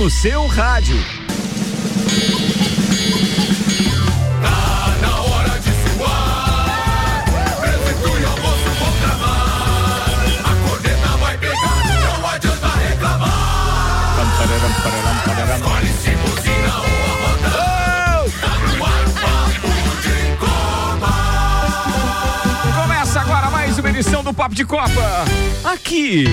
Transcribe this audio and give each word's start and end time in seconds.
no 0.00 0.08
seu 0.08 0.46
rádio. 0.46 0.96
Do 24.30 24.34
Papo 24.34 24.54
de 24.54 24.64
Copa. 24.64 25.24
Aqui, 25.64 26.24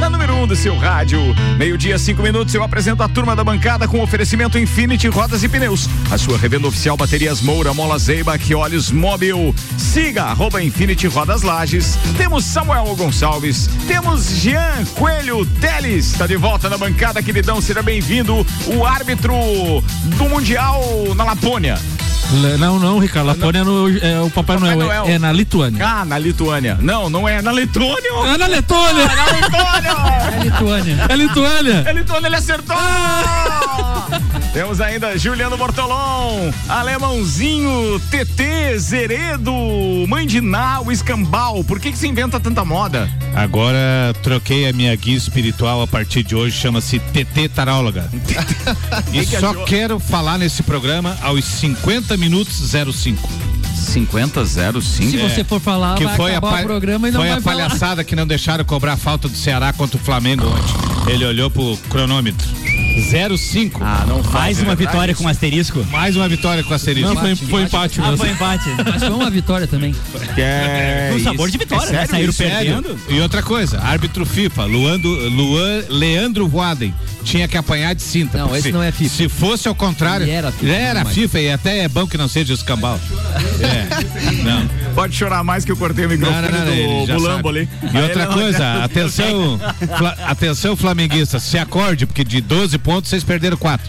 na 0.00 0.10
número 0.10 0.34
1 0.34 0.42
um 0.42 0.46
do 0.46 0.56
seu 0.56 0.76
rádio. 0.76 1.20
Meio-dia, 1.56 1.96
cinco 1.98 2.20
minutos, 2.20 2.52
eu 2.52 2.64
apresento 2.64 3.02
a 3.02 3.08
turma 3.08 3.36
da 3.36 3.44
bancada 3.44 3.86
com 3.86 4.02
oferecimento 4.02 4.58
Infinity 4.58 5.06
Rodas 5.06 5.44
e 5.44 5.48
Pneus. 5.48 5.88
A 6.10 6.18
sua 6.18 6.36
revenda 6.36 6.66
oficial 6.66 6.96
Baterias 6.96 7.40
Moura, 7.40 7.72
Mola 7.72 7.96
Zeiba, 7.96 8.34
olhos 8.56 8.90
móvel. 8.90 9.54
Siga, 9.78 10.24
arroba 10.24 10.62
Infinity 10.62 11.06
Rodas 11.06 11.42
Lages. 11.42 11.96
Temos 12.16 12.44
Samuel 12.44 12.86
Gonçalves. 12.96 13.70
Temos 13.86 14.28
Jean 14.40 14.84
Coelho 14.96 15.46
Teles. 15.60 16.12
Está 16.12 16.26
de 16.26 16.36
volta 16.36 16.68
na 16.68 16.76
bancada, 16.76 17.22
queridão. 17.22 17.60
Seja 17.60 17.82
bem-vindo. 17.82 18.44
O 18.66 18.84
árbitro 18.84 19.34
do 20.16 20.28
Mundial 20.28 20.82
na 21.14 21.22
Lapônia. 21.22 21.78
Não, 22.58 22.78
não, 22.78 22.98
Ricardo. 22.98 23.26
Lapônia 23.28 23.60
é, 23.60 23.64
no, 23.64 23.88
é 23.98 24.20
o 24.20 24.30
Papai, 24.30 24.56
Papai 24.56 24.74
Noel, 24.74 24.86
Noel. 24.86 25.04
É, 25.06 25.12
é 25.12 25.18
na 25.18 25.32
Lituânia. 25.32 25.86
Ah, 25.86 26.04
na 26.04 26.18
Lituânia. 26.18 26.78
Não, 26.80 27.08
não 27.08 27.28
é 27.28 27.40
na 27.40 27.50
Letônia. 27.50 28.10
É 28.26 28.36
na 28.36 28.46
Letônia! 28.46 29.02
É 29.02 29.16
na 29.16 29.24
Letônia! 29.26 29.92
É 30.32 30.42
Lituânia. 30.42 31.06
É 31.08 31.16
Lituânia! 31.16 31.84
É 31.86 31.92
Letônia, 31.92 32.26
ele 32.26 32.36
acertou! 32.36 32.76
Temos 34.54 34.80
ainda 34.80 35.18
Juliano 35.18 35.56
Bortolom, 35.56 36.52
Alemãozinho, 36.68 38.00
TT, 38.08 38.78
Zeredo, 38.78 39.52
Mãe 40.08 40.28
de 40.28 40.40
Nau, 40.40 40.92
Escambau. 40.92 41.64
Por 41.64 41.80
que 41.80 41.90
que 41.90 41.98
se 41.98 42.06
inventa 42.06 42.38
tanta 42.38 42.64
moda? 42.64 43.10
Agora 43.34 44.14
troquei 44.22 44.68
a 44.68 44.72
minha 44.72 44.94
guia 44.94 45.16
espiritual 45.16 45.82
a 45.82 45.88
partir 45.88 46.22
de 46.22 46.36
hoje, 46.36 46.56
chama-se 46.56 47.00
TT 47.00 47.48
Taróloga. 47.48 48.08
e 49.12 49.26
que 49.26 49.40
só 49.40 49.50
achou? 49.50 49.64
quero 49.64 49.98
falar 49.98 50.38
nesse 50.38 50.62
programa 50.62 51.18
aos 51.20 51.44
50 51.44 52.16
minutos 52.16 52.62
05. 52.94 53.28
5005. 53.74 55.10
Se 55.10 55.16
você 55.16 55.42
for 55.42 55.60
falar, 55.60 55.96
Que 55.98 56.04
vai 56.04 56.16
foi 56.16 56.30
a, 56.32 56.38
acabar 56.38 56.52
pa- 56.58 56.60
o 56.62 56.64
programa 56.64 57.08
e 57.08 57.10
não 57.10 57.20
foi 57.20 57.28
vai 57.28 57.38
a 57.38 57.40
falar. 57.42 57.56
palhaçada 57.56 58.04
que 58.04 58.14
não 58.14 58.24
deixaram 58.26 58.64
cobrar 58.64 58.92
a 58.92 58.96
falta 58.96 59.28
do 59.28 59.36
Ceará 59.36 59.72
contra 59.72 59.96
o 59.96 60.00
Flamengo 60.00 60.46
ontem. 60.46 61.12
Ele 61.12 61.24
olhou 61.24 61.50
pro 61.50 61.76
cronômetro. 61.90 62.46
05. 63.36 63.80
Ah, 63.82 64.04
não 64.06 64.22
faz. 64.22 64.34
Mais 64.34 64.62
uma 64.62 64.74
vitória 64.74 65.14
com 65.14 65.26
asterisco. 65.26 65.84
Mais 65.90 66.14
uma 66.16 66.28
vitória 66.28 66.62
com 66.62 66.72
asterisco. 66.72 67.12
Não, 67.12 67.20
foi, 67.20 67.34
foi 67.36 67.62
empate 67.62 68.00
Ah, 68.00 68.02
mesmo. 68.04 68.16
foi 68.18 68.30
empate. 68.30 68.68
Mas 68.84 69.02
foi 69.02 69.10
uma 69.10 69.30
vitória 69.30 69.66
também. 69.66 69.94
É 70.36 71.10
Com 71.14 71.20
sabor 71.20 71.50
de 71.50 71.58
vitória, 71.58 71.88
É 71.88 71.92
né? 71.92 72.06
sério 72.06 72.10
Saíram 72.10 72.30
isso? 72.30 72.42
perdendo. 72.42 72.98
E 73.08 73.20
outra 73.20 73.42
coisa, 73.42 73.80
árbitro 73.80 74.24
FIFA, 74.24 74.64
Luando, 74.64 75.08
Luan, 75.28 75.82
Leandro 75.88 76.46
Voaden, 76.48 76.94
tinha 77.24 77.48
que 77.48 77.56
apanhar 77.56 77.94
de 77.94 78.02
cinta. 78.02 78.38
Não, 78.38 78.52
esse 78.54 78.68
se, 78.68 78.72
não 78.72 78.82
é 78.82 78.92
FIFA. 78.92 79.14
Se 79.16 79.28
fosse 79.28 79.66
ao 79.68 79.74
contrário. 79.74 80.24
Ele 80.24 80.30
era 80.32 80.52
FIFA, 80.52 80.72
Era. 80.72 81.04
FIFA 81.04 81.40
e 81.40 81.50
até 81.52 81.78
é 81.80 81.88
bom 81.88 82.06
que 82.06 82.16
não 82.16 82.28
seja 82.28 82.54
escambau. 82.54 82.98
É. 83.60 84.04
Não. 84.44 84.83
Pode 84.94 85.14
chorar 85.16 85.42
mais 85.42 85.64
que 85.64 85.72
eu 85.72 85.76
cortei 85.76 86.06
o 86.06 86.08
microfone 86.08 86.42
Não, 86.42 86.50
não, 86.64 86.64
não, 86.98 87.06
do 87.06 87.12
Bulambo 87.14 87.48
ali. 87.48 87.68
E 87.92 87.98
outra 87.98 88.26
coisa, 88.32 88.84
atenção, 88.84 89.58
fla- 89.98 90.16
atenção 90.26 90.76
flamenguista, 90.76 91.38
se 91.40 91.58
acorde, 91.58 92.06
porque 92.06 92.22
de 92.24 92.40
12 92.40 92.78
pontos 92.78 93.10
vocês 93.10 93.24
perderam 93.24 93.56
4. 93.56 93.86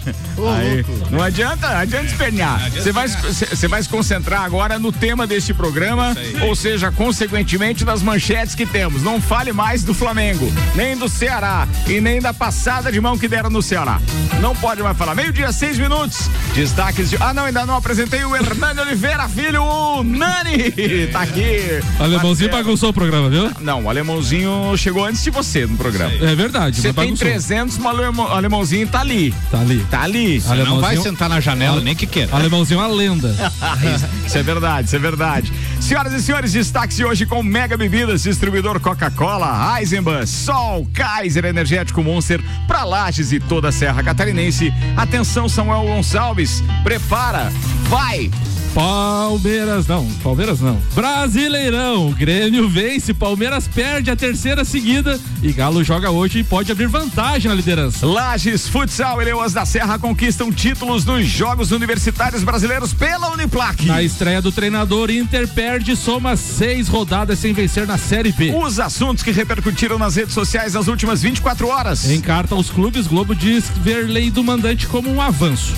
Aí, 0.58 0.86
não 1.12 1.22
adianta, 1.22 1.68
adianta 1.78 2.06
espernear. 2.08 2.72
Você 2.72 2.92
vai, 2.92 3.08
você 3.08 3.68
vai 3.68 3.84
se 3.84 3.90
concentrar 3.90 4.42
agora 4.42 4.80
no 4.80 4.92
tema 4.92 5.28
deste 5.28 5.54
programa, 5.54 6.16
ou 6.42 6.56
seja, 6.56 6.92
consequentemente 6.92 7.86
das 7.86 8.02
manchetes 8.02 8.56
que 8.56 8.66
temos. 8.66 9.04
Não 9.04 9.22
fale 9.22 9.54
mais 9.54 9.84
do 9.84 9.94
Flamengo, 9.94 10.52
nem 10.76 10.98
do 10.98 11.08
Ceará 11.08 11.68
e 11.88 12.02
nem 12.02 12.20
da 12.20 12.34
passada 12.34 12.92
de 12.92 13.00
mão 13.00 13.18
que 13.18 13.28
deram 13.28 13.50
no 13.50 13.62
Ceará. 13.62 14.00
Não 14.42 14.56
pode 14.56 14.82
mais 14.82 14.98
falar. 14.98 15.14
Meio-dia, 15.16 15.52
seis 15.52 15.78
minutos. 15.78 16.30
Destaques 16.54 17.10
de. 17.12 17.18
Ah, 17.20 17.34
não, 17.34 17.46
ainda 17.46 17.66
não 17.66 17.76
apresentei 17.78 18.24
o 18.26 18.36
Hernani 18.36 18.80
Oliveira, 18.82 19.28
filho, 19.30 19.64
o 19.64 20.04
Nani. 20.04 20.74
Tá 21.12 21.22
aqui. 21.22 21.82
Alemãozinho 22.00 22.50
Marcelo. 22.50 22.64
bagunçou 22.64 22.90
o 22.90 22.94
programa, 22.94 23.30
viu? 23.30 23.52
Não, 23.62 23.84
o 23.84 23.90
alemãozinho 23.90 24.76
chegou 24.78 25.06
antes 25.06 25.24
de 25.24 25.30
você 25.30 25.66
no 25.66 25.78
programa. 25.78 26.12
É 26.22 26.36
verdade, 26.36 26.78
Você 26.78 26.84
tem 26.94 26.94
bagunçou. 26.94 27.28
300, 27.28 27.78
mas 27.78 27.94
o 27.94 27.98
alemão- 28.02 28.26
o 28.26 28.34
alemãozinho 28.34 28.88
tá 28.88 29.02
ali. 29.02 29.34
Tá 29.52 29.60
ali. 29.62 29.86
Tá 29.92 30.02
ali. 30.02 30.44
Não 30.66 30.80
vai 30.80 30.98
sentar 30.98 31.30
na 31.30 31.40
janela, 31.40 31.82
nem 31.82 31.96
que 31.96 32.06
queira. 32.08 32.36
alemãozinho 32.36 32.80
é 32.80 32.84
uma 32.84 32.94
lenda. 32.96 33.36
Isso 34.26 34.38
é 34.38 34.44
verdade, 34.44 34.88
isso 34.88 34.96
é 34.96 35.00
verdade. 35.00 35.54
Senhoras 35.80 36.14
e 36.14 36.22
senhores, 36.22 36.52
destaque 36.52 36.96
de 36.96 37.06
hoje 37.06 37.26
com 37.26 37.42
Mega 37.44 37.78
Bebidas, 37.78 38.24
distribuidor 38.24 38.80
Coca-Cola, 38.80 39.80
Eisenbahn, 39.80 40.26
Sol, 40.26 40.88
Kaiser 40.94 41.46
Energético 41.46 42.04
Monster, 42.04 42.42
pra 42.68 42.84
Lages 42.84 43.32
e 43.32 43.40
toda 43.40 43.70
a 43.70 43.72
Serra 43.72 44.02
Catarinense. 44.04 44.74
Atenção, 44.98 45.48
Samuel 45.48 45.84
Gonçalves, 45.86 46.64
prepara, 46.84 47.52
vai! 47.90 48.30
Palmeiras 48.76 49.88
não, 49.88 50.06
Palmeiras 50.22 50.60
não. 50.60 50.78
Brasileirão, 50.94 52.12
Grêmio 52.12 52.68
vence, 52.68 53.14
Palmeiras 53.14 53.70
perde 53.70 54.12
a 54.12 54.18
terceira 54.18 54.66
seguida 54.66 55.18
e 55.42 55.54
Galo 55.54 55.82
joga 55.82 56.12
hoje 56.12 56.40
e 56.40 56.44
pode 56.44 56.74
abrir 56.74 56.88
vantagem 56.88 57.48
na 57.48 57.56
liderança. 57.56 58.06
Lages, 58.06 58.68
Futsal 58.68 59.22
e 59.22 59.26
Leoas 59.26 59.54
da 59.54 59.66
Serra 59.66 59.98
conquistam 59.98 60.52
títulos 60.52 61.06
nos 61.06 61.26
Jogos 61.26 61.72
Universitários 61.72 62.44
Brasileiros 62.44 62.94
pela 62.94 63.32
Uniplac. 63.32 63.86
Na 63.86 64.04
estreia 64.04 64.42
do 64.42 64.52
treinador, 64.52 65.10
Inter 65.10 65.48
perde 65.48 65.96
soma 65.96 66.36
seis 66.36 66.90
rodadas 66.90 67.40
sem 67.40 67.54
vencer 67.54 67.88
na 67.88 67.98
Série 67.98 68.34
B. 68.34 68.54
Os 68.54 68.78
assuntos 68.78 69.24
que 69.24 69.32
repercutiram 69.32 69.98
nas 69.98 70.18
redes 70.18 70.34
sociais 70.34 70.74
nas 70.74 70.90
últimas 70.90 71.22
24 71.22 71.66
horas. 71.70 72.10
Em 72.10 72.20
carta 72.20 72.54
aos 72.54 72.70
clubes, 72.70 73.08
Globo 73.08 73.34
diz 73.34 73.70
ver 73.82 74.10
lei 74.10 74.30
do 74.30 74.44
mandante 74.44 74.86
como 74.86 75.10
um 75.10 75.22
avanço. 75.22 75.74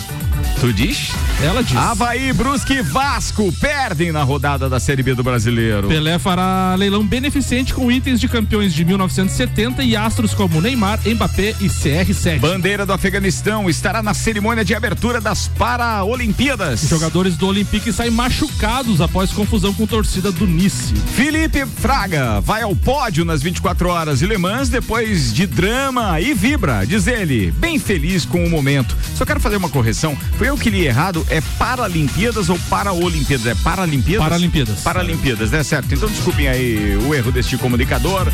Tu 0.60 0.74
diz? 0.74 1.12
Ela 1.42 1.64
diz. 1.64 1.78
Havaí, 1.78 2.34
Brusque 2.34 2.74
e 2.74 2.82
Vasco 2.82 3.54
perdem 3.62 4.12
na 4.12 4.24
rodada 4.24 4.68
da 4.68 4.80
Série 4.80 5.04
B 5.04 5.14
do 5.14 5.24
Brasileiro. 5.24 5.88
Pelé 5.88 6.18
fará 6.18 6.74
leilão 6.76 7.06
beneficente 7.06 7.74
com 7.76 7.92
itens 7.92 8.20
de 8.20 8.28
campeões 8.28 8.74
de 8.74 8.84
1970 8.84 9.84
e 9.84 9.96
astros 9.96 10.34
como 10.34 10.60
Neymar, 10.60 11.00
Mbappé 11.06 11.56
e 11.62 11.68
CR7. 11.68 12.40
Bandeira 12.40 12.88
do 12.88 12.94
Afeganistão 12.94 13.70
estará 13.70 14.02
na 14.02 14.16
cerimônia 14.16 14.66
de 14.66 14.74
abertura 14.74 15.22
das 15.22 15.48
Paraolimpíadas. 15.48 16.82
Jogadores 16.90 17.38
do 17.38 17.48
Olympique 17.48 17.94
saem 17.94 18.12
machucados 18.12 19.00
após 19.00 19.32
confusão 19.32 19.74
com 19.76 19.86
torcida 19.86 20.32
do 20.32 20.48
Nice. 20.48 20.96
Felipe 21.16 21.66
Fraga 21.66 22.42
vai 22.42 22.64
ao 22.64 22.76
pódio 22.76 23.24
nas 23.24 23.44
24 23.44 23.90
horas 23.90 24.20
de 24.20 24.26
Le 24.26 24.40
Mans 24.40 24.70
depois 24.70 25.32
de 25.32 25.46
drama 25.46 26.20
e 26.20 26.34
vibra, 26.34 26.84
diz 26.84 27.06
ele, 27.06 27.52
bem 27.52 27.78
feliz 27.78 28.26
com 28.26 28.44
o 28.44 28.50
momento. 28.50 28.98
Só 29.16 29.24
quero 29.24 29.40
fazer 29.40 29.58
uma 29.58 29.70
correção. 29.70 30.18
Foi 30.38 30.50
eu 30.50 30.58
que 30.58 30.70
li 30.70 30.86
errado, 30.86 31.26
é 31.30 31.42
Paralimpíadas 31.58 32.50
ou 32.50 32.60
Paraolimpíadas? 32.70 33.46
É 33.48 33.56
Paralimpíadas? 33.56 34.24
Paralimpíadas. 34.24 34.80
Paralimpíadas, 34.82 35.52
né? 35.52 35.64
Certo. 35.64 35.94
Então 35.94 36.10
desculpem 36.10 36.48
aí 36.48 36.96
o 36.98 37.14
erro 37.14 37.32
deste 37.32 37.58
comunicador. 37.58 38.28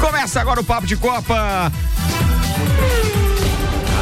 Começa 0.00 0.40
agora 0.40 0.60
o 0.60 0.64
Papo 0.64 0.86
de 0.86 0.96
Copa. 0.96 1.72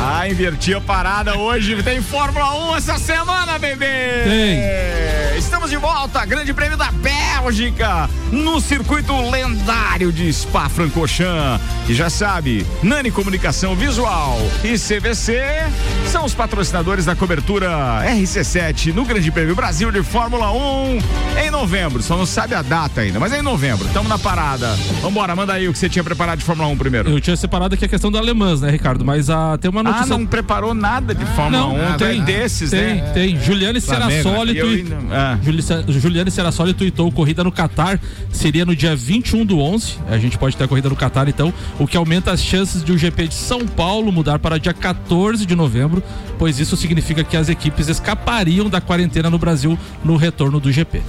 Ah, 0.09 0.29
inverti 0.29 0.73
a 0.75 0.81
parada 0.81 1.37
hoje. 1.37 1.83
Tem 1.83 2.01
Fórmula 2.01 2.73
1 2.73 2.77
essa 2.77 2.99
semana, 2.99 3.59
bebê! 3.59 4.25
Tem. 4.25 5.26
Estamos 5.37 5.69
de 5.71 5.77
volta, 5.77 6.25
Grande 6.25 6.53
Prêmio 6.55 6.77
da 6.79 6.91
Bélgica, 6.91 8.09
no 8.33 8.59
circuito 8.61 9.13
lendário 9.31 10.11
de 10.11 10.33
Spa-Francorchamps. 10.33 11.61
E 11.89 11.95
já 11.95 12.09
sabe, 12.09 12.67
Nani 12.83 13.11
Comunicação 13.11 13.77
Visual 13.77 14.39
e 14.65 14.77
CVC 14.79 15.39
são 16.11 16.25
os 16.25 16.35
patrocinadores 16.35 17.05
da 17.05 17.15
cobertura 17.15 17.69
RC7 18.05 18.93
no 18.95 19.05
Grande 19.05 19.31
Prêmio 19.31 19.55
Brasil 19.55 19.93
de 19.93 20.03
Fórmula 20.03 20.51
1 20.53 20.99
em 21.47 21.51
novembro. 21.51 22.03
Só 22.03 22.17
não 22.17 22.27
sabe 22.27 22.55
a 22.55 22.63
data 22.63 23.03
ainda, 23.03 23.21
mas 23.21 23.33
é 23.33 23.39
em 23.39 23.43
novembro. 23.43 23.87
Estamos 23.87 24.09
na 24.09 24.19
parada. 24.19 24.75
Vambora, 25.03 25.37
manda 25.37 25.53
aí 25.53 25.69
o 25.69 25.73
que 25.73 25.79
você 25.79 25.89
tinha 25.89 26.03
preparado 26.03 26.39
de 26.39 26.45
Fórmula 26.45 26.69
1 26.71 26.77
primeiro. 26.79 27.11
Eu 27.11 27.21
tinha 27.21 27.37
separado 27.37 27.75
aqui 27.75 27.85
a 27.85 27.89
questão 27.89 28.11
do 28.11 28.17
alemãs, 28.19 28.63
né, 28.63 28.71
Ricardo? 28.71 29.05
Mas 29.05 29.29
ah, 29.31 29.57
tem 29.61 29.71
uma 29.71 29.81
Ah, 29.81 29.85
notícia. 29.85 30.07
não 30.07 30.25
preparou 30.27 30.75
nada 30.75 31.15
de 31.15 31.25
Fórmula 31.27 31.51
Não, 31.63 31.95
1. 31.95 31.97
tem, 31.99 32.09
tem 32.09 32.23
desses, 32.23 32.71
tem, 32.71 32.97
né? 32.97 33.11
tem. 33.13 33.41
Juliane 33.41 33.81
Flamengo, 33.81 34.29
Eu 34.29 34.67
tui- 34.67 34.77
ainda- 34.81 34.97
ah. 35.35 35.39
Juli- 35.43 35.63
Juliane 36.01 36.31
Serassoli 36.31 36.75
tweetou 36.75 37.11
corrida 37.13 37.43
no 37.45 37.51
Catar 37.53 37.99
seria 38.31 38.65
no 38.65 38.75
dia 38.77 38.95
21 38.95 39.45
do 39.45 39.59
11. 39.59 39.99
A 40.09 40.19
gente 40.19 40.37
pode 40.39 40.57
ter 40.57 40.65
a 40.65 40.69
corrida 40.69 40.89
no 40.89 40.97
Catar 40.97 41.29
então, 41.29 41.53
o 41.79 41.87
que 41.87 41.97
aumenta 41.97 42.31
as 42.33 42.43
chances 42.43 42.85
de 42.85 42.93
o 42.93 42.99
GP 42.99 43.29
de 43.29 43.35
São 43.35 43.67
Paulo 43.67 44.13
mudar 44.13 44.39
para 44.39 44.59
dia 44.59 44.75
14 44.75 45.45
de 45.47 45.55
novembro, 45.55 46.03
pois 46.39 46.59
isso 46.61 46.77
significa 46.77 47.25
que 47.25 47.37
as 47.37 47.49
equipes 47.49 47.89
escapariam 47.89 48.69
da 48.69 48.81
quarentena 48.81 49.31
no 49.31 49.39
Brasil 49.39 49.79
no 50.05 50.17
retorno 50.17 50.61
do 50.61 50.71
GP. 50.71 51.01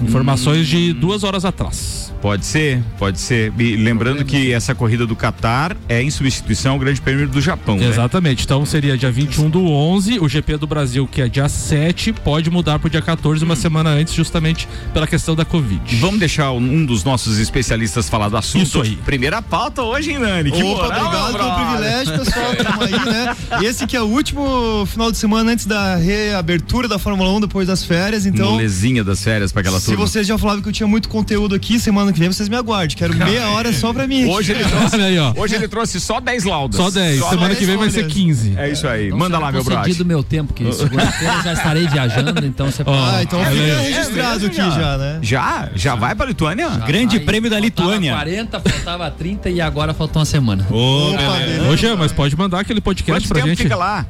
Informações 0.00 0.66
de 0.66 0.92
duas 0.92 1.24
horas 1.24 1.44
atrás. 1.44 2.12
Pode 2.20 2.44
ser, 2.44 2.82
pode 2.98 3.18
ser. 3.20 3.52
E 3.58 3.76
lembrando 3.76 4.24
que 4.24 4.52
essa 4.52 4.74
corrida 4.74 5.06
do 5.06 5.14
Qatar 5.14 5.76
é 5.88 6.02
em 6.02 6.10
substituição 6.10 6.72
ao 6.72 6.78
Grande 6.78 7.00
Prêmio 7.00 7.28
do 7.28 7.40
Japão. 7.40 7.76
né? 7.76 7.86
Exatamente. 7.86 8.44
Então 8.44 8.64
seria 8.66 8.96
dia 8.98 9.10
21 9.10 9.48
do 9.48 9.64
11. 9.70 10.18
O 10.18 10.28
GP 10.28 10.56
do 10.56 10.66
Brasil, 10.66 11.06
que 11.06 11.22
é 11.22 11.28
dia 11.28 11.48
7, 11.48 12.12
pode 12.12 12.50
mudar 12.50 12.78
pro 12.78 12.90
dia 12.90 13.00
14, 13.02 13.44
uma 13.44 13.54
semana 13.56 13.90
antes, 13.90 14.14
justamente 14.14 14.68
pela 14.92 15.06
questão 15.06 15.36
da 15.36 15.44
Covid. 15.44 15.96
Vamos 15.96 16.18
deixar 16.18 16.50
um 16.52 16.84
dos 16.84 17.04
nossos 17.04 17.38
especialistas 17.38 18.08
falar 18.08 18.28
do 18.28 18.36
assunto. 18.36 18.62
Isso 18.64 18.80
aí. 18.82 18.96
Primeira 19.04 19.40
pauta 19.40 19.82
hoje, 19.82 20.10
hein, 20.10 20.18
Nani? 20.18 20.50
Que 20.50 20.62
Opa, 20.62 20.82
moral, 20.84 21.00
obrigado 21.00 21.32
pelo 21.32 21.38
brother. 21.38 21.66
privilégio, 21.66 22.18
pessoal. 22.18 22.56
Tamo 22.56 22.82
aí, 22.82 23.04
né? 23.12 23.36
Esse 23.62 23.86
que 23.86 23.96
é 23.96 24.02
o 24.02 24.06
último 24.06 24.84
final 24.86 25.10
de 25.12 25.18
semana 25.18 25.52
antes 25.52 25.66
da 25.66 25.96
reabertura 25.96 26.88
da 26.88 26.98
Fórmula 26.98 27.30
1 27.36 27.40
depois 27.42 27.66
das 27.68 27.84
férias, 27.84 28.26
então. 28.26 28.52
Molezinha 28.52 29.04
das 29.04 29.22
férias 29.22 29.52
pra 29.52 29.60
aquela 29.60 29.78
Se 29.80 29.86
turma. 29.86 30.06
vocês 30.06 30.26
já 30.26 30.36
falavam 30.36 30.62
que 30.62 30.68
eu 30.68 30.72
tinha 30.72 30.86
muito 30.86 31.08
conteúdo 31.08 31.54
aqui, 31.54 31.78
semana 31.78 32.07
que 32.12 32.18
vem 32.20 32.28
vocês 32.28 32.48
me 32.48 32.56
aguardem. 32.56 32.96
Quero 32.96 33.14
meia 33.14 33.48
hora 33.50 33.72
só 33.72 33.92
pra 33.92 34.06
mim. 34.06 34.26
Hoje 34.26 34.52
ele 34.52 34.64
trouxe, 34.68 34.96
aí, 34.96 35.18
ó. 35.18 35.32
hoje 35.36 35.54
ele 35.54 35.68
trouxe 35.68 36.00
só 36.00 36.20
10 36.20 36.44
laudas. 36.44 36.76
Só 36.76 36.90
10. 36.90 37.18
Só 37.20 37.30
Semana 37.30 37.48
10 37.48 37.58
que 37.58 37.64
vem 37.66 37.76
vai 37.76 37.90
ser 37.90 38.00
folhas. 38.00 38.12
15. 38.12 38.54
É 38.56 38.70
isso 38.70 38.86
aí. 38.88 39.06
Então 39.06 39.18
Manda 39.18 39.38
lá, 39.38 39.52
meu 39.52 39.62
brother. 39.64 39.82
concedido 39.82 40.04
meu 40.04 40.22
tempo, 40.22 40.52
que 40.52 40.70
segunda-feira 40.72 41.42
já 41.42 41.52
estarei 41.52 41.86
viajando, 41.88 42.44
então 42.46 42.66
você 42.70 42.82
pode. 42.84 42.98
Ah, 42.98 43.22
então 43.22 43.38
Olha 43.40 43.50
fica 43.50 43.62
aí. 43.78 43.92
registrado 43.92 44.44
É 44.44 44.48
aqui 44.48 44.60
mesmo, 44.62 44.80
já, 44.80 44.98
né? 44.98 45.18
Já? 45.22 45.68
Já 45.74 45.94
vai 45.94 46.14
pra 46.14 46.26
Lituânia? 46.26 46.68
Grande 46.86 47.20
Prêmio 47.20 47.50
da 47.50 47.56
Faltava 47.60 47.66
Lituânia. 47.90 48.12
40, 48.14 48.60
faltava 48.60 49.10
30 49.10 49.50
e 49.50 49.60
agora 49.60 49.92
faltou 49.94 50.20
uma 50.20 50.26
semana. 50.26 50.66
Opa, 50.70 51.36
beleza. 51.38 51.68
Ô, 51.68 51.76
Jean, 51.76 51.96
mas 51.96 52.12
pode 52.12 52.36
mandar 52.36 52.60
aquele 52.60 52.80
podcast 52.80 53.20
Quanto 53.22 53.28
pra 53.28 53.36
tempo 53.36 53.48
gente. 53.48 53.62
fica 53.62 53.76
lá? 53.76 54.06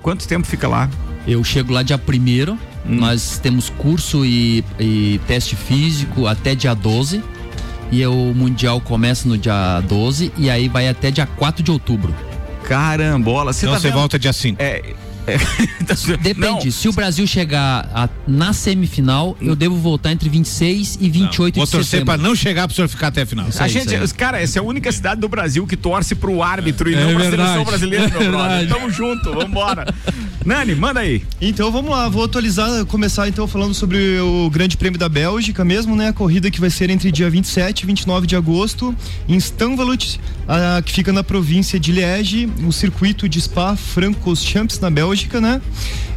Quanto 0.00 0.26
tempo 0.26 0.46
fica 0.46 0.66
lá? 0.68 0.88
Eu 1.26 1.42
chego 1.44 1.72
lá 1.72 1.82
dia 1.82 1.96
1 1.96 2.71
Hum. 2.86 2.96
nós 2.96 3.38
temos 3.42 3.70
curso 3.70 4.24
e, 4.24 4.64
e 4.78 5.20
teste 5.26 5.54
físico 5.56 6.26
até 6.26 6.54
dia 6.54 6.74
12. 6.74 7.22
E 7.90 8.06
o 8.06 8.32
Mundial 8.34 8.80
começa 8.80 9.28
no 9.28 9.36
dia 9.36 9.80
12 9.86 10.32
e 10.38 10.48
aí 10.48 10.66
vai 10.68 10.88
até 10.88 11.10
dia 11.10 11.26
4 11.26 11.62
de 11.62 11.70
outubro. 11.70 12.14
Carambola, 12.64 13.52
você 13.52 13.66
Então 13.66 13.74
tá 13.74 13.80
você 13.80 13.88
vendo? 13.88 13.98
volta 13.98 14.18
dia 14.18 14.32
5. 14.32 14.62
É, 14.62 14.82
é, 15.26 15.36
tá- 15.84 15.94
Depende, 16.22 16.38
Não, 16.64 16.70
se 16.70 16.88
o 16.88 16.92
Brasil 16.92 17.26
chegar 17.26 17.88
a- 17.94 18.08
na 18.26 18.52
semifinal, 18.54 19.36
eu 19.42 19.54
devo 19.54 19.76
voltar 19.76 20.10
entre 20.10 20.28
26 20.28 20.96
e 21.00 21.10
28 21.10 21.56
Vou 21.56 21.64
de 21.66 21.70
torcer 21.70 21.84
setembro. 22.00 22.14
pra 22.14 22.16
não 22.16 22.34
chegar 22.34 22.66
pro 22.66 22.74
senhor 22.74 22.88
ficar 22.88 23.08
até 23.08 23.22
a 23.22 23.26
final. 23.26 23.46
A 23.58 23.64
aí, 23.64 23.70
gente, 23.70 23.94
isso 23.94 24.14
cara, 24.14 24.40
essa 24.40 24.58
é 24.58 24.60
a 24.60 24.62
única 24.62 24.90
cidade 24.90 25.20
do 25.20 25.28
Brasil 25.28 25.66
que 25.66 25.76
torce 25.76 26.14
pro 26.14 26.42
árbitro 26.42 26.88
e 26.90 26.94
É 26.94 27.00
não 27.04 27.10
pra 27.14 27.18
verdade. 27.28 27.42
seleção 27.42 27.64
brasileira, 27.64 28.08
meu 28.08 28.22
É 28.22 28.28
brother. 28.30 28.68
Tamo 28.68 28.90
junto, 28.90 29.32
vambora. 29.34 29.86
Nani, 30.44 30.74
manda 30.74 31.00
aí. 31.00 31.22
Então 31.40 31.70
vamos 31.70 31.90
lá, 31.90 32.08
vou 32.08 32.24
atualizar, 32.24 32.84
começar 32.86 33.28
então 33.28 33.46
falando 33.46 33.74
sobre 33.74 34.18
o 34.18 34.50
Grande 34.50 34.76
Prêmio 34.76 34.98
da 34.98 35.08
Bélgica 35.08 35.64
mesmo, 35.64 35.94
né? 35.94 36.08
A 36.08 36.12
corrida 36.12 36.50
que 36.50 36.60
vai 36.60 36.68
ser 36.68 36.90
entre 36.90 37.12
dia 37.12 37.30
27 37.30 37.80
e 37.80 37.86
29 37.86 38.26
de 38.26 38.34
agosto 38.34 38.94
em 39.28 39.36
Stamvelut, 39.36 40.20
ah, 40.48 40.82
que 40.84 40.92
fica 40.92 41.12
na 41.12 41.22
província 41.22 41.78
de 41.78 41.92
Liege, 41.92 42.50
o 42.66 42.72
circuito 42.72 43.28
de 43.28 43.40
Spa-Francorchamps 43.40 44.80
na 44.80 44.90
Bélgica, 44.90 45.40
né? 45.40 45.60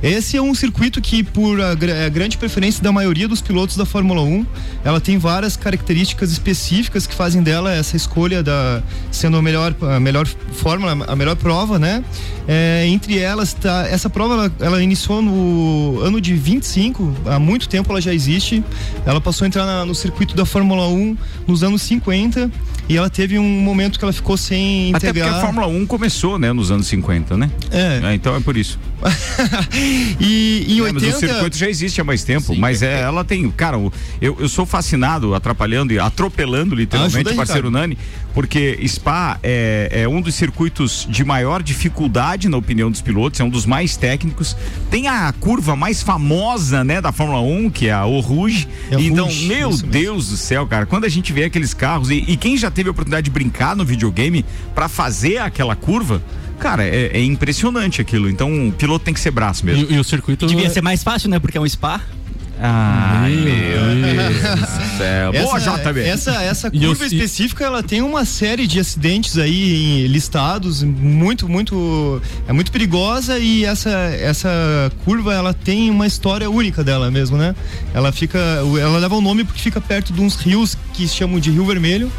Esse 0.01 0.38
é 0.38 0.42
um 0.42 0.54
circuito 0.56 1.01
que 1.01 1.24
por 1.24 1.62
a, 1.62 1.71
a 1.71 2.10
grande 2.10 2.38
preferência 2.38 2.83
da 2.83 2.92
maioria 2.92 3.28
dos 3.28 3.42
pilotos 3.42 3.78
da 3.78 3.86
Fórmula 3.86 4.21
1, 4.21 4.45
ela 4.83 5.00
tem 5.00 5.18
várias 5.18 5.56
características 5.56 6.31
específicas 6.31 7.06
que 7.06 7.13
fazem 7.13 7.44
dela 7.44 7.71
essa 7.74 7.95
escolha 7.95 8.42
da 8.42 8.81
sendo 9.12 9.38
a 9.38 9.42
melhor 9.42 9.75
a 9.81 10.00
melhor 10.00 10.28
fórmula, 10.54 11.06
a 11.07 11.16
melhor 11.16 11.36
prova, 11.36 11.78
né? 11.78 12.04
É, 12.48 12.86
entre 12.88 13.18
elas 13.18 13.54
tá 13.54 13.88
essa 13.88 14.10
prova 14.16 14.34
ela, 14.34 14.52
ela 14.62 14.82
iniciou 14.84 15.22
no 15.22 16.00
ano 16.02 16.22
de 16.22 16.34
25, 16.34 17.14
há 17.26 17.38
muito 17.38 17.68
tempo 17.68 17.92
ela 17.92 18.00
já 18.00 18.14
existe. 18.14 18.64
Ela 19.06 19.20
passou 19.20 19.44
a 19.44 19.48
entrar 19.50 19.66
na- 19.66 19.86
no 19.86 19.94
circuito 19.94 20.34
da 20.36 20.46
Fórmula 20.46 20.88
1 20.88 21.18
nos 21.46 21.62
anos 21.64 21.82
50 21.82 22.50
e 22.88 22.96
ela 22.96 23.10
teve 23.10 23.38
um 23.38 23.44
momento 23.62 24.00
que 24.00 24.06
ela 24.06 24.14
ficou 24.14 24.38
sem 24.38 24.92
Até 24.96 25.08
porque 25.08 25.20
integrar. 25.20 25.36
a 25.40 25.42
Fórmula 25.42 25.68
1 25.68 25.86
começou, 25.86 26.40
né, 26.40 26.54
nos 26.54 26.72
anos 26.72 26.88
50, 26.88 27.36
né? 27.36 27.52
É. 27.70 28.00
É, 28.04 28.14
então 28.16 28.34
é 28.36 28.40
por 28.40 28.56
isso. 28.56 28.80
e 30.19 30.65
em 30.69 30.80
É, 30.80 30.92
mas 30.92 31.03
80 31.03 31.18
o 31.18 31.19
circuito 31.19 31.57
já 31.57 31.69
existe 31.69 32.01
há 32.01 32.03
mais 32.03 32.24
tempo, 32.24 32.56
mas 32.56 32.81
é, 32.81 33.01
ela 33.01 33.24
tem, 33.24 33.50
cara, 33.51 33.77
eu, 34.21 34.38
eu 34.39 34.50
sou 34.50 34.65
fascinado, 34.65 35.36
atrapalhando 35.36 35.94
e 35.94 36.00
atropelando 36.00 36.75
literalmente 36.75 37.31
o 37.31 37.36
parceiro 37.36 37.68
Ricardo. 37.68 37.71
Nani, 37.71 37.97
porque 38.33 38.80
Spa 38.88 39.39
é, 39.42 39.89
é 39.92 40.07
um 40.07 40.21
dos 40.21 40.36
circuitos 40.36 41.07
de 41.09 41.24
maior 41.24 41.63
dificuldade 41.63 42.50
na 42.50 42.57
opinião 42.57 42.92
dos 42.92 43.01
pilotos, 43.01 43.39
é 43.39 43.44
um 43.44 43.50
dos 43.50 43.65
mais 43.65 43.95
técnicos. 43.95 44.56
Tem 44.89 45.07
a 45.07 45.33
curva 45.39 45.75
mais 45.75 46.01
famosa, 46.01 46.83
né, 46.83 47.01
da 47.01 47.12
Fórmula 47.12 47.42
1, 47.42 47.69
que 47.69 47.88
é 47.88 47.94
a 47.94 48.06
O 48.06 48.19
Rouge. 48.19 48.68
É 48.92 48.95
então, 48.95 49.25
Rouge, 49.25 49.47
meu. 49.47 49.75
Deus 49.77 50.30
do 50.30 50.38
céu, 50.38 50.65
cara, 50.68 50.86
quando 50.86 51.06
a 51.06 51.09
gente 51.09 51.31
vê 51.31 51.45
aqueles 51.45 51.74
carros 51.74 52.09
e, 52.09 52.24
e 52.27 52.38
quem 52.38 52.57
já 52.57 52.69
teve 52.69 52.89
a 52.89 52.92
oportunidade 52.92 53.25
de 53.25 53.31
brincar 53.31 53.75
no 53.75 53.86
videogame 53.86 54.45
pra 54.74 54.88
fazer 54.88 55.38
aquela 55.38 55.75
curva, 55.75 56.21
cara, 56.60 56.84
é, 56.84 57.18
é 57.18 57.24
impressionante 57.24 58.02
aquilo. 58.02 58.30
Então, 58.30 58.69
o 58.69 58.72
piloto 58.72 59.06
tem 59.06 59.13
que 59.13 59.19
ser 59.19 59.31
braço 59.31 59.66
mesmo. 59.66 59.88
E, 59.90 59.96
e 59.96 60.00
o 60.00 60.04
circuito. 60.04 60.46
Devia 60.46 60.69
ser 60.69 60.81
mais 60.81 61.04
fácil, 61.04 61.30
né? 61.30 61.40
Porque 61.40 61.57
é 61.57 61.62
um 61.62 61.68
spa. 61.68 62.02
Ai, 62.60 63.31
Meu 63.36 64.02
Deus 64.02 64.62
do 64.62 64.98
céu. 64.98 65.34
Boa, 65.34 65.60
JB. 65.60 66.00
essa, 66.02 66.31
essa 66.44 66.72
curva 66.72 66.86
eu- 66.86 66.94
específica, 67.07 67.66
ela 67.66 67.84
tem 67.84 68.02
uma 68.02 68.24
série 68.25 68.66
de 68.66 68.80
acidentes 68.80 69.38
aí 69.38 70.04
em- 70.04 70.07
listados, 70.07 70.81
muito, 70.84 71.50
muito, 71.50 72.22
é 72.48 72.54
muito 72.54 72.72
perigosa 72.72 73.38
e 73.40 73.66
essa, 73.66 73.90
essa 73.90 74.92
curva, 75.04 75.34
ela 75.34 75.54
tem 75.54 75.90
uma 75.90 76.07
história 76.07 76.50
única 76.50 76.84
dela 76.84 77.12
mesmo, 77.12 77.38
né? 77.38 77.54
Ela 77.94 78.12
fica, 78.12 78.40
ela 78.80 78.98
leva 79.00 79.16
o 79.16 79.22
nome 79.22 79.44
porque 79.44 79.62
fica 79.62 79.81
perto 79.81 80.13
de 80.13 80.22
uns 80.22 80.36
rios 80.36 80.78
que 80.94 81.07
se 81.07 81.16
chamam 81.16 81.40
de 81.40 81.52
Rio 81.52 81.66
Vermelho 81.66 82.10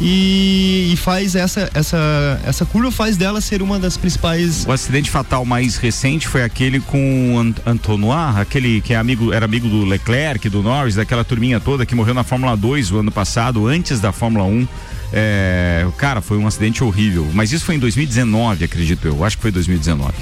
e, 0.00 0.90
e 0.92 0.96
faz 0.96 1.34
essa, 1.36 1.70
essa, 1.74 2.40
essa 2.44 2.64
curva 2.64 2.90
faz 2.90 3.16
dela 3.16 3.40
ser 3.40 3.62
uma 3.62 3.78
das 3.78 3.96
principais 3.96 4.64
O 4.66 4.72
acidente 4.72 5.10
fatal 5.10 5.44
mais 5.44 5.76
recente 5.76 6.26
foi 6.26 6.42
aquele 6.42 6.80
com 6.80 7.38
Ant 7.38 7.56
Antonois, 7.64 8.36
aquele 8.36 8.80
que 8.80 8.94
é 8.94 8.96
amigo, 8.96 9.32
era 9.32 9.44
amigo 9.44 9.68
do 9.68 9.81
Leclerc, 9.84 10.48
do 10.48 10.62
Norris, 10.62 10.94
daquela 10.94 11.24
turminha 11.24 11.60
toda 11.60 11.86
que 11.86 11.94
morreu 11.94 12.14
na 12.14 12.24
Fórmula 12.24 12.56
2 12.56 12.90
o 12.92 12.98
ano 12.98 13.10
passado, 13.10 13.66
antes 13.66 14.00
da 14.00 14.12
Fórmula 14.12 14.44
1. 14.44 14.68
É, 15.14 15.86
cara, 15.98 16.22
foi 16.22 16.38
um 16.38 16.46
acidente 16.46 16.82
horrível. 16.82 17.28
Mas 17.34 17.52
isso 17.52 17.64
foi 17.64 17.74
em 17.74 17.78
2019, 17.78 18.64
acredito 18.64 19.06
eu. 19.06 19.22
Acho 19.24 19.36
que 19.36 19.42
foi 19.42 19.50
2019. 19.50 20.12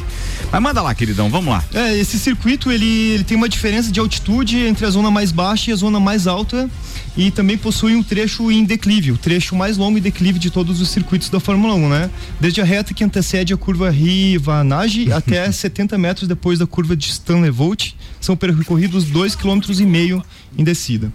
Mas 0.50 0.62
manda 0.62 0.82
lá, 0.82 0.92
queridão, 0.94 1.30
vamos 1.30 1.52
lá. 1.52 1.62
É, 1.72 1.96
esse 1.96 2.18
circuito 2.18 2.72
ele, 2.72 2.84
ele 2.84 3.24
tem 3.24 3.36
uma 3.36 3.48
diferença 3.48 3.92
de 3.92 4.00
altitude 4.00 4.58
entre 4.58 4.84
a 4.84 4.90
zona 4.90 5.10
mais 5.10 5.30
baixa 5.30 5.70
e 5.70 5.72
a 5.72 5.76
zona 5.76 6.00
mais 6.00 6.26
alta 6.26 6.68
e 7.16 7.30
também 7.30 7.56
possui 7.56 7.94
um 7.94 8.02
trecho 8.02 8.50
em 8.50 8.64
declive, 8.64 9.12
o 9.12 9.18
trecho 9.18 9.54
mais 9.54 9.76
longo 9.76 9.98
em 9.98 10.00
declive 10.00 10.38
de 10.38 10.50
todos 10.50 10.80
os 10.80 10.88
circuitos 10.88 11.28
da 11.28 11.40
Fórmula 11.40 11.74
1, 11.74 11.88
né? 11.88 12.10
Desde 12.40 12.60
a 12.60 12.64
reta 12.64 12.94
que 12.94 13.04
antecede 13.04 13.52
a 13.52 13.56
curva 13.56 13.90
Rivanage 13.90 15.10
até 15.12 15.50
70 15.50 15.98
metros 15.98 16.28
depois 16.28 16.58
da 16.58 16.66
curva 16.66 16.96
de 16.96 17.10
Stanley 17.10 17.50
Volt, 17.50 17.92
são 18.20 18.36
percorridos 18.36 19.10
2,5 19.10 19.36
km 19.36 20.22
descida. 20.56 21.12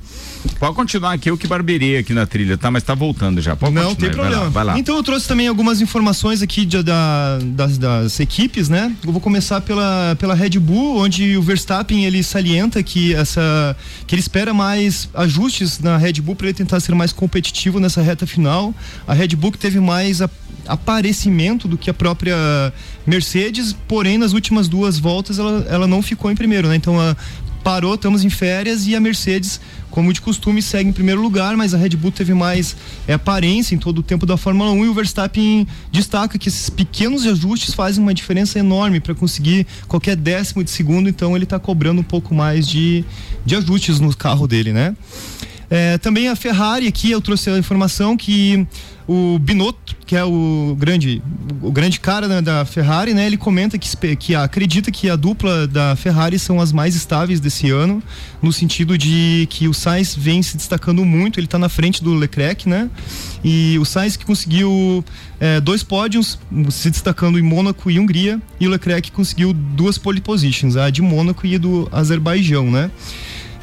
Pode 0.60 0.76
continuar 0.76 1.14
aqui, 1.14 1.30
eu 1.30 1.38
que 1.38 1.48
barbeirei 1.48 1.98
aqui 1.98 2.14
na 2.14 2.26
trilha, 2.26 2.58
tá? 2.58 2.70
Mas 2.72 2.84
tá 2.84 2.94
voltando 2.94 3.42
já. 3.42 3.56
Pode 3.56 3.74
Não 3.74 3.96
tem 3.96 4.10
vai 4.10 4.18
lá, 4.18 4.24
problema. 4.30 4.50
Vai 4.50 4.64
lá. 4.64 4.80
Então 4.80 4.96
eu 4.96 5.04
trouxe 5.04 5.28
também 5.28 5.48
algumas 5.48 5.82
informações 5.82 6.42
aqui 6.42 6.66
de- 6.66 6.84
da- 6.84 7.40
das, 7.44 7.78
das 7.78 8.20
equipes, 8.20 8.70
né? 8.70 8.96
Eu 9.06 9.12
vou 9.12 9.20
começar 9.22 9.60
pela, 9.62 10.16
pela 10.20 10.34
Red 10.36 10.60
Bull, 10.60 10.98
onde 10.98 11.36
o 11.36 11.42
Verstappen 11.42 12.06
ele 12.06 12.22
salienta 12.24 12.82
que 12.84 13.14
essa 13.14 13.76
que 14.08 14.14
ele 14.16 14.20
espera 14.22 14.54
mais 14.54 15.10
ajustes 15.16 15.80
na 15.80 15.98
Red 15.98 16.14
Bull 16.22 16.36
para 16.36 16.48
ele 16.48 16.54
tentar 16.58 16.80
ser 16.80 16.94
mais 16.96 17.12
competitivo 17.12 17.80
nessa 17.80 18.02
reta 18.02 18.26
final. 18.28 18.74
A 19.08 19.14
Red 19.14 19.30
Bull 19.30 19.52
que 19.52 19.58
teve 19.58 19.80
mais 19.80 20.22
a- 20.22 20.30
aparecimento 20.68 21.68
do 21.68 21.78
que 21.78 21.90
a 21.90 21.94
própria 21.94 22.36
Mercedes, 23.06 23.76
porém 23.88 24.18
nas 24.18 24.34
últimas 24.34 24.68
duas 24.68 24.98
voltas 24.98 25.38
ela, 25.40 25.66
ela 25.70 25.88
não 25.88 26.02
ficou 26.02 26.32
em 26.32 26.36
primeiro, 26.36 26.68
né? 26.68 26.76
Então 26.76 27.00
a, 27.00 27.16
parou, 27.66 27.96
estamos 27.96 28.24
em 28.24 28.30
férias 28.30 28.86
e 28.86 28.96
a 28.96 29.00
Mercedes, 29.00 29.60
como 29.90 30.14
de 30.14 30.22
costume, 30.22 30.62
segue 30.62 30.88
em 30.88 30.94
primeiro 30.94 31.20
lugar, 31.20 31.58
mas 31.58 31.74
a 31.74 31.78
Red 31.78 31.98
Bull 31.98 32.12
teve 32.12 32.32
mais 32.32 32.76
é, 33.08 33.14
aparência 33.14 33.74
em 33.74 33.80
todo 33.80 33.98
o 33.98 34.04
tempo 34.04 34.24
da 34.24 34.38
Fórmula 34.38 34.70
1 34.70 34.86
e 34.86 34.88
o 34.88 34.94
Verstappen 34.94 35.66
destaca 35.92 36.38
que 36.38 36.48
esses 36.48 36.70
pequenos 36.70 37.26
ajustes 37.26 37.74
fazem 37.74 38.04
uma 38.04 38.14
diferença 38.14 38.60
enorme 38.60 39.00
para 39.00 39.16
conseguir 39.16 39.66
qualquer 39.88 40.16
décimo 40.16 40.64
de 40.64 40.70
segundo, 40.70 41.10
então 41.10 41.36
ele 41.36 41.46
está 41.46 41.58
cobrando 41.58 42.02
um 42.02 42.04
pouco 42.04 42.36
mais 42.36 42.68
de, 42.68 43.04
de 43.44 43.56
ajustes 43.56 44.00
no 44.00 44.16
carro 44.16 44.46
dele, 44.46 44.72
né? 44.72 44.96
É, 45.70 45.98
também 45.98 46.28
a 46.28 46.36
Ferrari 46.36 46.88
aqui 46.88 47.12
eu 47.12 47.22
trouxe 47.22 47.50
a 47.50 47.58
informação 47.58 48.16
que 48.16 48.68
o 49.08 49.38
Binotto, 49.40 49.96
que 50.06 50.16
é 50.16 50.24
o 50.24 50.76
grande 50.80 51.22
o 51.62 51.72
grande 51.72 52.00
cara 52.00 52.28
da, 52.28 52.42
da 52.42 52.66
Ferrari, 52.66 53.14
né, 53.14 53.26
ele 53.26 53.38
comenta 53.38 53.78
que, 53.78 54.16
que 54.16 54.36
acredita 54.36 54.92
que 54.92 55.10
a 55.10 55.16
dupla 55.16 55.68
da 55.68 55.96
Ferrari 55.96 56.40
são 56.40 56.60
as 56.60 56.72
mais 56.72 56.96
estáveis 56.96 57.40
desse 57.40 57.70
ano, 57.70 58.02
no 58.42 58.52
sentido 58.52 58.98
de 58.98 59.48
que 59.50 59.68
o 59.68 59.74
Sainz 59.74 60.16
vem 60.16 60.42
se 60.42 60.58
destacando 60.58 61.06
muito, 61.06 61.40
ele 61.40 61.46
está 61.46 61.60
na 61.60 61.70
frente 61.70 62.04
do 62.04 62.14
Leclerc, 62.14 62.68
né? 62.68 62.90
E 63.44 63.78
o 63.80 63.86
Sainz 63.86 64.16
que 64.16 64.26
conseguiu 64.26 65.04
é, 65.40 65.60
dois 65.60 65.84
pódios, 65.84 66.40
se 66.72 66.90
destacando 66.90 67.38
em 67.38 67.44
Mônaco 67.44 67.90
e 67.92 68.00
Hungria, 68.00 68.42
e 68.60 68.68
o 68.68 68.72
Leclerc 68.72 69.12
conseguiu 69.12 69.54
duas 69.54 69.98
pole 69.98 70.22
positions, 70.22 70.78
a 70.78 70.90
de 70.90 71.02
Mônaco 71.02 71.46
e 71.46 71.56
a 71.56 71.60
do 71.60 71.88
Azerbaijão, 71.92 72.72
né? 72.72 72.90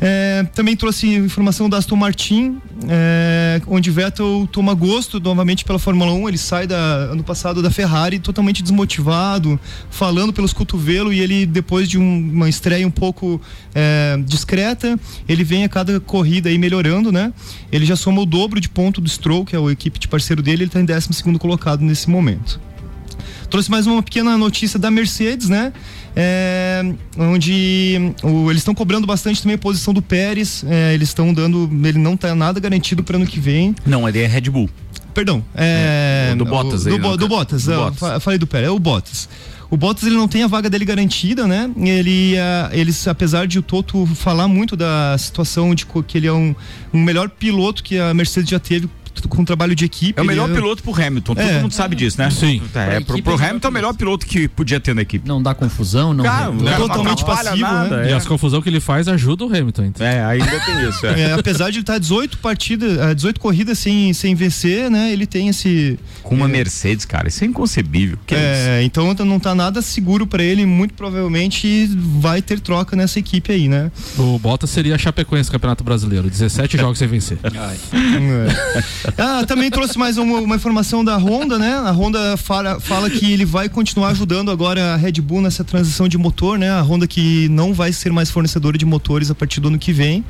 É, 0.04 0.44
também 0.52 0.74
trouxe 0.74 1.06
informação 1.14 1.70
da 1.70 1.78
Aston 1.78 1.94
Martin, 1.94 2.60
é, 2.88 3.62
onde 3.68 3.88
Vettel 3.88 4.48
toma 4.50 4.74
gosto 4.74 5.20
novamente 5.20 5.64
pela 5.64 5.78
Fórmula 5.78 6.12
1. 6.12 6.28
Ele 6.28 6.38
sai 6.38 6.66
da, 6.66 6.76
ano 6.76 7.22
passado 7.22 7.62
da 7.62 7.70
Ferrari 7.70 8.18
totalmente 8.18 8.64
desmotivado, 8.64 9.60
falando 9.90 10.32
pelos 10.32 10.52
cotovelos, 10.52 11.14
e 11.14 11.20
ele, 11.20 11.46
depois 11.46 11.88
de 11.88 11.98
um, 11.98 12.30
uma 12.32 12.48
estreia 12.48 12.84
um 12.84 12.90
pouco 12.90 13.40
é, 13.72 14.18
discreta, 14.26 14.98
ele 15.28 15.44
vem 15.44 15.62
a 15.62 15.68
cada 15.68 16.00
corrida 16.00 16.48
aí 16.48 16.58
melhorando, 16.58 17.12
né? 17.12 17.32
Ele 17.70 17.86
já 17.86 17.94
soma 17.94 18.22
o 18.22 18.26
dobro 18.26 18.60
de 18.60 18.68
ponto 18.68 19.00
do 19.00 19.08
Stroll, 19.08 19.44
que 19.44 19.54
é 19.54 19.58
a 19.60 19.70
equipe 19.70 20.00
de 20.00 20.08
parceiro 20.08 20.42
dele, 20.42 20.64
ele 20.64 20.68
está 20.68 20.80
em 20.80 20.84
12 20.84 21.12
segundo 21.12 21.38
colocado 21.38 21.80
nesse 21.80 22.10
momento. 22.10 22.60
Trouxe 23.52 23.70
mais 23.70 23.86
uma 23.86 24.02
pequena 24.02 24.36
notícia 24.38 24.78
da 24.78 24.90
Mercedes, 24.90 25.50
né? 25.50 25.74
É, 26.14 26.82
onde 27.18 28.12
o, 28.22 28.50
eles 28.50 28.60
estão 28.60 28.74
cobrando 28.74 29.06
bastante 29.06 29.40
também 29.42 29.54
a 29.54 29.58
posição 29.58 29.94
do 29.94 30.02
Pérez. 30.02 30.64
É, 30.68 30.92
eles 30.94 31.08
estão 31.08 31.32
dando. 31.32 31.70
Ele 31.84 31.98
não 31.98 32.14
está 32.14 32.34
nada 32.34 32.60
garantido 32.60 33.02
para 33.02 33.16
ano 33.16 33.26
que 33.26 33.40
vem. 33.40 33.74
Não, 33.86 34.08
ele 34.08 34.20
é 34.20 34.26
Red 34.26 34.42
Bull. 34.50 34.68
Perdão. 35.14 35.44
É, 35.54 36.30
É, 36.32 36.34
do 36.36 36.44
Bottas 36.44 36.84
o, 36.84 36.88
aí, 36.88 36.98
do, 36.98 37.10
né, 37.10 37.16
do? 37.16 37.28
Bottas. 37.28 37.64
Do 37.64 37.74
Bottas. 37.74 37.98
fa- 37.98 38.20
falei 38.20 38.38
do 38.38 38.46
Pérez, 38.46 38.68
é 38.68 38.70
o 38.72 38.78
Bottas. 38.78 39.28
O 39.70 39.76
Bottas 39.76 40.04
ele 40.06 40.16
não 40.16 40.28
tem 40.28 40.42
a 40.42 40.46
vaga 40.46 40.68
dele 40.68 40.84
garantida, 40.84 41.46
né? 41.46 41.70
Ele, 41.78 42.36
ah, 42.38 42.68
eles, 42.72 43.08
apesar 43.08 43.46
de 43.46 43.58
o 43.58 43.62
Toto 43.62 44.04
falar 44.14 44.46
muito 44.46 44.76
da 44.76 45.16
situação 45.18 45.74
de 45.74 45.86
que 45.86 46.18
ele 46.18 46.26
é 46.26 46.32
um, 46.32 46.54
um 46.92 47.00
melhor 47.02 47.30
piloto 47.30 47.82
que 47.82 47.98
a 47.98 48.12
Mercedes 48.12 48.50
já 48.50 48.58
teve 48.58 48.86
com 49.28 49.44
trabalho 49.44 49.74
de 49.74 49.84
equipe. 49.84 50.18
É 50.18 50.22
o 50.22 50.26
melhor 50.26 50.48
ele 50.48 50.54
piloto 50.56 50.82
pro 50.82 50.92
Hamilton. 50.94 51.34
É. 51.36 51.46
Todo 51.46 51.62
mundo 51.62 51.72
sabe 51.72 51.96
disso, 51.96 52.18
né? 52.18 52.30
Sim. 52.30 52.62
É, 52.74 53.00
pro, 53.00 53.22
pro 53.22 53.40
é 53.40 53.48
Hamilton 53.48 53.68
é 53.68 53.70
o 53.70 53.74
melhor 53.74 53.94
piloto 53.94 54.26
que 54.26 54.48
podia 54.48 54.80
ter 54.80 54.94
na 54.94 55.02
equipe. 55.02 55.26
Não 55.26 55.42
dá 55.42 55.54
confusão, 55.54 56.12
não. 56.12 56.24
Cara, 56.24 56.46
não- 56.46 56.54
não 56.54 56.76
totalmente 56.76 57.24
passivo, 57.24 57.60
nada, 57.60 58.04
E 58.06 58.10
é. 58.10 58.14
as 58.14 58.26
confusão 58.26 58.60
que 58.60 58.68
ele 58.68 58.80
faz 58.80 59.08
ajuda 59.08 59.44
o 59.44 59.48
Hamilton. 59.48 59.84
Então. 59.84 60.06
É, 60.06 60.24
ainda 60.24 60.60
tem 60.60 60.88
isso. 60.88 61.06
É. 61.06 61.12
É, 61.22 61.32
apesar 61.34 61.70
de 61.70 61.76
ele 61.76 61.82
estar 61.82 61.98
18 61.98 62.38
partidas, 62.38 62.98
ah, 62.98 63.12
18 63.12 63.38
corridas 63.38 63.78
sem, 63.78 64.12
sem 64.12 64.34
vencer, 64.34 64.90
né? 64.90 65.12
Ele 65.12 65.26
tem 65.26 65.48
esse. 65.48 65.98
Com 66.22 66.34
uma 66.34 66.48
Mercedes, 66.48 67.04
cara, 67.04 67.28
isso 67.28 67.44
é 67.44 67.46
inconcebível. 67.46 68.18
Que 68.26 68.34
é 68.34 68.38
isso? 68.38 68.68
É, 68.70 68.82
então 68.82 69.14
não 69.24 69.38
tá 69.38 69.54
nada 69.54 69.80
seguro 69.82 70.26
para 70.26 70.42
ele, 70.42 70.66
muito 70.66 70.94
provavelmente 70.94 71.86
vai 72.18 72.42
ter 72.42 72.58
troca 72.60 72.96
nessa 72.96 73.18
equipe 73.18 73.52
aí, 73.52 73.68
né? 73.68 73.90
O 74.18 74.38
Bottas 74.38 74.70
seria 74.70 74.94
a 74.94 74.98
Chapecoense 74.98 75.48
do 75.48 75.52
Campeonato 75.52 75.84
Brasileiro. 75.84 76.28
17 76.28 76.76
jogos 76.78 76.98
sem 76.98 77.08
vencer. 77.08 77.38
É. 77.44 77.50
Ah, 79.18 79.44
também 79.46 79.70
trouxe 79.70 79.98
mais 79.98 80.18
uma, 80.18 80.40
uma 80.40 80.56
informação 80.56 81.04
da 81.04 81.16
Honda, 81.16 81.58
né? 81.58 81.74
A 81.74 81.90
Honda 81.90 82.36
fala, 82.36 82.80
fala 82.80 83.08
que 83.10 83.32
ele 83.32 83.44
vai 83.44 83.68
continuar 83.68 84.08
ajudando 84.08 84.50
agora 84.50 84.94
a 84.94 84.96
Red 84.96 85.20
Bull 85.20 85.40
nessa 85.40 85.64
transição 85.64 86.08
de 86.08 86.18
motor, 86.18 86.58
né? 86.58 86.70
A 86.70 86.82
Honda 86.82 87.06
que 87.06 87.48
não 87.48 87.72
vai 87.72 87.92
ser 87.92 88.12
mais 88.12 88.30
fornecedora 88.30 88.76
de 88.78 88.84
motores 88.84 89.30
a 89.30 89.34
partir 89.34 89.60
do 89.60 89.68
ano 89.68 89.78
que 89.78 89.92
vem. 89.92 90.24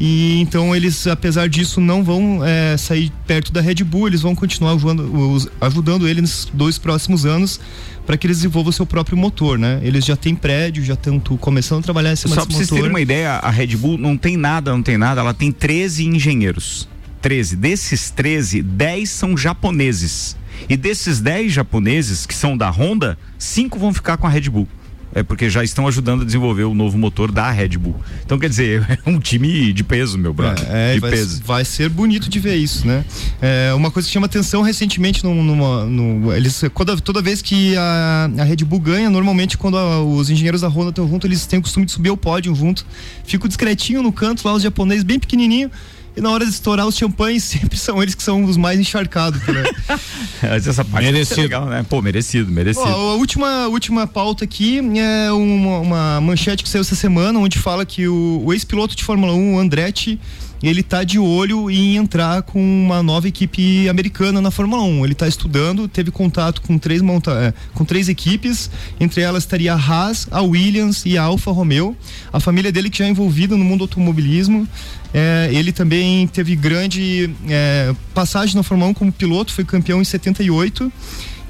E 0.00 0.40
então 0.40 0.74
eles, 0.74 1.06
apesar 1.06 1.46
disso, 1.46 1.78
não 1.78 2.02
vão 2.02 2.40
é, 2.42 2.74
sair 2.78 3.12
perto 3.26 3.52
da 3.52 3.60
Red 3.60 3.84
Bull, 3.84 4.06
eles 4.06 4.22
vão 4.22 4.34
continuar 4.34 4.72
ajudando, 4.72 5.50
ajudando 5.60 6.08
ele 6.08 6.22
nesses 6.22 6.46
dois 6.46 6.78
próximos 6.78 7.26
anos 7.26 7.60
para 8.06 8.16
que 8.16 8.26
eles 8.26 8.38
desenvolvam 8.38 8.70
o 8.70 8.72
seu 8.72 8.86
próprio 8.86 9.16
motor, 9.16 9.58
né? 9.58 9.78
Eles 9.82 10.06
já 10.06 10.16
têm 10.16 10.34
prédio, 10.34 10.82
já 10.82 10.94
estão 10.94 11.20
começando 11.20 11.80
a 11.80 11.82
trabalhar 11.82 12.16
cima 12.16 12.34
Só 12.34 12.46
pra 12.46 12.56
vocês 12.56 12.70
terem 12.70 12.88
uma 12.88 13.00
ideia, 13.00 13.32
a 13.32 13.50
Red 13.50 13.76
Bull 13.76 13.98
não 13.98 14.16
tem 14.16 14.38
nada, 14.38 14.72
não 14.72 14.82
tem 14.82 14.96
nada, 14.96 15.20
ela 15.20 15.34
tem 15.34 15.52
13 15.52 16.06
engenheiros. 16.06 16.88
13. 17.20 17.56
Desses 17.56 18.10
13, 18.10 18.62
10 18.62 19.10
são 19.10 19.36
japoneses. 19.36 20.36
E 20.68 20.76
desses 20.76 21.20
10 21.20 21.52
japoneses, 21.52 22.26
que 22.26 22.34
são 22.34 22.56
da 22.56 22.68
Honda, 22.70 23.16
5 23.38 23.78
vão 23.78 23.92
ficar 23.94 24.16
com 24.16 24.26
a 24.26 24.30
Red 24.30 24.48
Bull. 24.50 24.68
É 25.12 25.24
porque 25.24 25.50
já 25.50 25.64
estão 25.64 25.88
ajudando 25.88 26.22
a 26.22 26.24
desenvolver 26.24 26.62
o 26.62 26.72
novo 26.72 26.96
motor 26.96 27.32
da 27.32 27.50
Red 27.50 27.70
Bull. 27.70 27.96
Então, 28.24 28.38
quer 28.38 28.48
dizer, 28.48 28.86
é 29.04 29.10
um 29.10 29.18
time 29.18 29.72
de 29.72 29.82
peso, 29.82 30.16
meu 30.16 30.32
brother. 30.32 30.64
É, 30.70 30.94
de 30.94 31.00
vai, 31.00 31.10
peso. 31.10 31.42
vai 31.44 31.64
ser 31.64 31.88
bonito 31.88 32.30
de 32.30 32.38
ver 32.38 32.54
isso, 32.54 32.86
né? 32.86 33.04
É, 33.42 33.72
uma 33.74 33.90
coisa 33.90 34.06
que 34.06 34.12
chama 34.12 34.26
atenção 34.26 34.62
recentemente 34.62 35.24
num- 35.24 35.42
numa, 35.42 35.84
no, 35.84 36.32
eles, 36.32 36.62
toda, 36.72 36.96
toda 37.00 37.20
vez 37.20 37.42
que 37.42 37.74
a, 37.76 38.30
a 38.38 38.44
Red 38.44 38.58
Bull 38.58 38.78
ganha, 38.78 39.10
normalmente 39.10 39.58
quando 39.58 39.76
a- 39.78 40.00
os 40.00 40.30
engenheiros 40.30 40.60
da 40.60 40.68
Honda 40.68 40.90
estão 40.90 41.08
juntos, 41.08 41.28
eles 41.28 41.44
têm 41.44 41.58
o 41.58 41.62
costume 41.62 41.86
de 41.86 41.90
subir 41.92 42.10
ao 42.10 42.16
pódio 42.16 42.54
junto. 42.54 42.86
Fico 43.24 43.48
discretinho 43.48 44.04
no 44.04 44.12
canto 44.12 44.46
lá, 44.46 44.54
os 44.54 44.62
japoneses 44.62 45.02
bem 45.02 45.18
pequenininho. 45.18 45.72
E 46.16 46.20
na 46.20 46.30
hora 46.30 46.44
de 46.44 46.50
estourar 46.50 46.86
os 46.86 46.96
champanhes, 46.96 47.44
sempre 47.44 47.78
são 47.78 48.02
eles 48.02 48.14
que 48.14 48.22
são 48.22 48.44
os 48.44 48.56
mais 48.56 48.78
encharcados. 48.80 49.40
Né? 49.46 49.62
Mas 50.42 50.66
Essa 50.66 50.84
parte 50.84 51.06
é 51.06 51.12
Merecido. 51.12 51.42
legal, 51.42 51.66
né? 51.66 51.84
Pô, 51.88 52.00
merecido, 52.02 52.50
merecido. 52.50 52.86
Ó, 52.86 53.12
a 53.12 53.14
última, 53.14 53.66
última 53.68 54.06
pauta 54.06 54.44
aqui 54.44 54.78
é 54.98 55.30
uma, 55.32 55.78
uma 55.78 56.20
manchete 56.20 56.62
que 56.62 56.68
saiu 56.68 56.80
essa 56.80 56.94
semana, 56.94 57.38
onde 57.38 57.58
fala 57.58 57.84
que 57.84 58.08
o, 58.08 58.42
o 58.44 58.52
ex-piloto 58.52 58.96
de 58.96 59.04
Fórmula 59.04 59.32
1, 59.32 59.54
o 59.54 59.58
Andretti, 59.58 60.18
ele 60.62 60.82
tá 60.82 61.04
de 61.04 61.18
olho 61.18 61.70
em 61.70 61.96
entrar 61.96 62.42
com 62.42 62.60
uma 62.60 63.02
nova 63.02 63.26
equipe 63.26 63.88
americana 63.88 64.40
na 64.40 64.50
Fórmula 64.50 64.82
1. 64.82 65.04
Ele 65.04 65.14
tá 65.14 65.26
estudando, 65.26 65.88
teve 65.88 66.10
contato 66.10 66.60
com 66.62 66.78
três, 66.78 67.00
monta 67.00 67.30
é, 67.32 67.54
com 67.74 67.84
três 67.84 68.08
equipes, 68.08 68.70
entre 68.98 69.22
elas 69.22 69.44
estaria 69.44 69.72
a 69.72 69.76
Haas, 69.76 70.28
a 70.30 70.42
Williams 70.42 71.04
e 71.06 71.16
a 71.16 71.22
Alfa 71.22 71.50
Romeo. 71.50 71.96
A 72.32 72.40
família 72.40 72.70
dele 72.70 72.90
que 72.90 72.98
já 72.98 73.06
é 73.06 73.08
envolvida 73.08 73.56
no 73.56 73.64
mundo 73.64 73.78
do 73.78 73.84
automobilismo. 73.84 74.68
É, 75.12 75.48
ele 75.52 75.72
também 75.72 76.26
teve 76.28 76.54
grande 76.54 77.30
é, 77.48 77.94
passagem 78.14 78.54
na 78.54 78.62
Fórmula 78.62 78.90
1 78.90 78.94
como 78.94 79.12
piloto, 79.12 79.52
foi 79.52 79.64
campeão 79.64 80.00
em 80.00 80.04
78. 80.04 80.92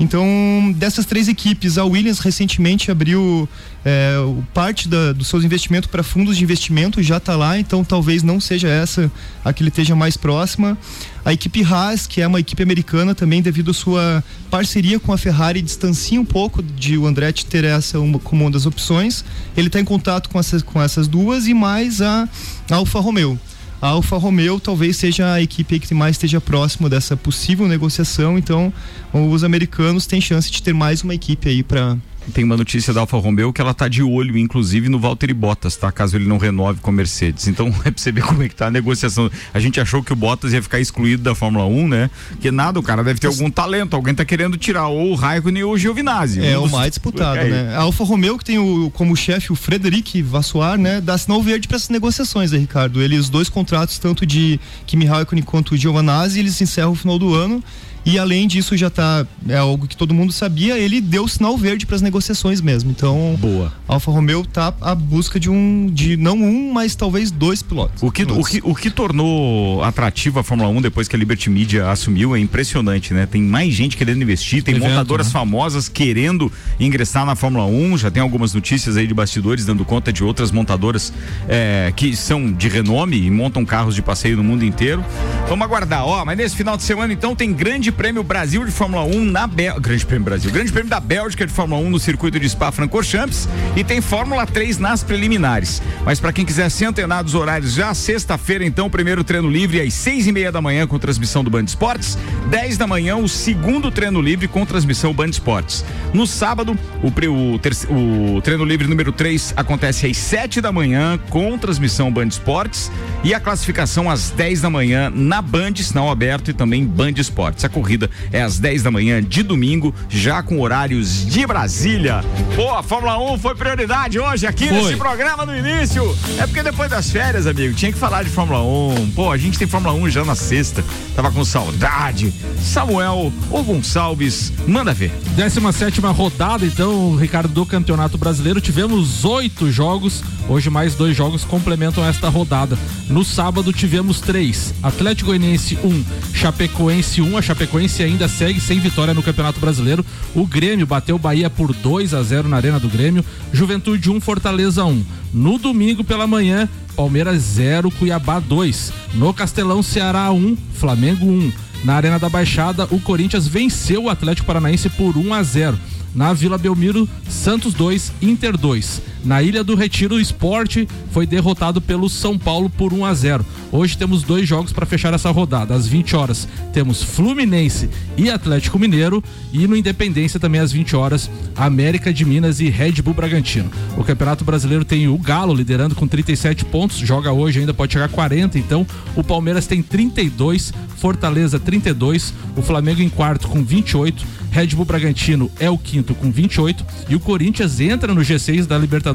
Então, 0.01 0.75
dessas 0.77 1.05
três 1.05 1.29
equipes, 1.29 1.77
a 1.77 1.85
Williams 1.85 2.21
recentemente 2.21 2.91
abriu 2.91 3.47
é, 3.85 4.15
parte 4.55 4.89
da- 4.89 5.13
dos 5.13 5.29
seus 5.29 5.45
investimentos 5.45 5.91
para 5.91 6.03
fundos 6.03 6.39
de 6.39 6.43
investimento, 6.43 7.03
já 7.03 7.19
está 7.19 7.37
lá, 7.37 7.59
então 7.59 7.85
talvez 7.85 8.23
não 8.23 8.41
seja 8.41 8.67
essa 8.67 9.13
a 9.45 9.53
que 9.53 9.63
ele 9.63 9.69
esteja 9.69 9.95
mais 9.95 10.17
próxima. 10.17 10.77
A 11.23 11.35
equipe 11.35 11.63
Haas, 11.63 12.07
que 12.07 12.23
é 12.23 12.27
uma 12.27 12.41
equipe 12.41 12.63
americana 12.63 13.15
também, 13.15 13.43
devido 13.43 13.71
à 13.73 13.75
sua 13.75 14.25
parceria 14.51 14.99
com 14.99 15.13
a 15.13 15.19
Ferrari, 15.19 15.61
distancia 15.61 16.19
um 16.19 16.25
pouco 16.25 16.63
de 16.63 16.97
o 16.97 17.07
Andretti 17.07 17.45
ter 17.45 17.65
essa 17.65 18.01
uma, 18.01 18.19
como 18.19 18.45
uma 18.45 18.51
das 18.51 18.65
opções. 18.65 19.23
Ele 19.55 19.67
está 19.67 19.79
em 19.79 19.85
contato 19.85 20.31
com 20.31 20.39
essas, 20.41 20.63
com 20.63 20.81
essas 20.81 21.07
duas 21.07 21.47
e 21.47 21.53
mais 21.53 22.01
a 22.01 22.27
Alfa 22.71 23.01
Romeo. 23.01 23.39
A 23.83 23.89
Alfa 23.89 24.19
Romeo 24.19 24.61
talvez 24.61 24.99
seja 24.99 25.33
a 25.33 25.41
equipe 25.41 25.81
que 25.81 25.95
mais 25.95 26.17
esteja 26.17 26.39
próximo 26.41 26.89
dessa 26.89 27.17
possível 27.17 27.67
negociação, 27.67 28.37
então 28.37 28.71
os 29.13 29.43
americanos 29.43 30.07
têm 30.07 30.21
chance 30.21 30.51
de 30.51 30.63
ter 30.63 30.75
mais 30.75 31.03
uma 31.03 31.15
equipe 31.15 31.49
aí 31.49 31.63
para 31.63 31.97
Tem 32.31 32.45
uma 32.45 32.57
notícia 32.57 32.93
da 32.93 33.01
Alfa 33.01 33.17
Romeo 33.19 33.53
que 33.53 33.61
ela 33.61 33.75
tá 33.75 33.89
de 33.89 34.03
olho, 34.03 34.39
inclusive, 34.39 34.89
no 34.89 34.99
Valtteri 34.99 35.35
Bottas, 35.35 35.77
tá? 35.77 35.91
Caso 35.91 36.17
ele 36.17 36.27
não 36.27 36.39
renove 36.39 36.81
com 36.81 36.91
a 36.91 36.93
Mercedes. 36.93 37.49
Então, 37.49 37.69
é 37.85 37.91
pra 37.91 37.93
você 37.97 38.13
ver 38.13 38.23
como 38.23 38.43
é 38.43 38.49
que 38.49 38.55
tá 38.55 38.67
a 38.69 38.71
negociação. 38.71 39.31
A 39.53 39.59
gente 39.61 39.81
achou 39.81 40.03
que 40.03 40.13
o 40.13 40.17
Bottas 40.17 40.53
ia 40.53 40.63
ficar 40.63 40.81
excluído 40.81 41.23
da 41.23 41.35
Fórmula 41.35 41.65
1, 41.67 41.89
né? 41.89 42.11
Que 42.41 42.51
nada, 42.51 42.79
o 42.79 42.83
cara 42.83 43.03
deve 43.05 43.19
ter 43.21 43.27
algum 43.27 43.51
talento. 43.51 43.95
Alguém 43.95 44.15
tá 44.15 44.25
querendo 44.25 44.57
tirar 44.57 44.89
ou 44.89 45.11
o 45.11 45.15
Raikkonen 45.15 45.65
ou 45.65 45.73
o 45.75 45.79
Giovinazzi. 45.79 46.45
É 46.45 46.57
Um 46.59 46.61
o 46.61 46.63
dos- 46.65 46.73
mais 46.73 46.91
disputado, 46.91 47.39
É, 47.41 47.49
né? 47.49 47.75
A 47.77 47.81
Alfa 47.81 48.05
Romeo, 48.05 48.39
que 48.39 48.45
tem 48.45 48.59
o, 48.59 48.91
como 48.95 49.17
chefe 49.17 49.53
o 49.53 49.57
Frederic 49.57 50.23
Vassoir, 50.23 50.79
né? 50.79 51.01
Dá 51.01 51.17
sinal 51.19 51.43
verde 51.43 51.67
para 51.69 51.77
essas 51.77 51.89
negociações, 51.89 52.53
né, 52.53 52.59
Ricardo? 52.59 53.03
Ele, 53.03 53.17
os 53.19 53.29
dois 53.29 53.49
contratos, 53.49 53.99
tanto 53.99 54.25
de 54.25 54.59
Kimi 54.87 55.05
Raikkonen 55.05 55.43
quanto 55.45 55.75
o 55.75 55.77
Giovanazzi, 55.77 56.39
eles 56.39 56.61
encerram 56.61 56.93
o 56.93 56.95
final 56.95 57.19
do 57.19 57.35
ano. 57.35 57.63
E 58.05 58.19
além 58.19 58.47
disso, 58.47 58.77
já 58.77 58.91
tá. 58.91 59.27
É 59.49 59.57
algo 59.57 59.87
que 59.87 59.97
todo 59.97 60.15
mundo 60.15 60.33
sabia, 60.33 60.79
ele 60.79 61.01
deu 61.01 61.27
sinal 61.29 61.57
verde 61.57 61.87
para 61.87 61.97
as 61.97 62.03
negociações 62.03 62.61
mesmo. 62.61 62.91
Então, 62.91 63.37
Boa. 63.39 63.73
a 63.89 63.95
Alfa 63.95 64.11
Romeo 64.11 64.45
tá 64.45 64.73
à 64.81 64.95
busca 64.95 65.39
de 65.39 65.51
um. 65.51 65.89
de 65.93 66.17
não 66.17 66.37
um, 66.37 66.73
mas 66.73 66.95
talvez 66.95 67.31
dois 67.31 67.63
pilotos. 67.63 68.03
O 68.03 68.11
que, 68.11 68.23
o, 68.23 68.27
Pilotos. 68.27 68.49
que, 68.49 68.61
o 68.65 68.75
que 68.75 68.91
tornou 68.91 69.83
atrativa 69.83 70.41
a 70.41 70.43
Fórmula 70.43 70.69
1 70.71 70.83
depois 70.83 71.09
que 71.09 71.17
a 71.17 71.19
Liberty 71.19 71.51
Media 71.51 71.91
assumiu 71.91 72.35
é 72.35 72.39
impressionante, 72.39 73.13
né? 73.13 73.27
Tem 73.27 73.43
mais 73.43 73.73
gente 73.75 73.97
querendo 73.97 74.23
investir, 74.23 74.63
tem 74.63 74.75
Evento, 74.77 74.91
montadoras 74.91 75.27
né? 75.27 75.33
famosas 75.33 75.89
querendo 75.89 76.51
ingressar 76.79 77.27
na 77.27 77.35
Fórmula 77.35 77.67
1. 77.67 77.99
Já 77.99 78.11
tem 78.11 78.23
algumas 78.23 78.55
notícias 78.55 78.97
aí 78.97 79.07
de 79.07 79.15
bastidores 79.15 79.65
dando 79.65 79.85
conta 79.85 80.13
de 80.13 80.25
outras 80.25 80.51
montadoras 80.51 81.13
é, 81.49 81.93
que 81.95 82.17
são 82.17 82.53
de 82.53 82.69
renome 82.69 83.21
e 83.21 83.31
montam 83.31 83.65
carros 83.65 83.95
de 83.95 84.03
passeio 84.03 84.37
no 84.37 84.45
mundo 84.45 84.65
inteiro. 84.65 85.05
Vamos 85.49 85.65
aguardar, 85.65 86.05
ó. 86.07 86.25
Mas 86.25 86.37
nesse 86.37 86.57
final 86.57 86.77
de 86.77 86.83
semana, 86.83 87.13
então, 87.13 87.35
tem 87.35 87.53
Grande 87.53 87.90
Prêmio 87.93 88.23
Brasil 88.23 88.65
de 88.65 88.71
Fórmula 88.71 89.03
1 89.05 89.25
na 89.25 89.47
Bélgica. 89.47 89.81
Grande 89.81 90.07
Prêmio 90.07 90.25
Brasil. 90.25 90.51
Grande 90.51 90.71
Prêmio 90.71 90.91
da 90.91 91.01
Bélgica 91.01 91.47
de 91.47 91.53
Fórmula 91.53 91.81
1 91.83 91.91
no 91.91 91.99
circuito 91.99 92.39
de 92.39 92.49
Spa-Francorchamps 92.49 93.49
e 93.75 93.83
tem 93.83 94.01
Fórmula 94.01 94.47
3 94.47 94.79
nas 94.79 95.03
preliminares. 95.03 95.83
Mas 96.05 96.21
para 96.21 96.33
quem 96.33 96.45
quiser 96.45 96.71
se 96.71 96.85
antenar 96.85 97.25
dos 97.25 97.35
horários, 97.35 97.73
já 97.75 97.93
sexta-feira, 97.95 98.65
então, 98.65 98.89
primeiro 98.91 99.25
treino 99.25 99.51
livre 99.51 99.81
às 99.81 99.95
seis 99.95 100.27
e 100.27 100.33
meia 100.33 100.53
da 100.53 100.61
manhã 100.61 100.87
com 100.87 100.99
transmissão 100.99 101.43
do 101.43 101.51
Band 101.51 101.65
Esportes. 101.65 102.17
10 102.51 102.77
da 102.79 102.87
manhã, 102.87 103.17
o 103.17 103.29
segundo 103.29 103.91
treino 103.91 104.21
livre 104.21 104.47
com 104.47 104.65
transmissão 104.65 105.13
Band 105.13 105.31
Esportes. 105.31 105.85
No 106.15 106.27
sábado, 106.27 106.79
o, 107.03 107.11
pre- 107.11 107.29
o 107.29 107.59
terce- 107.59 107.87
o 107.91 108.41
treino 108.43 108.65
livre 108.65 108.87
número 108.87 109.11
3 109.11 109.55
acontece 109.57 110.07
às 110.07 110.17
7 110.17 110.61
da 110.61 110.71
manhã 110.71 111.19
com 111.31 111.57
transmissão 111.59 112.13
Band 112.13 112.27
Esportes 112.29 112.91
e 113.25 113.35
a 113.35 113.41
classificação 113.41 114.09
às 114.11 114.31
10 114.31 114.61
da 114.61 114.71
manhã 114.71 115.11
na 115.11 115.31
na 115.41 115.41
Band, 115.41 115.77
sinal 115.77 116.11
aberto 116.11 116.51
e 116.51 116.53
também 116.53 116.85
Band 116.85 117.13
Esportes. 117.17 117.65
A 117.65 117.69
corrida 117.81 118.11
é 118.31 118.43
às 118.43 118.59
10 118.59 118.83
da 118.83 118.91
manhã 118.91 119.23
de 119.23 119.43
domingo, 119.43 119.95
já 120.09 120.43
com 120.43 120.61
horários 120.61 121.25
de 121.27 121.47
Brasília. 121.47 122.23
Pô, 122.55 122.75
a 122.75 122.83
Fórmula 122.83 123.19
1 123.33 123.39
foi 123.39 123.55
prioridade 123.55 124.19
hoje 124.19 124.47
aqui 124.47 124.69
Foi. 124.69 124.77
nesse 124.77 124.97
programa 124.97 125.47
no 125.47 125.57
início. 125.57 126.15
É 126.39 126.47
porque 126.47 126.63
depois 126.63 126.91
das 126.91 127.11
férias, 127.11 127.47
amigo, 127.47 127.75
tinha 127.75 127.91
que 127.91 127.99
falar 127.99 128.23
de 128.23 128.29
Fórmula 128.29 128.63
1. 128.63 129.13
Pô, 129.13 129.33
a 129.33 129.39
gente 129.39 129.59
tem 129.59 129.67
Fórmula 129.67 129.95
1 129.95 130.11
já 130.11 130.25
na 130.25 130.35
sexta. 130.35 130.85
Tava 131.17 131.31
com 131.31 131.43
saudade. 131.43 132.33
Samuel 132.61 133.33
ou 133.51 133.65
Gonçalves, 133.65 134.53
manda 134.67 134.93
ver. 134.93 135.11
17 135.37 136.01
rodada, 136.01 136.67
então, 136.67 137.17
Ricardo, 137.17 137.49
do 137.49 137.65
Campeonato 137.65 138.19
Brasileiro. 138.19 138.61
Tivemos 138.61 139.25
oito 139.25 139.71
jogos. 139.71 140.23
Hoje, 140.49 140.69
mais 140.69 140.95
dois 140.95 141.17
jogos 141.17 141.45
complementam 141.45 142.05
esta 142.05 142.29
rodada. 142.29 142.77
No 143.09 143.25
sábado, 143.25 143.73
tivemos 143.73 144.21
três: 144.21 144.75
Atlético 144.83 145.31
Goianiense 145.31 145.79
1, 145.83 145.87
um, 145.87 146.05
Chapecoense 146.35 147.23
1. 147.23 147.33
Um. 147.33 147.37
A 147.37 147.43
Chapecoense 147.43 147.70
ainda 148.03 148.29
segue 148.29 148.61
sem 148.61 148.81
vitória 148.81 149.15
no 149.15 149.23
Campeonato 149.23 149.61
Brasileiro. 149.61 150.05
O 150.35 150.47
Grêmio 150.47 150.87
bateu 150.87 151.17
o 151.17 151.19
Bahia 151.19 151.49
por 151.49 151.73
2 151.73 152.15
a 152.15 152.23
0 152.23 152.49
na 152.49 152.57
Arena 152.57 152.81
do 152.81 152.89
Grêmio. 152.89 153.25
Juventude 153.53 154.11
1, 154.11 154.15
um, 154.15 154.21
Fortaleza 154.21 154.85
1. 154.85 154.89
Um. 154.89 155.05
No 155.33 155.59
domingo 155.59 156.03
pela 156.03 156.27
manhã, 156.27 156.69
Palmeiras 156.97 157.41
0, 157.43 157.91
Cuiabá 157.91 158.41
2. 158.41 158.93
No 159.15 159.33
Castelão, 159.33 159.83
Ceará 159.83 160.31
1, 160.31 160.37
um, 160.37 160.57
Flamengo 160.75 161.27
1. 161.27 161.53
Na 161.85 161.95
Arena 161.95 162.19
da 162.19 162.29
Baixada, 162.29 162.87
o 162.91 163.01
Corinthians 163.01 163.47
venceu 163.47 164.05
o 164.05 164.11
Atlético 164.11 164.47
Paranaense 164.47 164.89
por 164.91 165.17
1 165.17 165.33
a 165.33 165.43
0. 165.43 165.79
Na 166.15 166.33
Vila 166.33 166.59
Belmiro, 166.59 167.09
Santos 167.29 167.73
2, 167.73 168.13
Inter 168.21 168.57
2. 168.57 169.03
Na 169.25 169.43
Ilha 169.43 169.63
do 169.63 169.75
Retiro, 169.75 170.15
o 170.15 170.21
Esporte 170.21 170.89
foi 171.13 171.27
derrotado 171.27 171.81
pelo 171.81 172.09
São 172.09 172.39
Paulo 172.39 172.71
por 172.71 172.93
1 172.93 173.05
a 173.05 173.13
0. 173.13 173.47
Hoje 173.71 173.97
temos 173.97 174.23
dois 174.23 174.49
jogos 174.49 174.73
para 174.73 174.87
fechar 174.87 175.13
essa 175.13 175.31
rodada. 175.31 175.75
Às 175.75 175.87
20 175.87 176.17
horas 176.17 176.49
temos 176.73 177.03
Fluminense 177.03 177.89
e 178.17 178.31
Atlético 178.31 178.79
Mineiro 178.79 179.23
e 179.53 179.67
no 179.67 179.77
Independência 179.77 180.41
também 180.41 180.61
às 180.61 180.73
20 180.73 180.97
horas 180.97 181.31
América 181.55 182.13
de 182.13 182.25
Minas 182.25 182.61
e 182.61 182.69
Red 182.71 183.03
Bull 183.03 183.15
Bragantino. 183.15 183.71
O 183.97 184.03
Campeonato 184.03 184.45
Brasileiro 184.45 184.85
tem 184.85 185.07
o 185.07 185.19
Galo 185.19 185.55
liderando 185.55 185.95
com 185.95 186.09
37 186.09 186.65
pontos, 186.65 186.97
joga 186.97 187.31
hoje 187.31 187.61
ainda 187.61 187.75
pode 187.75 187.93
chegar 187.93 188.07
a 188.07 188.09
40, 188.09 188.59
então 188.59 188.87
o 189.15 189.23
Palmeiras 189.23 189.67
tem 189.67 189.83
32, 189.83 190.73
Fortaleza 190.97 191.61
32, 191.61 192.33
o 192.57 192.63
Flamengo 192.63 193.03
em 193.03 193.09
quarto 193.09 193.49
com 193.49 193.63
28, 193.63 194.27
Red 194.51 194.69
Bull 194.69 194.85
Bragantino 194.85 195.51
é 195.61 195.71
o 195.71 195.79
quinto 195.79 196.15
com 196.15 196.31
28 196.31 196.85
e 197.09 197.15
o 197.15 197.21
Corinthians 197.21 197.79
entra 197.79 198.13
no 198.13 198.21
G6 198.21 198.67
da 198.67 198.77
Libertadores 198.77 199.10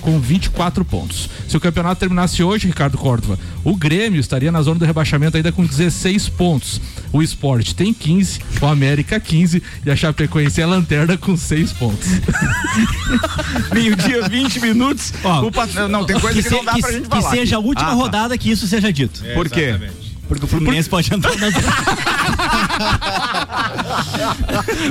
com 0.00 0.18
24 0.18 0.84
pontos. 0.84 1.28
Se 1.48 1.56
o 1.56 1.60
campeonato 1.60 1.98
terminasse 2.00 2.42
hoje, 2.42 2.66
Ricardo 2.66 2.96
Córdova, 2.98 3.38
o 3.64 3.76
Grêmio 3.76 4.20
estaria 4.20 4.50
na 4.52 4.62
zona 4.62 4.78
do 4.80 4.84
rebaixamento 4.84 5.36
ainda 5.36 5.52
com 5.52 5.64
16 5.64 6.28
pontos. 6.30 6.80
O 7.12 7.22
Sport 7.22 7.72
tem 7.74 7.92
15, 7.92 8.40
o 8.60 8.66
América 8.66 9.20
15 9.20 9.62
e 9.84 9.90
a 9.90 9.96
Chapecoense 9.96 10.60
é 10.60 10.64
a 10.64 10.66
lanterna 10.66 11.16
com 11.16 11.36
6 11.36 11.72
pontos. 11.74 12.08
Meio-dia, 13.72 14.28
20 14.28 14.60
minutos. 14.60 15.12
Ó, 15.24 15.46
o 15.46 15.52
pat... 15.52 15.70
Não, 15.88 16.04
tem 16.04 16.18
coisa 16.18 16.40
que, 16.42 16.48
se- 16.48 16.54
não 16.54 16.64
dá 16.64 16.72
pra 16.78 16.90
gente 16.92 17.02
que 17.02 17.08
falar. 17.08 17.30
seja 17.30 17.56
a 17.56 17.58
última 17.58 17.88
Ah, 17.88 17.90
tá. 17.90 17.96
rodada 17.96 18.38
que 18.38 18.50
isso 18.50 18.66
seja 18.66 18.92
dito. 18.92 19.22
Por 19.34 19.48
quê? 19.48 19.60
Exatamente. 19.60 20.01
Porque 20.32 20.46
o 20.46 20.48
Fluminense 20.48 20.88
pode 20.88 21.14
entrar 21.14 21.36
na 21.36 21.50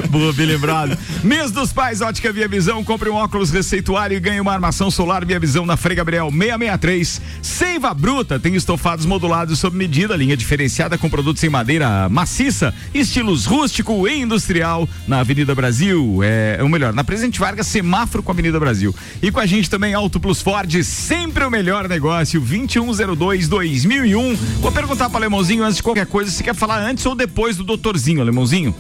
Boa, 0.10 0.34
bem 0.34 0.46
lembrado. 0.46 0.98
Mês 1.24 1.52
dos 1.52 1.74
Pais, 1.74 2.02
Ótica 2.02 2.32
Via 2.32 2.48
Visão. 2.48 2.84
Compre 2.84 3.10
um 3.10 3.16
óculos 3.16 3.50
receituário 3.50 4.16
e 4.16 4.20
ganhe 4.20 4.40
uma 4.40 4.54
armação 4.54 4.92
solar 4.92 5.26
Via 5.26 5.40
Visão 5.40 5.66
na 5.66 5.76
Frei 5.76 5.96
Gabriel 5.96 6.30
663. 6.30 7.22
Seiva 7.42 7.94
Bruta 7.94 8.40
tem 8.40 8.56
estofados 8.56 9.06
modulados 9.06 9.60
sob 9.60 9.76
medida, 9.76 10.16
linha 10.16 10.38
diferenciada 10.38 10.98
com 10.98 11.10
produtos 11.10 11.44
em 11.44 11.50
madeira 11.50 12.08
maciça, 12.10 12.74
estilos 12.94 13.46
rústico 13.46 14.08
e 14.08 14.22
industrial 14.22 14.88
na 15.08 15.22
Avenida 15.22 15.56
Brasil. 15.56 16.20
É, 16.24 16.60
ou 16.62 16.70
melhor, 16.70 16.94
na 16.94 17.04
Presidente 17.04 17.40
Vargas, 17.40 17.68
semáforo 17.68 18.22
com 18.22 18.32
a 18.32 18.34
Avenida 18.34 18.60
Brasil. 18.60 18.94
E 19.22 19.32
com 19.32 19.40
a 19.40 19.46
gente 19.46 19.70
também 19.70 19.94
Auto 19.94 20.20
Plus 20.20 20.42
Ford, 20.42 20.84
sempre 20.84 21.44
o 21.44 21.50
melhor 21.50 21.88
negócio, 21.88 22.42
2102-2001. 22.42 24.36
Vou 24.60 24.72
perguntar 24.72 25.10
para 25.10 25.22
Alemãozinho 25.32 25.64
antes 25.64 25.78
de 25.78 25.84
qualquer 25.84 26.06
coisa, 26.06 26.30
se 26.30 26.44
quer 26.44 26.54
falar 26.54 26.82
antes 26.82 27.06
ou 27.06 27.16
depois 27.16 27.56
do 27.56 27.64
doutorzinho, 27.64 28.20
Alemãozinho? 28.20 28.76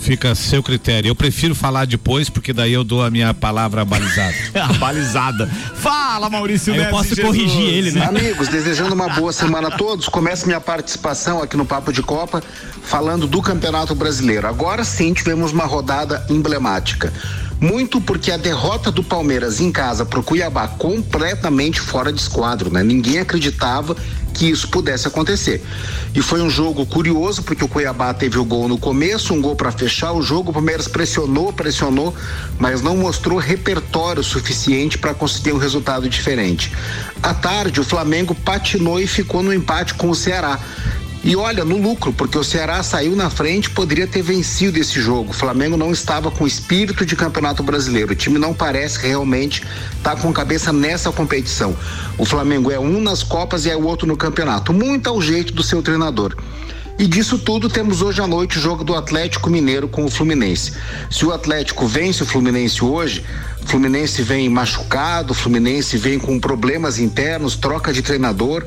Fica 0.00 0.30
a 0.30 0.34
seu 0.34 0.62
critério. 0.62 1.10
Eu 1.10 1.14
prefiro 1.14 1.54
falar 1.54 1.86
depois, 1.86 2.30
porque 2.30 2.50
daí 2.50 2.72
eu 2.72 2.82
dou 2.82 3.04
a 3.04 3.10
minha 3.10 3.34
palavra 3.34 3.84
balizada. 3.84 4.34
A 4.54 4.72
balizada. 4.78 5.46
Fala, 5.74 6.30
Maurício 6.30 6.72
Aí 6.72 6.78
eu 6.78 6.86
posso 6.86 7.10
Jesus. 7.10 7.26
corrigir 7.26 7.68
ele, 7.68 7.90
né? 7.90 8.06
Amigos, 8.06 8.48
desejando 8.48 8.94
uma 8.94 9.10
boa 9.10 9.34
semana 9.34 9.68
a 9.68 9.70
todos. 9.72 10.08
Começo 10.08 10.46
minha 10.46 10.60
participação 10.60 11.42
aqui 11.42 11.58
no 11.58 11.66
Papo 11.66 11.92
de 11.92 12.02
Copa 12.02 12.42
falando 12.82 13.26
do 13.26 13.42
Campeonato 13.42 13.94
Brasileiro. 13.94 14.46
Agora 14.46 14.82
sim 14.82 15.12
tivemos 15.12 15.52
uma 15.52 15.66
rodada 15.66 16.24
emblemática. 16.30 17.12
Muito 17.60 18.00
porque 18.00 18.30
a 18.30 18.36
derrota 18.36 18.90
do 18.90 19.02
Palmeiras 19.02 19.60
em 19.60 19.72
casa 19.72 20.04
pro 20.04 20.22
Cuiabá 20.22 20.68
completamente 20.68 21.80
fora 21.80 22.12
de 22.12 22.20
esquadro, 22.20 22.70
né? 22.70 22.82
Ninguém 22.82 23.18
acreditava 23.18 23.96
que 24.34 24.50
isso 24.50 24.68
pudesse 24.68 25.08
acontecer. 25.08 25.64
E 26.14 26.20
foi 26.20 26.42
um 26.42 26.50
jogo 26.50 26.84
curioso 26.84 27.42
porque 27.42 27.64
o 27.64 27.68
Cuiabá 27.68 28.12
teve 28.12 28.38
o 28.38 28.44
gol 28.44 28.68
no 28.68 28.76
começo, 28.76 29.32
um 29.32 29.40
gol 29.40 29.56
para 29.56 29.72
fechar 29.72 30.12
o 30.12 30.20
jogo, 30.20 30.50
o 30.50 30.52
Palmeiras 30.52 30.86
pressionou, 30.86 31.50
pressionou, 31.52 32.14
mas 32.58 32.82
não 32.82 32.96
mostrou 32.96 33.38
repertório 33.38 34.22
suficiente 34.22 34.98
para 34.98 35.14
conseguir 35.14 35.52
um 35.52 35.58
resultado 35.58 36.06
diferente. 36.08 36.70
À 37.22 37.32
tarde, 37.32 37.80
o 37.80 37.84
Flamengo 37.84 38.34
patinou 38.34 39.00
e 39.00 39.06
ficou 39.06 39.42
no 39.42 39.54
empate 39.54 39.94
com 39.94 40.10
o 40.10 40.14
Ceará. 40.14 40.60
E 41.26 41.34
olha, 41.34 41.64
no 41.64 41.76
lucro, 41.76 42.12
porque 42.12 42.38
o 42.38 42.44
Ceará 42.44 42.80
saiu 42.84 43.16
na 43.16 43.28
frente, 43.28 43.68
poderia 43.68 44.06
ter 44.06 44.22
vencido 44.22 44.78
esse 44.78 45.00
jogo. 45.00 45.30
O 45.30 45.34
Flamengo 45.34 45.76
não 45.76 45.90
estava 45.90 46.30
com 46.30 46.46
espírito 46.46 47.04
de 47.04 47.16
campeonato 47.16 47.64
brasileiro. 47.64 48.12
O 48.12 48.14
time 48.14 48.38
não 48.38 48.54
parece 48.54 49.00
realmente 49.00 49.60
estar 49.96 50.14
com 50.14 50.32
cabeça 50.32 50.72
nessa 50.72 51.10
competição. 51.10 51.76
O 52.16 52.24
Flamengo 52.24 52.70
é 52.70 52.78
um 52.78 53.00
nas 53.00 53.24
Copas 53.24 53.66
e 53.66 53.70
é 53.70 53.74
o 53.74 53.82
outro 53.82 54.06
no 54.06 54.16
campeonato. 54.16 54.72
Muito 54.72 55.08
ao 55.10 55.20
jeito 55.20 55.52
do 55.52 55.64
seu 55.64 55.82
treinador. 55.82 56.32
E 56.96 57.08
disso 57.08 57.38
tudo 57.38 57.68
temos 57.68 58.00
hoje 58.00 58.22
à 58.22 58.26
noite 58.26 58.56
o 58.56 58.60
jogo 58.60 58.84
do 58.84 58.94
Atlético 58.94 59.50
Mineiro 59.50 59.88
com 59.88 60.04
o 60.04 60.10
Fluminense. 60.10 60.74
Se 61.10 61.26
o 61.26 61.32
Atlético 61.32 61.86
vence 61.86 62.22
o 62.22 62.26
Fluminense 62.26 62.82
hoje, 62.82 63.22
o 63.62 63.66
Fluminense 63.66 64.22
vem 64.22 64.48
machucado, 64.48 65.32
o 65.32 65.34
Fluminense 65.34 65.98
vem 65.98 66.18
com 66.18 66.38
problemas 66.40 66.98
internos, 66.98 67.56
troca 67.56 67.92
de 67.92 68.00
treinador. 68.00 68.64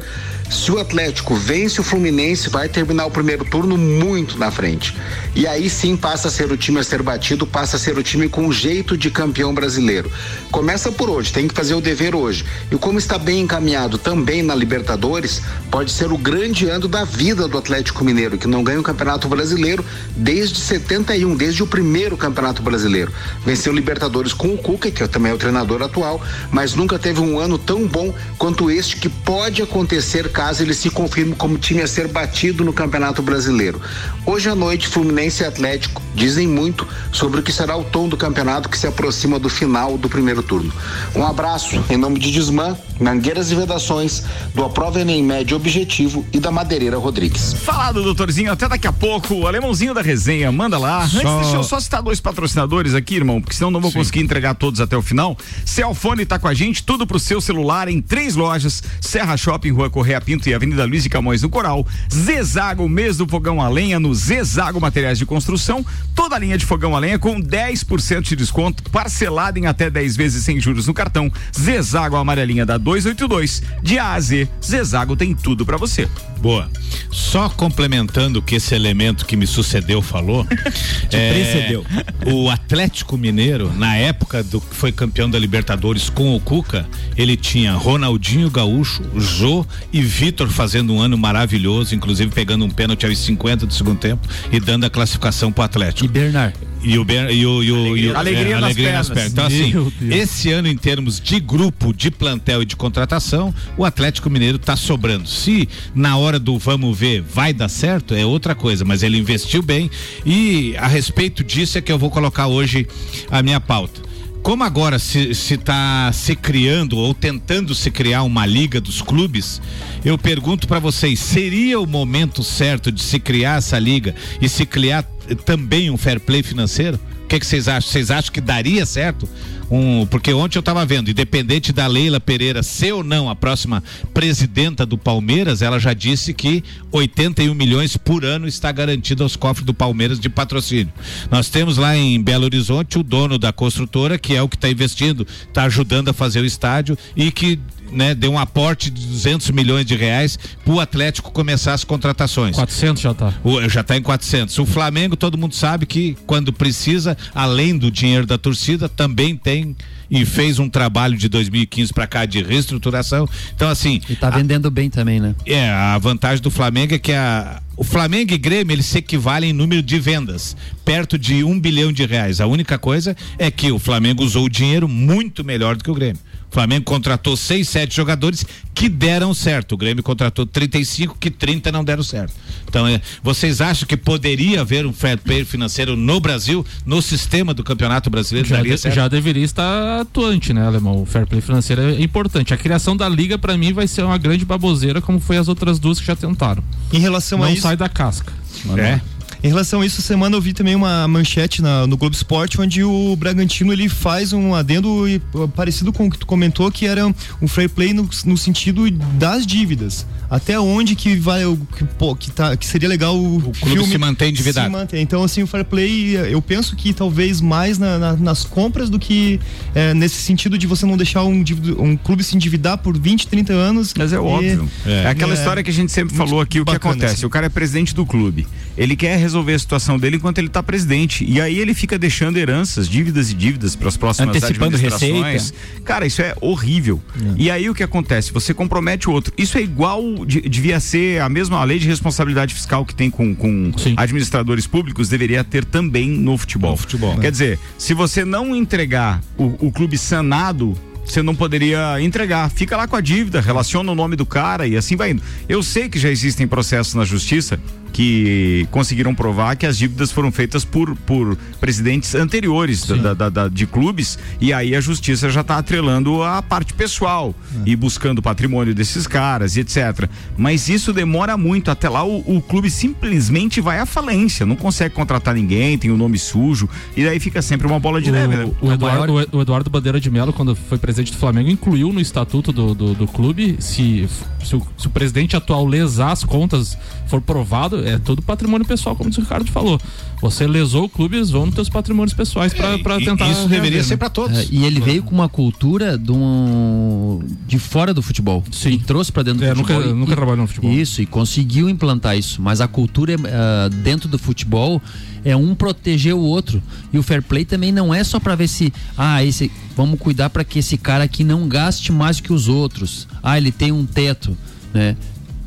Se 0.50 0.72
o 0.72 0.80
Atlético 0.80 1.36
vence 1.36 1.80
o 1.80 1.84
Fluminense, 1.84 2.50
vai 2.50 2.68
terminar 2.68 3.06
o 3.06 3.12
primeiro 3.12 3.46
turno 3.46 3.78
muito 3.78 4.36
na 4.36 4.50
frente. 4.50 4.96
E 5.36 5.46
aí 5.46 5.70
sim 5.70 5.96
passa 5.96 6.28
a 6.28 6.32
ser 6.32 6.52
o 6.52 6.58
time 6.58 6.80
a 6.80 6.84
ser 6.84 7.04
batido, 7.04 7.46
passa 7.46 7.78
a 7.78 7.80
ser 7.80 7.96
o 8.00 8.04
time 8.04 8.28
com 8.28 8.52
jeito 8.52 8.98
de 8.98 9.12
campeão 9.12 9.54
brasileiro. 9.54 10.12
Começa 10.52 10.92
por 10.92 11.08
hoje, 11.08 11.32
tem 11.32 11.48
que 11.48 11.54
fazer 11.54 11.76
o 11.76 11.82
dever 11.82 12.16
hoje. 12.16 12.44
E 12.72 12.76
como 12.78 12.98
está 12.98 13.20
bem 13.20 13.42
encaminhado 13.42 14.00
também 14.00 14.42
na 14.42 14.56
Libertadores, 14.56 15.40
pode 15.70 15.92
ser 15.92 16.12
o 16.12 16.18
grande 16.18 16.68
ano 16.68 16.88
da 16.88 17.04
vida 17.04 17.48
do 17.48 17.58
Atlético 17.58 18.04
Mineiro, 18.04 18.36
que 18.36 18.48
não 18.48 18.64
ganha 18.64 18.80
o 18.80 18.84
Campeonato 18.84 19.28
Brasileiro 19.28 19.86
desde 20.16 20.60
71, 20.60 21.36
desde 21.36 21.62
o 21.62 21.68
primeiro 21.68 22.18
Campeonato 22.18 22.64
Brasileiro. 22.64 23.14
Venceu 23.46 23.72
Libertadores 23.72 24.34
com 24.34 24.48
o 24.48 24.58
Cuca, 24.58 24.90
que 24.90 25.08
também 25.08 25.32
é 25.32 25.36
o 25.36 25.38
treinador 25.38 25.84
atual, 25.84 26.20
mas 26.52 26.74
nunca 26.74 26.98
teve 26.98 27.20
um 27.22 27.38
ano 27.38 27.60
tão 27.60 27.86
bom 27.86 28.12
quanto 28.40 28.72
este 28.72 28.98
que 28.98 29.10
pode 29.10 29.62
acontecer 29.62 30.30
caso 30.40 30.64
ele 30.64 30.74
se 30.74 30.90
confirme 30.90 31.36
como 31.36 31.58
time 31.58 31.82
a 31.82 31.88
ser 31.88 32.08
batido 32.08 32.64
no 32.64 32.72
Campeonato 32.72 33.22
Brasileiro. 33.22 33.82
Hoje 34.26 34.50
à 34.50 34.56
noite, 34.56 34.88
Fluminense 34.88 35.44
e 35.44 35.46
Atlético 35.46 36.02
dizem 36.16 36.48
muito 36.48 36.88
sobre 37.12 37.42
o 37.42 37.44
que 37.44 37.52
será 37.52 37.76
o 37.76 37.84
tom 37.84 38.08
do 38.08 38.16
campeonato 38.16 38.70
que 38.70 38.78
se 38.78 38.88
aproxima 38.88 39.38
do 39.38 39.50
final 39.50 39.98
do 39.98 40.08
primeiro 40.08 40.42
turno. 40.42 40.72
Um 41.14 41.26
abraço 41.26 41.84
em 41.90 41.98
nome 41.98 42.20
de 42.20 42.32
Desmã, 42.32 42.78
Mangueiras 43.02 43.52
e 43.52 43.56
Vedações, 43.56 44.24
do 44.56 44.64
Aprova 44.64 45.02
Enem 45.02 45.22
Médio 45.22 45.58
Objetivo 45.58 46.26
e 46.32 46.40
da 46.40 46.52
Madeireira 46.52 46.98
Rodrigues. 46.98 47.52
Falado, 47.54 48.02
doutorzinho, 48.02 48.52
até 48.52 48.68
daqui 48.70 48.88
a 48.88 48.94
pouco. 48.94 49.34
O 49.34 49.46
alemãozinho 49.48 49.94
da 49.94 50.02
resenha, 50.02 50.50
manda 50.54 50.78
lá. 50.78 51.04
Antes, 51.04 51.22
Só- 51.22 51.40
deixa 51.42 51.56
eu 51.58 51.64
só 51.64 51.80
citar 51.82 52.02
dois 52.02 52.22
patrocinadores 52.22 52.94
aqui, 52.96 53.16
irmão, 53.16 53.42
porque 53.42 53.56
senão 53.56 53.72
não 53.72 53.82
vou 53.82 53.92
conseguir 53.92 54.22
entregar 54.22 54.56
todos 54.56 54.80
até 54.80 54.96
o 54.96 55.02
final. 55.02 55.38
Celfone 55.66 56.26
tá 56.26 56.40
com 56.40 56.48
a 56.48 56.54
gente, 56.54 56.82
tudo 56.82 57.06
pro 57.06 57.20
seu 57.20 57.42
celular 57.42 57.90
em 57.90 58.02
três 58.02 58.38
lojas: 58.38 58.82
Serra 59.02 59.36
Shopping, 59.36 59.72
Rua 59.72 59.90
Correia 59.90 60.29
Pinto 60.30 60.48
e 60.48 60.54
Avenida 60.54 60.86
Luiz 60.86 61.02
de 61.02 61.10
Camões 61.10 61.42
no 61.42 61.50
Coral. 61.50 61.84
Zezago, 62.14 62.88
mês 62.88 63.18
do 63.18 63.28
fogão 63.28 63.60
a 63.60 63.68
lenha 63.68 64.00
no 64.00 64.14
Zezago 64.14 64.80
Materiais 64.80 65.18
de 65.18 65.26
Construção. 65.26 65.84
Toda 66.14 66.36
a 66.36 66.40
linha 66.40 66.56
de 66.56 66.68
fogão 66.68 66.96
a 66.96 67.00
lenha 67.00 67.18
com 67.18 67.42
10% 67.42 68.22
de 68.22 68.36
desconto, 68.36 68.84
parcelado 68.92 69.58
em 69.58 69.66
até 69.66 69.90
10 69.90 70.16
vezes 70.16 70.44
sem 70.44 70.60
juros 70.60 70.86
no 70.86 70.94
cartão. 70.94 71.32
Zezago 71.60 72.16
amarelinha 72.16 72.64
da 72.64 72.78
282. 72.78 73.64
De 73.82 73.98
A 73.98 74.14
a 74.14 74.20
Z, 74.20 74.48
Zezago 74.64 75.16
tem 75.16 75.34
tudo 75.34 75.66
pra 75.66 75.78
você. 75.78 76.08
Boa. 76.40 76.70
Só 77.10 77.50
complementando 77.50 78.38
o 78.38 78.42
que 78.42 78.56
esse 78.56 78.76
elemento 78.76 79.26
que 79.26 79.36
me 79.36 79.48
sucedeu 79.48 80.00
falou. 80.00 80.46
é, 81.12 81.34
precedeu. 81.34 81.84
O 82.28 82.52
Atlético 82.52 83.18
Mineiro, 83.18 83.74
na 83.74 83.96
época 83.96 84.44
do 84.44 84.62
que 84.62 84.76
foi 84.76 84.92
campeão 84.92 85.28
da 85.28 85.40
Libertadores 85.40 86.08
com 86.08 86.36
o 86.36 86.40
Cuca, 86.40 86.88
ele 87.18 87.36
tinha 87.36 87.74
Ronaldinho 87.74 88.52
Gaúcho, 88.52 89.04
Jô 89.16 89.66
e 89.92 90.04
Vitor 90.20 90.50
fazendo 90.50 90.92
um 90.94 91.00
ano 91.00 91.18
maravilhoso, 91.18 91.96
inclusive 91.96 92.30
pegando 92.36 92.66
um 92.66 92.70
pênalti 92.70 93.06
aos 93.06 93.18
50 93.20 93.66
do 93.66 93.74
segundo 93.74 94.00
tempo 94.00 94.28
e 94.52 94.60
dando 94.60 94.84
a 94.84 94.90
classificação 94.90 95.50
pro 95.50 95.64
Atlético. 95.64 96.04
E 96.04 96.10
Bernard. 96.10 96.54
E 96.84 96.98
o, 97.00 97.06
ben, 97.06 97.32
e 97.32 97.46
o, 97.46 97.64
e 97.64 97.72
o, 97.72 97.98
e 97.98 98.10
o- 98.10 98.18
Alegria 98.18 98.56
é, 98.56 98.60
nas 98.60 98.76
pernas. 98.76 99.10
Então, 99.32 99.46
assim, 99.46 99.92
esse 100.12 100.52
ano, 100.52 100.68
em 100.68 100.76
termos 100.76 101.22
de 101.22 101.40
grupo, 101.40 101.94
de 101.94 102.12
plantel 102.12 102.64
e 102.64 102.66
de 102.66 102.76
contratação, 102.76 103.56
o 103.78 103.86
Atlético 103.86 104.30
Mineiro 104.30 104.60
tá 104.60 104.76
sobrando. 104.76 105.26
Se 105.28 105.70
na 105.96 106.18
hora 106.18 106.38
do 106.38 106.58
vamos 106.58 106.98
ver 106.98 107.22
vai 107.22 107.54
dar 107.54 107.70
certo, 107.70 108.14
é 108.14 108.26
outra 108.26 108.54
coisa, 108.54 108.84
mas 108.84 109.04
ele 109.04 109.18
investiu 109.18 109.62
bem. 109.62 109.90
E 110.26 110.76
a 110.78 110.88
respeito 110.88 111.46
disso 111.46 111.78
é 111.78 111.82
que 111.82 111.92
eu 111.94 111.98
vou 111.98 112.10
colocar 112.10 112.48
hoje 112.48 112.86
a 113.32 113.42
minha 113.42 113.62
pauta. 113.62 114.09
Como 114.42 114.64
agora 114.64 114.98
se 114.98 115.30
está 115.30 116.12
se, 116.14 116.36
criando 116.36 116.98
ou 116.98 117.14
tentando 117.14 117.76
se 117.76 117.92
criar 117.92 118.24
uma 118.24 118.46
liga 118.46 118.80
dos 118.80 119.02
clubes, 119.02 119.62
eu 120.04 120.18
pergunto 120.18 120.68
para 120.68 120.80
vocês: 120.80 121.20
seria 121.20 121.80
o 121.80 121.86
momento 121.86 122.44
certo 122.44 122.92
de 122.92 123.02
se 123.02 123.20
criar 123.20 123.58
essa 123.58 123.78
liga 123.78 124.16
e 124.42 124.48
se 124.48 124.66
criar 124.66 125.04
também 125.46 125.92
um 125.92 125.98
fair 125.98 126.20
play 126.20 126.42
financeiro? 126.42 127.00
Que, 127.30 127.40
que 127.40 127.46
vocês 127.46 127.68
acham? 127.68 127.92
Vocês 127.92 128.10
acham 128.10 128.34
que 128.34 128.42
daria 128.42 128.86
certo? 128.88 129.30
Um, 129.70 130.04
porque 130.08 130.34
ontem 130.34 130.58
eu 130.58 130.62
estava 130.62 130.84
vendo, 130.84 131.12
independente 131.12 131.72
da 131.72 131.86
Leila 131.86 132.20
Pereira 132.20 132.64
ser 132.64 132.92
ou 132.92 133.04
não 133.04 133.30
a 133.30 133.36
próxima 133.36 133.84
presidenta 134.16 134.84
do 134.84 134.98
Palmeiras, 134.98 135.62
ela 135.62 135.80
já 135.80 135.94
disse 135.94 136.34
que 136.34 136.64
81 136.92 137.54
milhões 137.54 137.96
por 137.96 138.26
ano 138.26 138.48
está 138.48 138.72
garantido 138.72 139.22
aos 139.22 139.36
cofres 139.36 139.64
do 139.64 139.74
Palmeiras 139.74 140.20
de 140.20 140.28
patrocínio. 140.28 140.92
Nós 141.30 141.50
temos 141.50 141.78
lá 141.78 141.96
em 141.96 142.20
Belo 142.20 142.46
Horizonte 142.46 142.98
o 142.98 143.04
dono 143.04 143.38
da 143.38 143.54
construtora, 143.54 144.18
que 144.18 144.36
é 144.36 144.42
o 144.42 144.50
que 144.50 144.56
está 144.56 144.68
investindo, 144.68 145.28
está 145.48 145.66
ajudando 145.66 146.10
a 146.10 146.14
fazer 146.14 146.42
o 146.42 146.46
estádio 146.46 146.98
e 147.16 147.32
que 147.32 147.60
né, 147.92 148.14
deu 148.16 148.32
um 148.32 148.38
aporte 148.40 148.90
de 148.90 149.06
200 149.08 149.50
milhões 149.52 149.86
de 149.86 149.96
reais 149.96 150.38
para 150.64 150.74
o 150.74 150.80
Atlético 150.80 151.32
começar 151.32 151.74
as 151.74 151.84
contratações. 151.84 152.56
400 152.56 153.02
já 153.02 153.14
tá. 153.14 153.34
O- 153.44 153.68
já 153.70 153.82
está 153.82 153.98
em 153.98 154.02
400. 154.02 154.58
O 154.60 154.66
Flamengo, 154.66 155.16
todo 155.16 155.38
mundo 155.38 155.56
sabe 155.56 155.86
que 155.86 156.16
quando 156.26 156.52
precisa, 156.54 157.18
além 157.34 157.78
do 157.78 157.90
dinheiro 157.92 158.26
da 158.26 158.38
torcida, 158.38 158.88
também 158.90 159.36
tem 159.36 159.76
e 160.12 160.26
fez 160.26 160.58
um 160.58 160.68
trabalho 160.68 161.16
de 161.16 161.30
2015 161.30 161.94
para 161.94 162.08
cá 162.08 162.26
de 162.26 162.42
reestruturação. 162.42 163.28
Então, 163.56 163.70
assim, 163.70 164.02
E 164.10 164.16
tá 164.16 164.30
vendendo 164.32 164.72
bem 164.72 164.90
também, 164.90 165.20
né? 165.20 165.36
é, 165.46 165.70
a 165.70 165.98
vantagem 166.00 166.42
do 166.42 166.50
Flamengo 166.50 166.96
é 166.96 166.98
que 167.00 167.12
a, 167.14 167.62
o 167.78 167.84
Flamengo 167.84 168.34
e 168.34 168.38
Grêmio 168.40 168.74
eles 168.74 168.88
se 168.88 168.98
equivalem 168.98 169.52
em 169.52 169.54
número 169.54 169.84
de 169.84 170.00
vendas, 170.00 170.58
perto 170.84 171.16
de 171.18 171.44
um 171.44 171.60
bilhão 171.60 171.92
de 171.94 172.06
reais. 172.08 172.42
A 172.42 172.48
única 172.48 172.80
coisa 172.80 173.16
é 173.38 173.52
que 173.52 173.72
o 173.72 173.78
Flamengo 173.78 174.24
usou 174.24 174.46
o 174.46 174.50
dinheiro 174.50 174.88
muito 174.88 175.44
melhor 175.44 175.76
do 175.76 175.84
que 175.84 175.92
o 175.92 175.96
Grêmio. 175.96 176.20
O 176.50 176.54
Flamengo 176.54 176.84
contratou 176.86 177.38
seis, 177.38 177.70
sete 177.70 177.96
jogadores 177.96 178.44
que 178.74 178.90
deram 178.90 179.34
certo. 179.34 179.74
O 179.74 179.78
Grêmio 179.78 180.02
contratou 180.04 180.46
35, 180.46 181.16
que 181.20 181.30
30 181.30 181.72
não 181.72 181.84
deram 181.84 182.02
certo. 182.02 182.34
Então, 182.68 182.88
é, 182.88 183.00
vocês 183.22 183.62
acham 183.62 183.88
que 183.88 183.96
poderia 183.96 184.62
haver 184.62 184.86
um 184.86 184.92
fair 184.94 185.20
play 185.20 185.46
financeiro 185.46 185.96
no 185.96 186.20
Brasil, 186.20 186.66
no 186.86 187.02
sistema 187.02 187.54
do 187.54 187.64
Campeonato 187.64 188.10
Brasileiro? 188.10 188.48
Já, 188.48 188.62
de- 188.62 188.96
já 188.96 189.08
deveria 189.08 189.44
estar 189.44 190.02
atuante, 190.02 190.52
né, 190.54 190.66
Alemão? 190.66 191.02
O 191.02 191.06
fair 191.06 191.28
play 191.28 191.42
financeiro 191.42 191.82
é 191.82 192.02
importante. 192.02 192.54
A 192.54 192.58
criação 192.58 192.98
da 192.98 193.08
liga, 193.08 193.38
pra 193.38 193.56
mim, 193.58 193.72
vai 193.72 193.88
ser 193.88 194.04
uma 194.04 194.18
grande 194.18 194.44
baboseira, 194.46 195.02
como 195.02 195.20
foi 195.20 195.38
as 195.38 195.48
outras 195.48 195.78
duas 195.78 196.00
que 196.00 196.06
já 196.08 196.16
tentaram. 196.16 196.64
Em 196.92 197.00
relação 197.00 197.44
a 197.44 197.48
Não 197.48 197.54
isso, 197.54 197.62
sai 197.64 197.78
da 197.78 197.88
casca. 197.90 198.34
É. 198.78 199.02
Em 199.42 199.48
relação 199.48 199.80
a 199.80 199.86
isso, 199.86 200.02
semana 200.02 200.36
eu 200.36 200.42
vi 200.42 200.52
também 200.52 200.76
uma 200.76 201.08
manchete 201.08 201.62
na- 201.62 201.88
no 201.88 201.96
Globo 201.96 202.14
Esporte 202.14 202.60
onde 202.60 202.84
o 202.84 203.16
Bragantino 203.16 203.72
ele 203.72 203.88
faz 203.88 204.34
um 204.34 204.54
adendo 204.54 205.08
e, 205.08 205.22
uh, 205.34 205.48
parecido 205.48 205.94
com 205.94 206.08
o 206.08 206.12
que 206.12 206.18
tu 206.18 206.26
comentou, 206.26 206.70
que 206.70 206.86
era 206.86 207.08
um 207.42 207.48
fair 207.48 207.70
play 207.70 207.94
no, 207.94 208.10
no 208.26 208.38
sentido 208.38 208.90
das 208.92 209.48
dívidas. 209.48 210.06
Até 210.30 210.60
onde 210.60 210.96
que 210.96 211.16
vai 211.16 211.44
o 211.46 211.58
que, 211.58 211.84
pô, 211.84 212.16
que, 212.16 212.30
tá, 212.32 212.56
que 212.56 212.66
seria 212.66 212.88
legal 212.88 213.18
o, 213.18 213.38
O 213.38 213.52
clube 213.52 213.86
se 213.86 213.98
mantém 213.98 214.30
endividado. 214.30 214.68
Se 214.68 214.72
manter. 214.72 215.00
Então, 215.00 215.24
assim, 215.24 215.42
o 215.42 215.48
fair 215.48 215.66
play, 215.66 216.16
eu 216.32 216.42
penso 216.42 216.76
que 216.76 216.94
talvez 216.94 217.42
mais 217.42 217.78
na- 217.80 217.98
na- 217.98 218.16
nas 218.16 218.44
compras 218.44 218.90
do 218.90 219.00
que 219.00 219.40
eh, 219.74 219.94
nesse 219.94 220.22
sentido 220.22 220.58
de 220.58 220.68
você 220.68 220.86
não 220.86 220.96
deixar 220.98 221.24
um, 221.24 221.44
um 221.80 221.98
clube 221.98 222.24
se 222.24 222.36
endividar 222.36 222.78
por 222.78 222.98
20, 222.98 223.28
30 223.28 223.54
anos. 223.54 223.94
Mas 223.98 224.14
é 224.14 224.18
E- 224.18 224.20
óbvio. 224.20 224.70
É, 224.86 225.08
aquela 225.08 225.34
É. 225.34 225.36
história 225.36 225.64
que 225.64 225.70
a 225.70 225.74
gente 225.74 225.92
sempre 225.92 226.16
falou 226.16 226.40
aqui, 226.42 226.60
o 226.60 226.66
que 226.66 226.76
acontece? 226.76 227.16
assim. 227.16 227.26
O 227.26 227.30
cara 227.30 227.48
é 227.48 227.50
presidente 227.50 227.96
do 227.96 228.06
clube. 228.06 228.48
Ele 228.78 228.96
quer 228.96 229.18
resolver 229.18 229.54
a 229.56 229.60
situação 229.60 229.98
dele 229.98 230.18
enquanto 230.18 230.38
ele 230.38 230.48
tá 230.50 230.62
presidente. 230.62 231.26
E 231.28 231.42
aí 231.42 231.58
ele 231.60 231.74
fica 231.74 231.98
deixando 231.98 232.38
heranças, 232.38 232.88
dívidas 232.88 233.32
e 233.32 233.34
dívidas 233.34 233.76
para 233.76 233.88
as 233.90 233.98
próximas 233.98 234.36
Antecipando 234.36 234.76
administrações. 234.76 235.54
Cara, 235.84 236.06
isso 236.06 236.22
é 236.22 236.36
horrível. 236.40 237.02
E 237.38 237.50
aí 237.50 237.70
o 237.70 237.74
que 237.74 237.84
acontece? 237.84 238.32
Você 238.32 238.54
compromete 238.54 239.10
o 239.10 239.12
outro. 239.12 239.34
Isso 239.38 239.58
é 239.58 239.62
igual, 239.62 240.02
de- 240.26 240.42
devia 240.42 240.80
ser 240.80 241.22
a 241.22 241.30
mesma 241.30 241.64
lei 241.64 241.80
de 241.80 241.88
responsabilidade 241.88 242.54
fiscal 242.54 242.86
que 242.86 242.94
tem 242.96 243.10
com, 243.10 243.36
com 243.36 243.72
Sim. 243.78 243.94
administradores 243.98 244.66
públicos, 244.68 245.10
deveria 245.10 245.44
ter 245.44 245.64
também 245.66 246.10
no 246.10 246.38
futebol. 246.38 246.72
No 246.72 246.78
futebol. 246.78 247.18
Quer 247.18 247.32
dizer, 247.32 247.60
se 247.78 247.94
você 247.94 248.24
não 248.26 248.56
entregar 248.56 249.22
o, 249.38 249.68
o 249.68 249.72
clube 249.72 249.98
sanado, 249.98 250.78
você 251.06 251.22
não 251.24 251.36
poderia 251.36 252.00
entregar. 252.02 252.50
Fica 252.52 252.78
lá 252.78 252.88
com 252.88 252.96
a 252.96 253.02
dívida, 253.02 253.42
relaciona 253.42 253.92
o 253.92 253.96
nome 253.96 254.16
do 254.16 254.26
cara 254.26 254.68
e 254.68 254.78
assim 254.78 254.96
vai 254.96 255.12
indo. 255.12 255.24
Eu 255.48 255.64
sei 255.64 255.90
que 255.90 255.98
já 255.98 256.10
existem 256.10 256.48
processos 256.48 256.94
na 256.94 257.04
justiça 257.04 257.60
que 257.94 258.68
conseguiram 258.72 259.14
provar 259.14 259.56
que 259.56 259.66
as 259.66 259.78
dívidas 259.78 260.12
foram 260.12 260.32
feitas 260.32 260.64
por, 260.64 260.96
por 260.96 261.36
presidentes 261.60 262.16
anteriores 262.16 262.86
da- 262.86 263.14
da- 263.14 263.30
da- 263.30 263.48
de 263.48 263.66
clubes 263.68 264.18
e 264.40 264.54
aí 264.54 264.76
a 264.76 264.82
justiça 264.82 265.30
já 265.30 265.42
está 265.42 265.58
atrelando 265.58 266.24
a 266.24 266.42
parte 266.42 266.74
pessoal 266.74 267.34
e 267.66 267.76
buscando 267.76 268.20
o 268.20 268.22
patrimônio 268.22 268.74
desses 268.74 269.06
caras 269.08 269.56
e 269.58 269.62
etc. 269.62 270.10
Mas 270.38 270.70
isso 270.70 270.94
demora 270.94 271.36
muito. 271.38 271.70
Até 271.72 271.90
lá 271.90 272.04
o, 272.04 272.20
o 272.26 272.42
clube 272.42 272.70
simplesmente 272.70 273.62
vai 273.62 273.80
à 273.80 273.86
falência, 273.86 274.46
não 274.46 274.56
consegue 274.56 274.94
contratar 274.96 275.34
ninguém, 275.34 275.78
tem 275.78 275.92
o 275.92 275.98
nome 275.98 276.18
sujo 276.18 276.70
e 276.96 277.04
daí 277.04 277.20
fica 277.20 277.42
sempre 277.42 277.68
uma 277.68 277.80
bola 277.80 278.02
de 278.02 278.12
neve. 278.12 278.36
né? 278.36 278.52
O, 278.62 278.68
o 278.68 278.72
Eduardo, 278.72 279.14
o- 279.14 279.38
o 279.38 279.42
Eduardo 279.42 279.70
Bandeira 279.70 280.00
de 280.00 280.10
Mello, 280.10 280.32
quando 280.34 280.56
foi 280.56 280.78
presidente 280.78 281.12
do 281.12 281.18
Flamengo, 281.18 281.50
incluiu 281.50 281.92
no 281.92 282.00
estatuto 282.00 282.52
do, 282.52 282.74
do, 282.74 282.94
do 282.94 283.08
clube, 283.08 283.58
se, 283.60 284.08
se, 284.44 284.56
o, 284.56 284.66
se 284.78 284.88
o 284.88 284.90
presidente 284.90 285.36
atual 285.36 285.66
lesar 285.66 286.12
as 286.12 286.24
contas, 286.24 286.78
for 287.08 287.22
provado, 287.22 287.79
é 287.86 287.98
todo 287.98 288.22
patrimônio 288.22 288.66
pessoal, 288.66 288.96
como 288.96 289.10
o 289.10 289.14
Ricardo 289.14 289.50
falou. 289.52 289.80
Você 290.22 290.46
lesou 290.46 290.86
o 290.86 290.90
clube, 290.90 291.16
eles 291.18 291.30
vão 291.30 291.46
nos 291.46 291.56
teus 291.56 291.70
patrimônios 291.70 292.14
pessoais 292.14 292.54
pra, 292.54 292.78
pra 292.80 293.00
E- 293.00 293.06
tentar. 293.06 293.30
Isso 293.30 293.44
deveria 293.48 293.62
reaver, 293.72 293.84
ser 293.86 293.94
né? 293.94 293.98
para 293.98 294.10
todos. 294.10 294.38
É, 294.38 294.46
e 294.52 294.66
ele 294.66 294.80
veio 294.82 295.02
com 295.04 295.16
uma 295.16 295.30
cultura 295.30 295.98
de, 295.98 296.12
um, 296.12 297.20
de 297.48 297.58
fora 297.60 297.94
do 297.94 298.02
futebol. 298.02 298.44
Sim. 298.52 298.72
E 298.72 298.78
trouxe 298.80 299.12
pra 299.12 299.24
dentro 299.24 299.40
do 299.40 299.46
É, 299.46 299.56
futebol. 299.56 299.78
nunca- 299.78 299.90
E- 299.90 299.94
nunca 299.94 300.16
trabalhou 300.16 300.42
no 300.42 300.48
futebol. 300.48 300.72
Isso, 300.72 301.02
e 301.02 301.06
conseguiu 301.06 301.70
implantar 301.70 302.18
isso. 302.18 302.42
Mas 302.42 302.60
a 302.62 302.68
cultura 302.68 303.14
é, 303.14 303.70
dentro 303.84 304.10
do 304.10 304.18
futebol 304.20 304.82
é 305.24 305.36
um 305.36 305.56
proteger 305.56 306.14
o 306.16 306.20
outro. 306.22 306.62
E 306.92 306.98
o 306.98 307.04
fair 307.04 307.22
play 307.24 307.46
também 307.46 307.72
não 307.72 307.94
é 307.94 308.04
só 308.04 308.20
pra 308.20 308.36
ver 308.36 308.48
se, 308.48 308.74
ah, 308.98 309.24
esse, 309.24 309.50
vamos 309.76 310.00
cuidar 310.00 310.30
pra 310.30 310.44
que 310.44 310.60
esse 310.60 310.78
cara 310.78 311.04
aqui 311.06 311.24
não 311.24 311.48
gaste 311.48 311.92
mais 311.92 312.20
que 312.20 312.34
os 312.34 312.48
outros. 312.48 313.08
Ah, 313.24 313.38
ele 313.38 313.52
tem 313.52 313.72
um 313.72 313.86
teto, 313.86 314.38
né? 314.74 314.96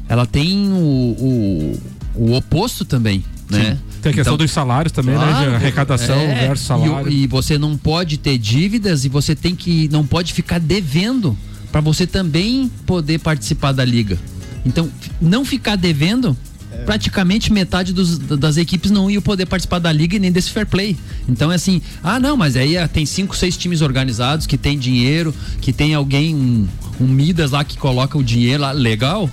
Ela 0.08 0.26
tem 0.26 0.68
o, 0.70 0.74
o, 0.76 1.80
o 2.14 2.32
oposto 2.34 2.84
também, 2.84 3.24
né? 3.50 3.78
Tem 4.00 4.10
a 4.10 4.14
questão 4.14 4.34
Então- 4.34 4.44
dos 4.44 4.50
salários 4.50 4.92
também, 4.92 5.14
né? 5.16 5.24
Claro, 5.24 5.50
De 5.50 5.56
arrecadação 5.56 6.16
é, 6.16 6.46
versus 6.48 6.68
e 6.68 6.72
o- 6.72 6.84
salário. 6.86 7.12
E, 7.12 7.26
você 7.26 7.56
não 7.56 7.76
pode 7.76 8.16
ter 8.16 8.36
dívidas 8.38 9.04
e 9.04 9.08
você 9.08 9.34
tem 9.36 9.54
que 9.54 9.88
não 9.92 10.04
pode 10.04 10.32
ficar 10.32 10.58
devendo 10.58 11.36
para 11.70 11.80
você 11.80 12.06
também 12.06 12.70
poder 12.84 13.18
participar 13.20 13.72
da 13.72 13.84
liga. 13.84 14.18
Então, 14.66 14.90
não 15.20 15.44
ficar 15.44 15.76
devendo, 15.76 16.36
praticamente 16.84 17.52
metade 17.52 17.92
dos- 17.92 18.18
das 18.18 18.56
equipes 18.56 18.90
não 18.90 19.10
iam 19.10 19.22
poder 19.22 19.46
participar 19.46 19.78
da 19.78 19.92
liga 19.92 20.16
e 20.16 20.18
nem 20.18 20.32
desse 20.32 20.50
fair 20.50 20.66
play. 20.66 20.96
Então 21.28 21.50
é 21.52 21.54
assim, 21.54 21.80
ah 22.02 22.18
não, 22.18 22.36
mas 22.36 22.56
aí 22.56 22.76
ah, 22.76 22.88
tem 22.88 23.06
cinco, 23.06 23.36
seis 23.36 23.56
times 23.56 23.80
organizados 23.82 24.46
que 24.46 24.58
tem 24.58 24.78
dinheiro, 24.78 25.34
que 25.60 25.72
tem 25.72 25.94
alguém, 25.94 26.34
um, 26.34 26.66
um 27.00 27.06
Midas 27.06 27.52
lá 27.52 27.62
que 27.64 27.76
coloca 27.78 28.18
o 28.18 28.22
dinheiro 28.24 28.62
lá, 28.62 28.72
legal. 28.72 29.30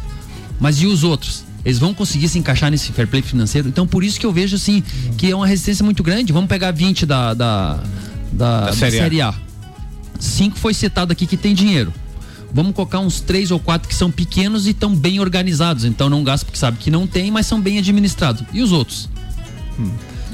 Mas 0.60 0.82
e 0.82 0.86
os 0.86 1.04
outros? 1.04 1.44
Eles 1.66 1.78
vão 1.78 1.94
conseguir 1.94 2.30
se 2.30 2.40
encaixar 2.40 2.72
nesse 2.72 2.92
fair 2.92 3.08
play 3.08 3.22
financeiro? 3.22 3.68
Então, 3.68 3.86
por 3.86 4.04
isso 4.04 4.20
que 4.20 4.26
eu 4.26 4.32
vejo 4.32 4.56
assim 4.56 4.84
que 5.18 5.30
é 5.30 5.36
uma 5.36 5.46
resistência 5.46 5.84
muito 5.84 6.02
grande. 6.02 6.32
Vamos 6.32 6.48
pegar 6.48 6.72
20 6.72 7.06
da, 7.06 7.34
da, 7.34 7.84
da, 8.32 8.66
da 8.68 8.74
Série 8.74 8.98
A. 8.98 9.02
série, 9.02 9.22
A. 9.22 9.34
Cinco 10.20 10.58
foi 10.58 10.74
citado 10.74 11.12
aqui 11.12 11.26
que 11.26 11.38
tem 11.38 11.54
dinheiro. 11.54 11.94
Vamos 12.52 12.74
colocar 12.74 13.00
uns 13.00 13.20
três 13.20 13.52
ou 13.52 13.60
quatro 13.60 13.88
que 13.88 13.96
são 13.96 14.10
pequenos 14.10 14.68
e 14.68 14.72
estão 14.72 14.96
bem 14.96 15.20
organizados. 15.20 15.86
Então 15.86 16.10
não 16.10 16.24
gasta 16.24 16.46
porque 16.46 16.58
sabe 16.58 16.78
que 16.78 16.90
não 16.90 17.06
tem, 17.06 17.30
mas 17.30 17.46
são 17.46 17.62
bem 17.62 17.78
administrados. 17.78 18.44
E 18.54 18.62
os 18.62 18.72
outros? 18.72 19.10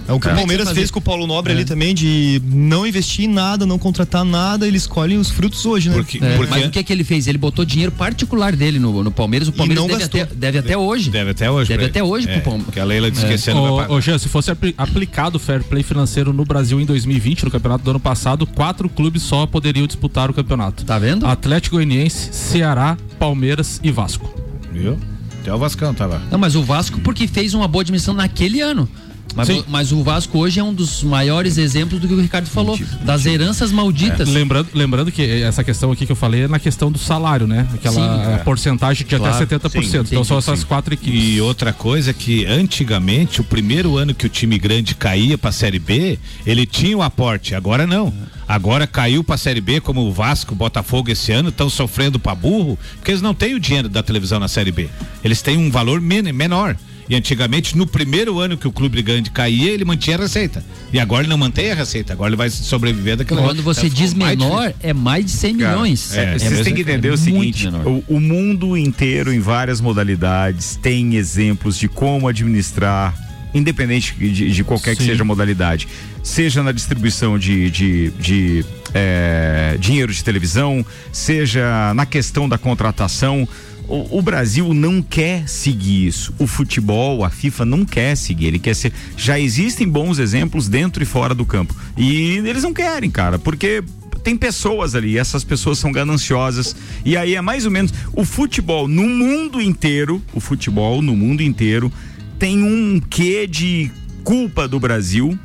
É 0.07 0.13
o 0.13 0.19
que 0.19 0.27
É. 0.27 0.33
o 0.33 0.35
Palmeiras 0.35 0.67
Fazer- 0.67 0.79
fez 0.79 0.91
com 0.91 0.99
o 0.99 1.01
Paulo 1.01 1.25
Nobre 1.25 1.51
ali 1.51 1.65
também, 1.65 1.93
de 1.95 2.41
não 2.45 2.85
investir 2.85 3.25
em 3.25 3.27
nada, 3.27 3.65
não 3.65 3.79
contratar 3.79 4.23
nada, 4.23 4.67
ele 4.67 4.77
escolhe 4.77 5.17
os 5.17 5.29
frutos 5.31 5.65
hoje, 5.65 5.89
né? 5.89 5.95
Porque, 5.95 6.19
É, 6.23 6.35
porque 6.37 6.51
mas 6.51 6.65
o 6.65 6.69
que, 6.69 6.83
que 6.83 6.93
ele 6.93 7.03
fez? 7.03 7.25
Ele 7.27 7.37
botou 7.37 7.65
dinheiro 7.65 7.91
particular 7.91 8.55
dele 8.55 8.77
no, 8.77 9.03
no 9.03 9.09
Palmeiras. 9.11 9.47
O 9.47 9.51
Palmeiras 9.51 9.81
não 9.81 9.87
deve 9.87 9.99
gastou. 10.01 10.21
até, 10.21 10.35
deve 10.35 10.57
até 10.59 10.77
hoje. 10.77 11.09
deve 11.09 11.31
até 11.31 11.49
hoje. 11.49 11.69
Deve 11.69 11.85
até 11.85 12.03
hoje 12.03 12.29
é, 12.29 12.33
pro 12.33 12.41
Palmeiras. 12.51 12.73
Que 12.73 12.79
a 12.79 12.85
Leila 12.85 13.09
disse 13.09 13.25
que 13.25 13.33
esse 13.33 13.49
ano 13.49 13.61
vai 13.63 13.71
Ô, 13.71 13.77
pagar. 13.77 13.91
ô, 13.93 14.01
Jean, 14.01 14.17
se 14.19 14.29
fosse 14.29 14.51
apli- 14.51 14.75
aplicado 14.77 15.37
o 15.37 15.39
fair 15.39 15.63
play 15.63 15.81
financeiro 15.81 16.31
no 16.31 16.45
Brasil 16.45 16.79
em 16.79 16.85
2020, 16.85 17.43
no 17.45 17.49
campeonato 17.51 17.83
do 17.83 17.89
ano 17.89 17.99
passado, 17.99 18.45
quatro 18.45 18.87
clubes 18.87 19.23
só 19.23 19.45
poderiam 19.47 19.87
disputar 19.87 20.29
o 20.29 20.33
campeonato. 20.33 20.85
Tá 20.85 20.99
vendo? 20.99 21.25
Atlético 21.25 21.77
Goianiense, 21.77 22.29
Ceará, 22.31 22.95
Palmeiras 23.17 23.79
e 23.83 23.91
Vasco. 23.91 24.31
Viu? 24.71 24.97
Até 25.41 25.53
o 25.53 25.57
Vascão 25.57 25.93
tava. 25.93 26.21
Não, 26.31 26.39
mas 26.39 26.55
o 26.55 26.63
Vasco 26.63 26.99
porque 27.01 27.27
fez 27.27 27.53
uma 27.53 27.67
boa 27.67 27.81
admissão 27.81 28.13
naquele 28.13 28.61
ano. 28.61 28.87
Mas, 29.33 29.47
Sim. 29.47 29.59
o- 29.59 29.65
mas 29.67 29.91
o 29.91 30.01
Vasco 30.03 30.37
hoje 30.37 30.59
é 30.59 30.63
um 30.63 30.73
dos 30.73 31.03
maiores 31.03 31.57
exemplos 31.57 31.99
do 31.99 32.07
que 32.07 32.13
o 32.13 32.21
Ricardo 32.21 32.47
falou, 32.47 32.79
das 33.03 33.25
heranças 33.25 33.71
malditas. 33.71 34.29
Lembrando, 34.29 34.69
lembrando 34.73 35.11
que 35.11 35.21
essa 35.41 35.63
questão 35.63 35.91
aqui 35.91 36.05
que 36.05 36.11
eu 36.11 36.15
falei 36.15 36.43
é 36.43 36.47
na 36.47 36.59
questão 36.59 36.89
do 36.91 36.97
salário, 36.97 37.45
né? 37.45 37.67
Aquela 37.73 37.95
Sim. 37.95 38.31
eh, 38.33 38.37
porcentagem 38.45 39.05
de 39.05 39.15
Claro. 39.15 39.25
até 39.33 39.39
70%. 39.39 40.07
então 40.11 40.23
são 40.23 40.37
essas 40.37 40.63
quatro 40.63 40.93
equipes. 40.93 41.35
E 41.35 41.41
outra 41.41 41.73
coisa 41.73 42.11
é 42.11 42.13
que 42.13 42.45
antigamente, 42.45 43.41
o 43.41 43.43
primeiro 43.43 43.97
ano 43.97 44.13
que 44.13 44.25
o 44.25 44.29
time 44.29 44.57
grande 44.57 44.95
caía 44.95 45.37
pra 45.37 45.51
Série 45.51 45.79
B, 45.79 46.17
ele 46.45 46.65
tinha 46.65 46.97
o 46.97 47.01
aporte, 47.01 47.55
agora 47.55 47.85
não. 47.85 48.13
Agora 48.47 48.85
caiu 48.87 49.23
pra 49.23 49.37
Série 49.37 49.59
B, 49.59 49.81
como 49.81 50.01
o 50.01 50.13
Vasco, 50.13 50.53
o 50.53 50.55
Botafogo 50.55 51.09
esse 51.11 51.31
ano, 51.31 51.49
estão 51.49 51.69
sofrendo 51.69 52.19
pra 52.19 52.35
burro, 52.35 52.77
porque 52.95 53.11
eles 53.11 53.21
não 53.21 53.33
têm 53.33 53.55
o 53.55 53.59
dinheiro 53.59 53.89
da 53.89 54.03
televisão 54.03 54.39
na 54.39 54.47
Série 54.47 54.71
B. 54.71 54.87
Eles 55.23 55.41
têm 55.41 55.57
um 55.57 55.69
valor 55.71 55.99
men- 55.99 56.31
menor. 56.31 56.77
E 57.07 57.15
antigamente, 57.15 57.77
no 57.77 57.85
primeiro 57.85 58.39
ano 58.39 58.57
que 58.57 58.67
o 58.67 58.71
clube 58.71 59.01
grande 59.01 59.29
caía, 59.29 59.69
ele 59.71 59.85
mantinha 59.85 60.17
a 60.17 60.19
receita. 60.21 60.65
E 60.91 60.99
agora 60.99 61.21
ele 61.21 61.29
não 61.29 61.37
mantém 61.37 61.71
a 61.71 61.75
receita, 61.75 62.13
agora 62.13 62.29
ele 62.29 62.35
vai 62.35 62.49
sobreviver 62.49 63.15
daquela 63.17 63.41
Quando 63.43 63.61
você 63.61 63.87
Então, 63.87 63.97
diz 63.99 64.09
ficou 64.13 64.25
mais 64.25 64.37
menor, 64.39 64.67
difícil. 64.67 64.89
é 64.89 64.93
mais 64.93 65.25
de 65.25 65.31
100 65.31 65.57
Cara, 65.57 65.71
milhões. 65.73 66.13
é, 66.17 66.39
vocês 66.39 66.61
têm 66.61 66.73
que 66.73 66.81
entender 66.81 67.09
o 67.09 67.11
muito 67.11 67.23
seguinte: 67.23 67.65
menor. 67.65 67.85
o, 67.87 68.03
o 68.07 68.19
mundo 68.19 68.75
inteiro, 68.75 69.31
em 69.31 69.39
várias 69.39 69.79
modalidades, 69.79 70.77
tem 70.81 71.15
exemplos 71.15 71.77
de 71.77 71.87
como 71.87 72.27
administrar, 72.27 73.13
independente 73.53 74.15
de, 74.15 74.49
de 74.51 74.63
qualquer 74.63 74.95
que 74.95 75.03
Sim. 75.03 75.09
seja 75.09 75.21
a 75.21 75.25
modalidade, 75.25 75.87
seja 76.23 76.63
na 76.63 76.71
distribuição 76.71 77.37
de, 77.37 77.69
de, 77.69 78.09
de, 78.19 78.65
é, 78.95 79.77
dinheiro 79.79 80.11
de 80.11 80.23
televisão, 80.23 80.83
seja 81.11 81.93
na 81.93 82.05
questão 82.07 82.49
da 82.49 82.57
contratação. 82.57 83.47
O, 83.87 84.19
o 84.19 84.21
Brasil 84.21 84.73
não 84.73 85.01
quer 85.01 85.47
seguir 85.47 86.07
isso. 86.07 86.33
O 86.39 86.47
futebol, 86.47 87.23
a 87.23 87.29
FIFA 87.29 87.65
não 87.65 87.85
quer 87.85 88.15
seguir. 88.15 88.47
Ele 88.47 88.59
quer 88.59 88.75
ser. 88.75 88.91
Já 89.15 89.39
existem 89.39 89.87
bons 89.87 90.19
exemplos 90.19 90.67
dentro 90.67 91.01
e 91.03 91.05
fora 91.05 91.33
do 91.33 91.45
campo. 91.45 91.75
E 91.97 92.37
eles 92.37 92.63
não 92.63 92.73
querem, 92.73 93.09
cara, 93.09 93.37
porque 93.37 93.83
tem 94.23 94.35
pessoas 94.35 94.95
ali, 94.95 95.19
essas 95.19 95.43
pessoas 95.43 95.77
são 95.77 95.91
gananciosas. 95.91 96.75
E 97.05 97.15
aí 97.15 97.35
é 97.35 97.41
mais 97.41 97.65
ou 97.65 97.71
menos 97.71 97.93
o 98.11 98.25
futebol 98.25 98.87
no 98.87 99.07
mundo 99.07 99.61
inteiro, 99.61 100.19
o 100.33 100.39
futebol 100.39 100.99
no 101.01 101.15
mundo 101.15 101.43
inteiro 101.43 101.93
tem 102.39 102.63
um 102.63 102.99
quê 102.99 103.45
de 103.47 103.91
culpa 104.23 104.67
do 104.67 104.79
Brasil. 104.79 105.37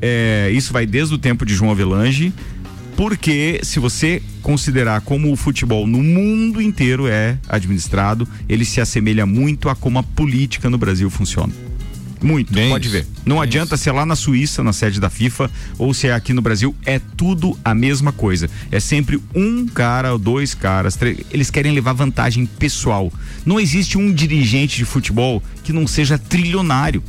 É, 0.00 0.50
isso 0.52 0.72
vai 0.72 0.86
desde 0.86 1.14
o 1.14 1.18
tempo 1.18 1.44
de 1.44 1.54
João 1.54 1.70
Avelange, 1.70 2.32
porque 2.96 3.60
se 3.62 3.78
você 3.78 4.22
considerar 4.42 5.00
como 5.00 5.32
o 5.32 5.36
futebol 5.36 5.86
no 5.86 6.02
mundo 6.02 6.60
inteiro 6.60 7.06
é 7.06 7.38
administrado, 7.48 8.28
ele 8.48 8.64
se 8.64 8.80
assemelha 8.80 9.26
muito 9.26 9.68
a 9.68 9.74
como 9.74 9.98
a 9.98 10.02
política 10.02 10.68
no 10.68 10.78
Brasil 10.78 11.08
funciona. 11.10 11.52
Muito, 12.22 12.52
Bem 12.52 12.70
pode 12.70 12.86
isso. 12.86 12.96
ver. 12.96 13.06
Não 13.26 13.40
adianta 13.40 13.76
ser 13.76 13.90
lá 13.92 14.06
na 14.06 14.14
Suíça, 14.14 14.62
na 14.62 14.72
sede 14.72 15.00
da 15.00 15.10
FIFA, 15.10 15.50
ou 15.76 15.92
se 15.92 16.06
é 16.06 16.12
aqui 16.12 16.32
no 16.32 16.40
Brasil, 16.40 16.74
é 16.86 17.00
tudo 17.16 17.58
a 17.64 17.74
mesma 17.74 18.12
coisa. 18.12 18.48
É 18.70 18.78
sempre 18.78 19.20
um 19.34 19.66
cara, 19.66 20.16
dois 20.16 20.54
caras, 20.54 20.94
três. 20.94 21.18
Eles 21.30 21.50
querem 21.50 21.72
levar 21.72 21.92
vantagem 21.92 22.46
pessoal. 22.46 23.12
Não 23.44 23.58
existe 23.58 23.98
um 23.98 24.12
dirigente 24.12 24.76
de 24.76 24.84
futebol 24.84 25.42
que 25.64 25.72
não 25.72 25.86
seja 25.86 26.16
trilionário. 26.16 27.02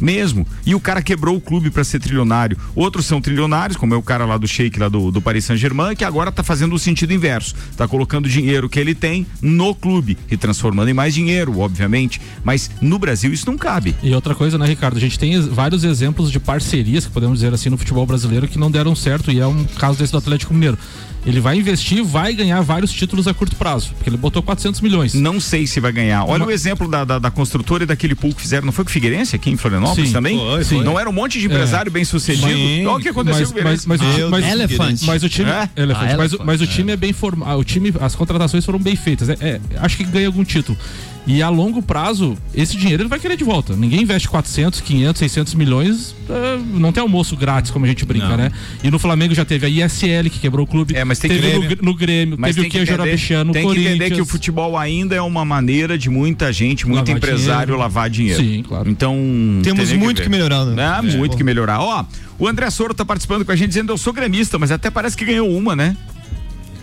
Mesmo. 0.00 0.46
E 0.64 0.74
o 0.74 0.80
cara 0.80 1.02
quebrou 1.02 1.36
o 1.36 1.40
clube 1.40 1.70
para 1.70 1.84
ser 1.84 2.00
trilionário. 2.00 2.56
Outros 2.74 3.06
são 3.06 3.20
trilionários, 3.20 3.76
como 3.76 3.94
é 3.94 3.96
o 3.96 4.02
cara 4.02 4.24
lá 4.24 4.36
do 4.36 4.46
Sheik, 4.46 4.78
lá 4.78 4.88
do, 4.88 5.10
do 5.10 5.20
Paris 5.20 5.44
Saint-Germain, 5.44 5.94
que 5.94 6.04
agora 6.04 6.30
tá 6.30 6.42
fazendo 6.42 6.74
o 6.74 6.78
sentido 6.78 7.12
inverso. 7.12 7.54
Tá 7.76 7.86
colocando 7.88 8.26
o 8.26 8.28
dinheiro 8.28 8.68
que 8.68 8.78
ele 8.78 8.94
tem 8.94 9.26
no 9.40 9.74
clube 9.74 10.16
e 10.30 10.36
transformando 10.36 10.88
em 10.88 10.94
mais 10.94 11.14
dinheiro, 11.14 11.58
obviamente. 11.58 12.20
Mas 12.44 12.70
no 12.80 12.98
Brasil 12.98 13.32
isso 13.32 13.46
não 13.46 13.56
cabe. 13.56 13.94
E 14.02 14.14
outra 14.14 14.34
coisa, 14.34 14.58
né, 14.58 14.66
Ricardo? 14.66 14.96
A 14.96 15.00
gente 15.00 15.18
tem 15.18 15.40
vários 15.40 15.84
exemplos 15.84 16.30
de 16.30 16.38
parcerias, 16.38 17.06
que 17.06 17.12
podemos 17.12 17.38
dizer 17.38 17.52
assim, 17.52 17.70
no 17.70 17.76
futebol 17.76 18.06
brasileiro 18.06 18.48
que 18.48 18.58
não 18.58 18.70
deram 18.70 18.94
certo. 18.94 19.30
E 19.30 19.40
é 19.40 19.46
um 19.46 19.64
caso 19.64 19.98
desse 19.98 20.12
do 20.12 20.18
Atlético 20.18 20.52
Mineiro. 20.52 20.78
Ele 21.26 21.40
vai 21.40 21.56
investir, 21.58 22.04
vai 22.04 22.32
ganhar 22.32 22.60
vários 22.60 22.92
títulos 22.92 23.26
a 23.26 23.34
curto 23.34 23.56
prazo, 23.56 23.90
porque 23.94 24.08
ele 24.08 24.16
botou 24.16 24.40
400 24.42 24.80
milhões. 24.80 25.12
Não 25.12 25.40
sei 25.40 25.66
se 25.66 25.80
vai 25.80 25.90
ganhar. 25.90 26.24
Olha 26.24 26.44
Uma- 26.44 26.46
o 26.46 26.50
exemplo 26.52 26.88
da, 26.88 27.04
da, 27.04 27.18
da 27.18 27.30
construtora 27.32 27.82
e 27.82 27.86
daquele 27.86 28.14
pool 28.14 28.32
que 28.32 28.40
fizeram. 28.42 28.64
Não 28.64 28.72
foi 28.72 28.84
com 28.84 28.90
o 28.90 28.92
Figueirense 28.92 29.34
aqui 29.34 29.50
em 29.50 29.56
Florianópolis 29.56 30.08
Sim, 30.08 30.12
também? 30.14 30.38
foi, 30.38 30.64
foi. 30.64 30.84
Não 30.84 30.98
era 30.98 31.10
um 31.10 31.12
monte 31.12 31.40
de 31.40 31.46
empresário 31.46 31.90
bem 31.90 32.04
sucedido? 32.04 32.46
Sim. 32.46 32.86
Olha 32.86 32.96
o 32.96 33.00
que 33.00 33.08
aconteceu 33.08 33.40
mas, 33.40 33.50
com 33.52 33.58
o 33.60 33.64
mas, 33.64 33.80
Figueirense. 33.82 33.88
mas, 33.88 34.00
o, 34.00 34.30
mas, 34.30 34.44
Elefante. 34.52 35.04
mas 35.04 35.22
o 35.24 35.28
time, 35.28 35.50
É? 35.50 35.68
Elefante, 35.76 36.12
Ah, 36.12 36.16
mas, 36.16 36.32
o- 36.32 36.36
Elefante, 36.36 36.42
mas 36.46 36.60
o 36.60 36.66
time 36.68 36.92
é, 36.92 36.96
bem 36.96 37.12
formado. 37.12 37.58
O 37.58 37.64
time, 37.64 37.92
as 38.00 38.14
contratações 38.14 38.64
foram 38.64 38.78
bem 38.78 38.94
feitas. 38.94 39.28
É- 39.28 39.36
é, 39.40 39.60
acho 39.78 39.96
que 39.96 40.04
ganha 40.04 40.28
algum 40.28 40.44
título. 40.44 40.78
E 41.26 41.42
a 41.42 41.48
longo 41.48 41.82
prazo, 41.82 42.36
esse 42.54 42.76
dinheiro 42.76 43.02
ele 43.02 43.08
vai 43.08 43.18
querer 43.18 43.36
de 43.36 43.42
volta. 43.42 43.74
Ninguém 43.74 44.02
investe 44.02 44.28
400, 44.28 44.80
500, 44.80 45.18
600 45.18 45.54
milhões. 45.54 46.14
é, 46.30 46.58
não 46.78 46.92
tem 46.92 47.00
almoço 47.00 47.36
grátis, 47.36 47.70
como 47.70 47.84
a 47.84 47.88
gente 47.88 48.04
brinca, 48.04 48.28
Não. 48.28 48.36
né? 48.36 48.52
E 48.82 48.90
no 48.90 48.98
Flamengo 48.98 49.34
já 49.34 49.44
teve 49.44 49.66
a 49.66 49.68
ISL, 49.68 50.30
que 50.30 50.38
quebrou 50.38 50.64
o 50.64 50.68
clube. 50.68 50.94
É, 50.96 51.04
mas 51.04 51.18
tem 51.18 51.30
teve 51.30 51.66
que- 51.68 51.76
no, 51.82 51.90
no 51.90 51.94
Grêmio, 51.96 52.36
Mas 52.38 52.54
teve 52.54 52.68
tem 52.68 52.82
o 52.82 52.86
que 52.86 52.92
Arabichano, 52.92 53.44
no 53.48 53.52
tem 53.52 53.68
que 53.68 53.80
entender 53.80 54.10
que 54.12 54.20
o 54.20 54.26
futebol 54.26 54.76
ainda 54.78 55.14
é 55.16 55.20
uma 55.22 55.44
maneira 55.44 55.98
de 55.98 56.08
muita 56.10 56.52
gente, 56.52 56.86
muito 56.86 56.98
Lavar 57.08 57.16
empresário 57.16 57.66
dinheiro. 57.66 57.76
lavar 57.78 58.10
dinheiro. 58.10 58.42
Sim, 58.42 58.62
claro. 58.66 58.88
Então 58.88 59.16
Temos 59.62 59.88
tem 59.88 59.98
muito 59.98 60.18
ver. 60.18 60.22
que 60.24 60.28
melhorar, 60.28 60.64
né? 60.64 60.84
Ah, 60.84 61.02
muito 61.02 61.36
que 61.36 61.42
melhorar. 61.44 61.80
Ó, 61.80 62.04
o 62.38 62.46
André 62.46 62.68
Soro 62.70 62.94
tá 62.94 63.04
participando 63.04 63.44
com 63.44 63.50
a 63.52 63.56
gente 63.56 63.68
dizendo 63.68 63.92
eu 63.92 63.98
sou 63.98 64.12
gremista, 64.12 64.58
mas 64.58 64.70
até 64.70 64.90
parece 64.90 65.16
que 65.16 65.24
ganhou 65.24 65.50
uma, 65.50 65.74
né? 65.74 65.96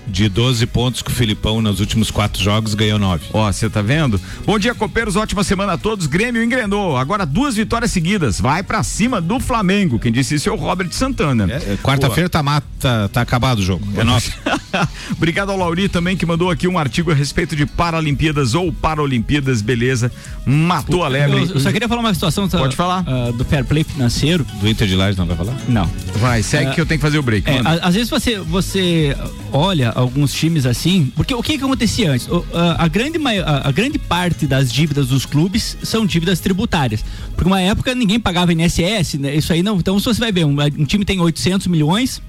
De 0.08 0.28
12 0.30 0.66
pontos 0.68 1.02
que 1.02 1.10
o 1.10 1.14
Filipão 1.14 1.62
nos 1.62 1.80
últimos 1.80 2.12
quatro 2.12 2.42
jogos 2.42 2.74
ganhou 2.74 3.00
nove. 3.00 3.26
Ó, 3.34 3.52
você 3.52 3.70
tá 3.70 3.82
vendo? 3.82 4.20
Bom 4.46 4.60
dia, 4.60 4.76
copeiros. 4.76 5.16
Ótima 5.16 5.44
semana 5.44 5.74
a 5.74 5.78
todos. 5.78 6.08
Grêmio 6.08 6.44
engrenou. 6.44 6.98
Agora 6.98 7.26
duas 7.26 7.56
vitórias 7.56 7.92
seguidas. 7.92 8.40
Vai 8.40 8.62
pra 8.64 8.84
cima 8.84 9.22
do 9.22 9.40
Flamengo. 9.40 9.98
Quem 10.00 10.12
disse 10.12 10.36
isso 10.36 10.50
é 10.50 10.52
o 10.52 10.56
Robert 10.56 10.92
Santana. 10.92 11.52
É, 11.52 11.78
Quarta-feira 11.82 12.30
tá, 12.30 12.44
mata, 12.44 13.10
tá 13.12 13.22
acabado 13.22 13.60
o 13.60 13.64
jogo. 13.64 13.88
É 13.96 14.04
nosso. 14.04 14.32
Obrigado 15.16 15.52
ao 15.52 15.58
Lauri 15.58 15.88
também 15.88 16.18
que 16.18 16.26
mandou 16.26 16.50
aqui 16.50 16.68
um 16.68 16.78
artigo 16.78 17.12
a 17.12 17.14
respeito 17.14 17.56
de 17.56 17.66
Paralimpíadas 17.66 18.56
ou 18.56 18.72
Paralimpíadas, 18.74 19.62
beleza. 19.62 20.12
Matou 20.46 21.04
a 21.04 21.08
lebre. 21.08 21.44
Eu, 21.44 21.56
eu 21.56 21.60
só 21.60 21.72
queria 21.72 21.88
falar 21.88 22.02
uma 22.02 22.14
situação 22.14 22.48
tá, 22.48 22.58
Pode 22.58 22.76
falar. 22.76 23.04
ah, 23.08 23.32
do 23.32 23.46
fair 23.46 23.64
play 23.64 23.84
financeiro. 23.84 24.46
Do 24.60 24.68
Inter 24.68 24.88
de 24.88 24.96
Lages 24.96 25.18
não 25.18 25.26
vai 25.26 25.38
falar? 25.38 25.56
Não. 25.68 25.90
Vai, 26.16 26.44
segue 26.44 26.74
que 26.74 26.82
eu 26.82 26.86
tenho 26.86 27.00
que 27.00 27.06
fazer 27.06 27.18
o 27.18 27.24
break. 27.24 27.50
É, 27.50 27.62
às 27.82 27.94
vezes 27.94 28.10
você, 28.10 28.40
você 28.40 29.16
olha 29.52 29.93
alguns 29.96 30.34
times 30.34 30.66
assim, 30.66 31.12
porque 31.16 31.34
o 31.34 31.42
que, 31.42 31.58
que 31.58 31.64
acontecia 31.64 32.12
antes? 32.12 32.28
O- 32.28 32.46
a, 32.54 32.84
a 32.84 32.88
grande, 32.88 33.18
a, 33.46 33.68
a 33.68 33.72
grande 33.72 33.98
parte 34.00 34.46
das 34.48 34.72
dívidas 34.72 35.08
dos 35.08 35.26
clubes 35.26 35.78
são 35.84 36.06
dívidas 36.06 36.40
tributárias. 36.40 37.04
Porque 37.36 37.48
uma 37.48 37.62
época 37.62 37.94
ninguém 37.96 38.20
pagava 38.20 38.52
INSS, 38.54 39.16
né? 39.20 39.36
Isso 39.36 39.52
aí 39.54 39.64
não. 39.64 39.78
Então, 39.78 39.98
se 40.00 40.06
você 40.06 40.20
vai 40.20 40.32
ver, 40.32 40.46
um, 40.46 40.56
um 40.80 40.86
time 40.86 41.04
tem 41.06 41.20
800 41.20 41.68
milhões. 41.68 42.22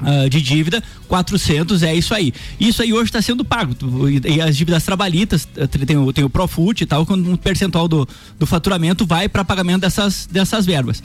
ah, 0.00 0.28
de 0.28 0.42
dívida, 0.42 0.82
400 1.08 1.82
é 1.82 1.94
isso 1.94 2.12
aí. 2.14 2.32
Isso 2.60 2.82
aí 2.82 2.92
hoje 2.92 3.04
está 3.08 3.22
sendo 3.22 3.42
pago. 3.44 3.74
E, 4.08 4.34
e 4.36 4.40
as 4.42 4.54
dívidas 4.56 4.84
trabalhistas, 4.84 5.48
eh, 5.56 5.66
tem 5.66 5.96
o, 5.96 6.12
tem 6.12 6.22
o 6.22 6.28
Profut 6.28 6.82
e 6.82 6.86
tal, 6.86 7.06
quando 7.06 7.30
um 7.30 7.36
percentual 7.36 7.88
do, 7.88 8.06
do 8.38 8.46
faturamento 8.46 9.06
vai 9.06 9.26
para 9.28 9.42
pagamento 9.44 9.80
dessas, 9.80 10.28
dessas 10.30 10.66
verbas. 10.66 11.02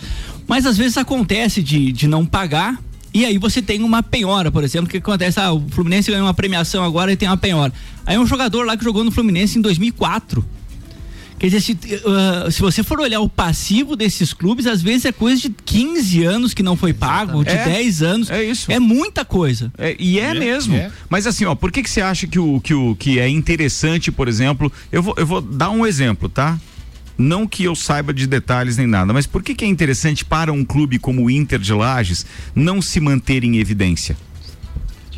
Mas 0.47 0.65
às 0.65 0.77
vezes 0.77 0.97
acontece 0.97 1.63
de, 1.63 1.91
de 1.93 2.05
não 2.05 2.25
pagar 2.25 2.79
e 3.13 3.25
aí 3.25 3.37
você 3.37 3.61
tem 3.61 3.83
uma 3.83 4.01
penhora, 4.01 4.51
por 4.51 4.63
exemplo, 4.63 4.89
que 4.89 4.97
acontece, 4.97 5.39
ah, 5.39 5.51
o 5.53 5.61
Fluminense 5.69 6.09
ganhou 6.11 6.25
uma 6.27 6.33
premiação 6.33 6.83
agora 6.83 7.11
e 7.11 7.15
tem 7.17 7.27
uma 7.27 7.37
penhora. 7.37 7.73
Aí 8.05 8.17
um 8.17 8.25
jogador 8.25 8.65
lá 8.65 8.77
que 8.77 8.83
jogou 8.83 9.03
no 9.03 9.11
Fluminense 9.11 9.57
em 9.57 9.61
2004. 9.61 10.43
Quer 11.39 11.47
dizer, 11.47 11.61
se, 11.61 11.77
ah, 12.05 12.51
se 12.51 12.61
você 12.61 12.83
for 12.83 12.99
olhar 12.99 13.19
o 13.19 13.27
passivo 13.27 13.95
desses 13.95 14.31
clubes, 14.31 14.67
às 14.67 14.81
vezes 14.81 15.05
é 15.05 15.11
coisa 15.11 15.41
de 15.41 15.49
15 15.65 16.23
anos 16.23 16.53
que 16.53 16.61
não 16.61 16.75
foi 16.77 16.93
pago, 16.93 17.43
de 17.43 17.49
É, 17.49 17.65
10 17.65 18.03
anos. 18.03 18.29
é 18.29 18.43
isso. 18.43 18.71
É 18.71 18.79
muita 18.79 19.25
coisa. 19.25 19.73
É, 19.77 19.95
e 19.99 20.19
é, 20.19 20.25
É, 20.29 20.33
mesmo. 20.35 20.75
é. 20.75 20.91
Mas 21.09 21.25
assim, 21.25 21.45
ó, 21.45 21.55
por 21.55 21.71
que 21.71 21.81
que 21.81 21.89
você 21.89 21.99
acha 21.99 22.27
que 22.27 22.37
o, 22.37 22.61
que 22.61 22.75
o 22.75 22.95
que 22.95 23.19
é 23.19 23.27
interessante, 23.27 24.11
por 24.11 24.27
exemplo, 24.27 24.71
eu 24.91 25.01
vou, 25.01 25.15
eu 25.17 25.25
vou 25.25 25.41
dar 25.41 25.71
um 25.71 25.85
exemplo, 25.85 26.29
tá? 26.29 26.59
Não 27.21 27.47
que 27.47 27.63
eu 27.63 27.75
saiba 27.75 28.13
de 28.13 28.25
detalhes 28.25 28.77
nem 28.77 28.87
nada, 28.87 29.13
mas 29.13 29.27
por 29.27 29.43
que 29.43 29.53
que 29.53 29.63
é 29.63 29.67
interessante 29.67 30.25
para 30.25 30.51
um 30.51 30.65
clube 30.65 30.97
como 30.97 31.23
o 31.23 31.29
Inter 31.29 31.59
de 31.59 31.73
Lages 31.73 32.25
não 32.55 32.81
se 32.81 32.99
manter 32.99 33.43
em 33.43 33.57
evidência? 33.57 34.17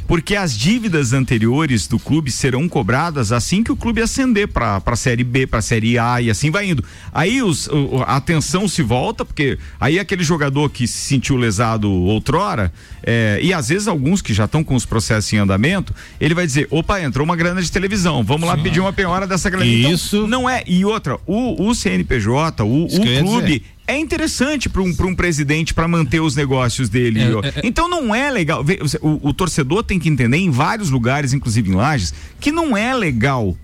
Porque 0.08 0.36
as 0.36 0.58
dívidas 0.58 1.14
anteriores 1.14 1.88
do 1.88 1.98
clube 1.98 2.32
serão 2.32 2.68
cobradas 2.68 3.32
assim 3.32 3.64
que 3.64 3.72
o 3.72 3.76
clube 3.76 4.02
ascender 4.02 4.48
para 4.48 4.82
a 4.86 4.96
Série 4.96 5.24
B, 5.24 5.48
para 5.48 5.60
a 5.60 5.62
Série 5.62 5.98
A 5.98 6.22
e 6.22 6.30
assim 6.30 6.52
vai 6.52 6.70
indo. 6.70 6.84
Aí 7.12 7.42
os, 7.42 7.70
a 8.06 8.18
atenção 8.18 8.68
se 8.68 8.82
volta, 8.82 9.24
porque 9.24 9.58
aí 9.80 10.00
aquele 10.00 10.24
jogador 10.24 10.70
que 10.70 10.88
se 10.88 11.00
sentiu 11.08 11.38
lesado 11.38 11.90
outrora, 11.90 12.72
é, 13.02 13.40
e 13.42 13.54
às 13.54 13.70
vezes 13.70 13.88
alguns 13.88 14.22
que 14.22 14.34
já 14.34 14.46
estão 14.46 14.64
com 14.64 14.76
os 14.76 14.86
processos 14.86 15.32
em 15.34 15.38
andamento, 15.38 15.94
ele 16.20 16.34
vai 16.34 16.46
dizer: 16.46 16.68
opa, 16.70 17.02
entrou 17.02 17.26
uma 17.26 17.36
grana 17.36 17.62
de 17.62 17.72
televisão, 17.72 18.24
vamos 18.24 18.48
lá 18.48 18.58
pedir 18.58 18.80
uma 18.80 18.94
penhora 18.94 19.26
dessa 19.26 19.50
grana. 19.50 19.66
Então, 19.66 19.92
Isso. 19.92 20.28
não 20.28 20.50
é. 20.50 20.64
E 20.68 20.86
outra, 20.86 21.18
o, 21.26 21.70
o 21.70 21.74
CNPJ, 21.74 22.64
o, 22.64 22.86
o 22.86 23.20
clube. 23.20 23.64
É 23.86 23.98
interessante 23.98 24.70
para 24.70 24.82
um, 24.82 24.94
pra 24.94 25.06
um 25.06 25.16
presidente 25.16 25.74
para 25.74 25.88
manter 25.88 26.22
os 26.22 26.36
negócios 26.36 26.88
dele. 26.88 27.20
É, 27.20 27.24
é, 27.24 27.28
é. 27.28 27.62
Então 27.64 27.90
não 27.90 28.16
é 28.16 28.32
legal. 28.32 28.64
O, 29.02 29.30
o 29.30 29.34
torcedor 29.34 29.84
tem 29.84 30.00
que 30.00 30.08
entender 30.08 30.38
em 30.38 30.50
vários 30.50 30.90
lugares, 30.90 31.34
inclusive 31.34 31.70
em 31.70 31.76
Lages, 31.76 32.14
que 32.40 32.52
não 32.52 32.78
é 32.78 32.94
legal 32.94 33.58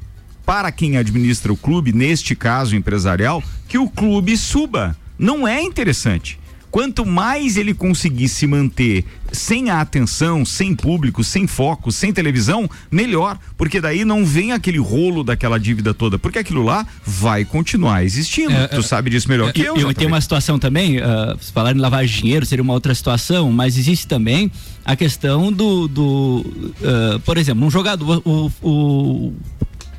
para 0.46 0.72
quem 0.72 0.98
administra 0.98 1.54
o 1.54 1.58
clube, 1.58 1.94
neste 1.94 2.36
caso 2.36 2.76
empresarial, 2.76 3.44
que 3.68 3.78
o 3.78 3.90
clube 3.90 4.36
suba. 4.36 4.98
Não 5.18 5.48
é 5.48 5.62
interessante. 5.62 6.40
Quanto 6.72 7.06
mais 7.06 7.58
ele 7.58 7.74
conseguir 7.74 8.30
se 8.30 8.46
manter 8.46 9.04
sem 9.32 9.70
a 9.70 9.82
atenção, 9.82 10.46
sem 10.46 10.76
público, 10.76 11.24
sem 11.24 11.48
foco, 11.48 11.92
sem 11.92 12.14
televisão, 12.14 12.70
melhor, 12.92 13.40
porque 13.58 13.82
daí 13.82 14.06
não 14.06 14.26
vem 14.26 14.52
aquele 14.52 14.78
rolo 14.78 15.24
daquela 15.24 15.60
dívida 15.60 15.94
toda, 15.94 16.20
porque 16.20 16.40
aquilo 16.40 16.64
lá 16.64 16.86
vai 17.06 17.44
continuar 17.44 18.04
existindo. 18.04 18.54
É, 18.54 18.68
tu 18.68 18.80
é, 18.80 18.84
sabe 18.84 19.10
disso 19.10 19.28
melhor 19.28 19.50
é, 19.50 19.54
que 19.54 19.62
eu. 19.62 19.76
Eu 19.78 19.94
tenho 19.94 20.10
uma 20.10 20.22
situação 20.22 20.60
também, 20.60 20.98
uh, 20.98 21.38
falar 21.54 21.76
em 21.76 21.80
lavar 21.80 22.06
dinheiro 22.06 22.46
seria 22.46 22.64
uma 22.64 22.74
outra 22.74 22.94
situação, 22.94 23.52
mas 23.52 23.78
existe 23.78 24.08
também 24.08 24.52
a 24.86 24.96
questão 24.96 25.52
do, 25.52 25.88
do 25.88 26.46
uh, 26.82 27.20
por 27.22 27.38
exemplo, 27.38 27.66
um 27.66 27.72
jogador, 27.72 28.22
o, 28.26 28.52
o 28.62 29.34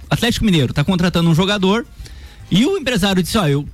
Atlético 0.08 0.44
Mineiro 0.44 0.70
está 0.70 0.84
contratando 0.84 1.30
um 1.30 1.34
jogador 1.34 1.86
e 2.50 2.66
o 2.66 2.76
empresário 2.76 3.22
disse, 3.22 3.38
ó, 3.38 3.46
eu 3.46 3.66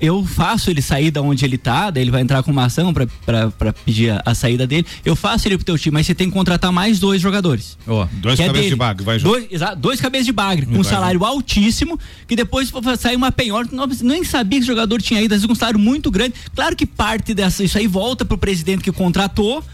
eu 0.00 0.24
faço 0.24 0.70
ele 0.70 0.80
sair 0.80 1.10
da 1.10 1.20
onde 1.20 1.44
ele 1.44 1.58
tá, 1.58 1.90
daí 1.90 2.02
ele 2.02 2.10
vai 2.10 2.20
entrar 2.20 2.42
com 2.42 2.50
uma 2.50 2.64
ação 2.64 2.92
para 2.92 3.72
pedir 3.84 4.10
a, 4.10 4.22
a, 4.24 4.34
saída 4.34 4.66
dele. 4.66 4.86
Eu 5.04 5.16
faço 5.16 5.48
ele 5.48 5.56
pro 5.56 5.64
teu 5.64 5.78
time, 5.78 5.94
mas 5.94 6.06
você 6.06 6.14
tem 6.14 6.28
que 6.28 6.32
contratar 6.32 6.72
mais 6.72 6.98
dois 6.98 7.20
jogadores. 7.20 7.76
Oh, 7.86 8.06
dois 8.12 8.38
é 8.38 8.46
cabeças 8.46 8.66
é 8.66 8.70
de 8.70 8.76
bagre, 8.76 9.04
vai 9.04 9.18
dois, 9.18 9.46
exato, 9.50 9.76
dois 9.76 10.00
cabeças 10.00 10.26
de 10.26 10.32
bagre, 10.32 10.66
com 10.66 10.78
um 10.78 10.84
salário 10.84 11.24
altíssimo, 11.24 11.98
que 12.26 12.36
depois 12.36 12.72
sair 12.98 13.16
uma 13.16 13.32
penhor, 13.32 13.66
não, 13.72 13.86
nem 14.02 14.22
sabia 14.24 14.58
que 14.58 14.64
o 14.64 14.66
jogador 14.66 15.02
tinha 15.02 15.20
ido, 15.20 15.34
às 15.34 15.40
vezes 15.40 15.46
com 15.46 15.52
um 15.52 15.56
salário 15.56 15.78
muito 15.78 16.10
grande. 16.10 16.34
Claro 16.54 16.76
que 16.76 16.86
parte 16.86 17.34
dessa, 17.34 17.64
isso 17.64 17.78
aí 17.78 17.86
volta 17.86 18.24
pro 18.24 18.38
presidente 18.38 18.82
que 18.82 18.92
contratou, 18.92 19.64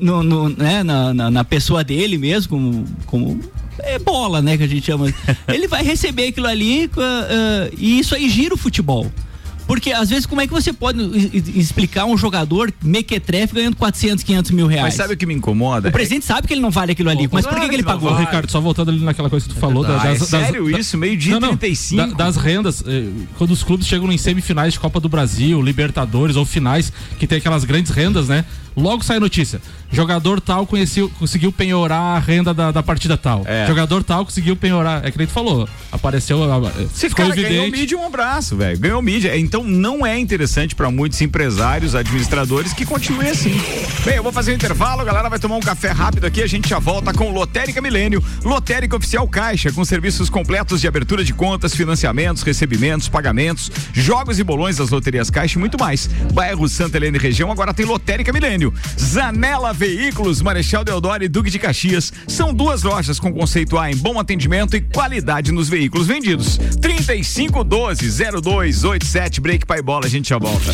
no, 0.00 0.22
no 0.22 0.48
né, 0.48 0.82
na, 0.82 1.12
na, 1.12 1.30
na, 1.30 1.44
pessoa 1.44 1.82
dele 1.82 2.18
mesmo, 2.18 2.48
como, 2.48 2.84
como 3.06 3.40
é 3.78 3.98
bola, 3.98 4.40
né, 4.40 4.56
que 4.56 4.62
a 4.62 4.68
gente 4.68 4.84
chama. 4.84 5.12
Ele 5.48 5.66
vai 5.66 5.82
receber 5.82 6.28
aquilo 6.28 6.46
ali 6.46 6.86
uh, 6.86 6.88
uh, 6.88 7.74
e 7.76 7.98
isso 7.98 8.14
aí 8.14 8.28
gira 8.28 8.54
o 8.54 8.58
futebol. 8.58 9.10
Porque 9.72 9.90
às 9.90 10.10
vezes 10.10 10.26
como 10.26 10.38
é 10.38 10.46
que 10.46 10.52
você 10.52 10.70
pode 10.70 11.00
explicar 11.58 12.04
um 12.04 12.14
jogador 12.14 12.70
mequetrefe 12.84 13.54
ganhando 13.54 13.74
400, 13.74 14.22
500 14.22 14.50
mil 14.50 14.66
reais? 14.66 14.84
Mas 14.84 14.94
sabe 14.96 15.14
o 15.14 15.16
que 15.16 15.24
me 15.24 15.32
incomoda? 15.32 15.88
O 15.88 15.92
presidente 15.92 16.24
é... 16.24 16.26
sabe 16.26 16.46
que 16.46 16.52
ele 16.52 16.60
não 16.60 16.70
vale 16.70 16.92
aquilo 16.92 17.08
ali, 17.08 17.26
mas 17.32 17.46
por 17.46 17.58
que, 17.58 17.70
que 17.70 17.74
ele 17.76 17.82
pagou? 17.82 18.10
Vale. 18.10 18.26
Ricardo, 18.26 18.50
só 18.50 18.60
voltando 18.60 18.90
ali 18.90 19.02
naquela 19.02 19.30
coisa 19.30 19.46
que 19.46 19.54
tu 19.54 19.56
é 19.56 19.60
falou 19.60 19.82
das, 19.82 20.02
das, 20.02 20.28
sério 20.28 20.70
das, 20.70 20.80
isso? 20.80 20.98
Meio 20.98 21.16
dia 21.16 21.40
não, 21.40 21.56
35? 21.56 22.06
Da, 22.06 22.24
das 22.24 22.36
rendas, 22.36 22.84
eh, 22.86 23.08
quando 23.38 23.52
os 23.52 23.62
clubes 23.62 23.86
chegam 23.86 24.12
em 24.12 24.18
semifinais 24.18 24.74
de 24.74 24.78
Copa 24.78 25.00
do 25.00 25.08
Brasil, 25.08 25.62
Libertadores 25.62 26.36
ou 26.36 26.44
finais, 26.44 26.92
que 27.18 27.26
tem 27.26 27.38
aquelas 27.38 27.64
grandes 27.64 27.92
rendas, 27.92 28.28
né? 28.28 28.44
Logo 28.76 29.04
sai 29.04 29.16
a 29.16 29.20
notícia. 29.20 29.60
Jogador 29.90 30.40
tal 30.40 30.66
conheceu, 30.66 31.10
conseguiu 31.18 31.52
penhorar 31.52 32.16
a 32.16 32.18
renda 32.18 32.54
da, 32.54 32.70
da 32.70 32.82
partida 32.82 33.16
tal. 33.16 33.42
É. 33.46 33.66
Jogador 33.66 34.02
tal 34.02 34.24
conseguiu 34.24 34.56
penhorar. 34.56 35.04
É 35.04 35.10
que 35.10 35.18
nem 35.18 35.26
tu 35.26 35.32
falou. 35.32 35.68
Apareceu. 35.90 36.38
Se 36.94 37.08
ficou 37.10 37.26
cara 37.26 37.38
evidente. 37.38 37.54
ganhou 37.54 37.70
mídia, 37.70 37.98
um 37.98 38.06
abraço, 38.06 38.56
velho. 38.56 38.78
Ganhou 38.78 39.02
mídia. 39.02 39.36
Então 39.36 39.62
não 39.62 40.06
é 40.06 40.18
interessante 40.18 40.74
para 40.74 40.90
muitos 40.90 41.20
empresários, 41.20 41.94
administradores 41.94 42.72
que 42.72 42.86
continue 42.86 43.28
assim. 43.28 43.60
Bem, 44.04 44.16
eu 44.16 44.22
vou 44.22 44.32
fazer 44.32 44.52
um 44.52 44.54
intervalo, 44.54 45.02
a 45.02 45.04
galera 45.04 45.28
vai 45.28 45.38
tomar 45.38 45.56
um 45.56 45.60
café 45.60 45.90
rápido 45.90 46.26
aqui. 46.26 46.42
A 46.42 46.46
gente 46.46 46.68
já 46.68 46.78
volta 46.78 47.12
com 47.12 47.30
Lotérica 47.30 47.82
Milênio. 47.82 48.22
Lotérica 48.42 48.96
Oficial 48.96 49.26
Caixa, 49.28 49.70
com 49.72 49.84
serviços 49.84 50.30
completos 50.30 50.80
de 50.80 50.88
abertura 50.88 51.22
de 51.22 51.34
contas, 51.34 51.74
financiamentos, 51.74 52.42
recebimentos, 52.42 53.08
pagamentos, 53.08 53.70
jogos 53.92 54.38
e 54.38 54.44
bolões 54.44 54.76
das 54.76 54.90
loterias 54.90 55.30
Caixa 55.30 55.58
e 55.58 55.60
muito 55.60 55.78
mais. 55.78 56.08
Bairro 56.32 56.68
Santa 56.68 56.96
Helena 56.96 57.16
e 57.16 57.20
região 57.20 57.50
agora 57.50 57.74
tem 57.74 57.84
Lotérica 57.84 58.32
Milênio. 58.32 58.61
Zanela 59.00 59.72
Veículos, 59.72 60.42
Marechal 60.42 60.84
Deodoro 60.84 61.24
e 61.24 61.28
Duque 61.28 61.50
de 61.50 61.58
Caxias. 61.58 62.12
São 62.28 62.52
duas 62.52 62.82
lojas 62.82 63.18
com 63.18 63.32
conceito 63.32 63.78
A 63.78 63.90
em 63.90 63.96
bom 63.96 64.20
atendimento 64.20 64.76
e 64.76 64.80
qualidade 64.82 65.50
nos 65.50 65.68
veículos 65.70 66.06
vendidos. 66.06 66.58
3512 66.80 68.10
0287 68.42 69.40
Break 69.40 69.64
Pai 69.64 69.80
Bola, 69.80 70.06
a 70.06 70.10
gente 70.10 70.28
já 70.28 70.38
volta. 70.38 70.72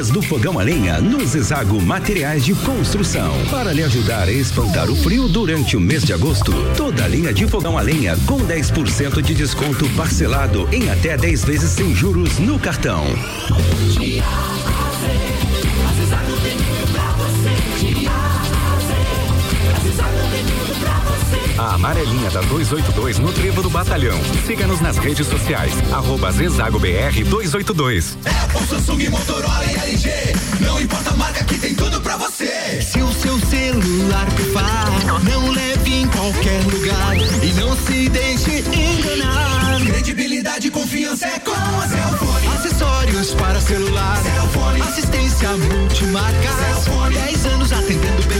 Mês 0.00 0.08
do 0.08 0.22
Fogão 0.22 0.58
a 0.58 0.62
Lenha 0.62 0.98
no 0.98 1.26
Zezago 1.26 1.78
Materiais 1.78 2.42
de 2.42 2.54
Construção. 2.54 3.34
Para 3.50 3.70
lhe 3.70 3.82
ajudar 3.82 4.28
a 4.28 4.32
espantar 4.32 4.88
o 4.88 4.96
frio 4.96 5.28
durante 5.28 5.76
o 5.76 5.80
mês 5.80 6.04
de 6.04 6.14
agosto, 6.14 6.54
toda 6.74 7.04
a 7.04 7.06
linha 7.06 7.34
de 7.34 7.46
fogão 7.46 7.76
a 7.76 7.82
lenha 7.82 8.16
com 8.26 8.38
10% 8.38 9.20
de 9.20 9.34
desconto 9.34 9.86
parcelado 9.90 10.66
em 10.72 10.88
até 10.88 11.18
10 11.18 11.44
vezes 11.44 11.72
sem 11.72 11.94
juros 11.94 12.38
no 12.38 12.58
cartão. 12.58 13.04
A 21.60 21.74
amarelinha 21.74 22.30
da 22.30 22.40
282 22.40 23.18
no 23.18 23.30
Trevo 23.34 23.62
do 23.62 23.68
Batalhão. 23.68 24.18
Siga-nos 24.46 24.80
nas 24.80 24.96
redes 24.96 25.26
sociais. 25.26 25.74
Arroba 25.92 26.32
ZagoBR 26.32 27.22
282. 27.22 28.16
Apple, 28.24 28.66
Samsung, 28.66 29.10
Motorola 29.10 29.66
e 29.66 29.90
LG. 29.90 30.10
Não 30.60 30.80
importa 30.80 31.10
a 31.10 31.16
marca 31.16 31.44
que 31.44 31.58
tem 31.58 31.74
tudo 31.74 32.00
pra 32.00 32.16
você. 32.16 32.80
Se 32.80 33.02
o 33.02 33.12
seu 33.12 33.38
celular 33.40 34.26
pifar, 34.34 34.86
não 35.22 35.50
leve 35.50 35.96
em 35.96 36.08
qualquer 36.08 36.64
lugar 36.64 37.16
e 37.18 37.52
não 37.52 37.76
se 37.76 38.08
deixe 38.08 38.60
enganar. 38.60 39.80
Credibilidade 39.84 40.68
e 40.68 40.70
confiança 40.70 41.26
é 41.26 41.38
com 41.40 41.52
a 41.52 41.88
Cellfone. 41.88 42.46
Acessórios 42.56 43.34
para 43.34 43.60
celular. 43.60 44.16
Cellfone. 44.16 44.80
Assistência 44.80 45.50
multimarca. 45.50 46.52
Cellfone. 46.58 47.14
10 47.16 47.46
anos 47.46 47.70
atendendo 47.70 48.22
bem 48.28 48.39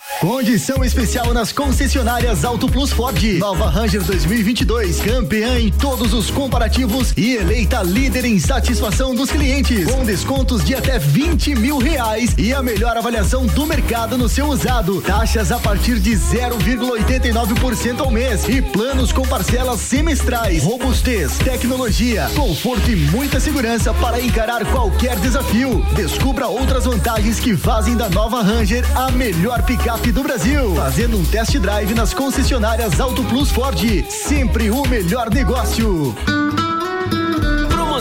Condição 0.21 0.85
especial 0.85 1.33
nas 1.33 1.51
concessionárias 1.51 2.45
Auto 2.45 2.67
Plus 2.67 2.91
Ford. 2.91 3.39
Nova 3.39 3.67
Ranger 3.67 4.03
2022, 4.03 4.99
campeã 4.99 5.57
em 5.57 5.71
todos 5.71 6.13
os 6.13 6.29
comparativos 6.29 7.11
e 7.17 7.37
eleita 7.37 7.81
líder 7.81 8.25
em 8.25 8.37
satisfação 8.37 9.15
dos 9.15 9.31
clientes, 9.31 9.91
com 9.91 10.05
descontos 10.05 10.63
de 10.63 10.75
até 10.75 10.99
20 10.99 11.55
mil 11.55 11.79
reais 11.79 12.35
e 12.37 12.53
a 12.53 12.61
melhor 12.61 12.95
avaliação 12.95 13.47
do 13.47 13.65
mercado 13.65 14.15
no 14.15 14.29
seu 14.29 14.45
usado. 14.45 15.01
Taxas 15.01 15.51
a 15.51 15.57
partir 15.57 15.99
de 15.99 16.11
0,89% 16.11 18.01
ao 18.01 18.11
mês 18.11 18.47
e 18.47 18.61
planos 18.61 19.11
com 19.11 19.23
parcelas 19.23 19.79
semestrais. 19.79 20.61
Robustez, 20.61 21.39
tecnologia, 21.39 22.29
conforto 22.35 22.91
e 22.91 22.95
muita 22.95 23.39
segurança 23.39 23.91
para 23.95 24.21
encarar 24.21 24.63
qualquer 24.65 25.15
desafio. 25.15 25.83
Descubra 25.95 26.45
outras 26.45 26.85
vantagens 26.85 27.39
que 27.39 27.57
fazem 27.57 27.97
da 27.97 28.07
Nova 28.07 28.43
Ranger 28.43 28.85
a 28.95 29.09
melhor 29.09 29.63
picape 29.63 30.10
do 30.11 30.23
Brasil. 30.23 30.75
Fazendo 30.75 31.17
um 31.17 31.23
test 31.23 31.57
drive 31.59 31.93
nas 31.93 32.13
concessionárias 32.13 32.99
Auto 32.99 33.23
Plus 33.25 33.51
Ford. 33.51 33.79
Sempre 34.09 34.69
o 34.69 34.87
melhor 34.87 35.29
negócio. 35.29 36.15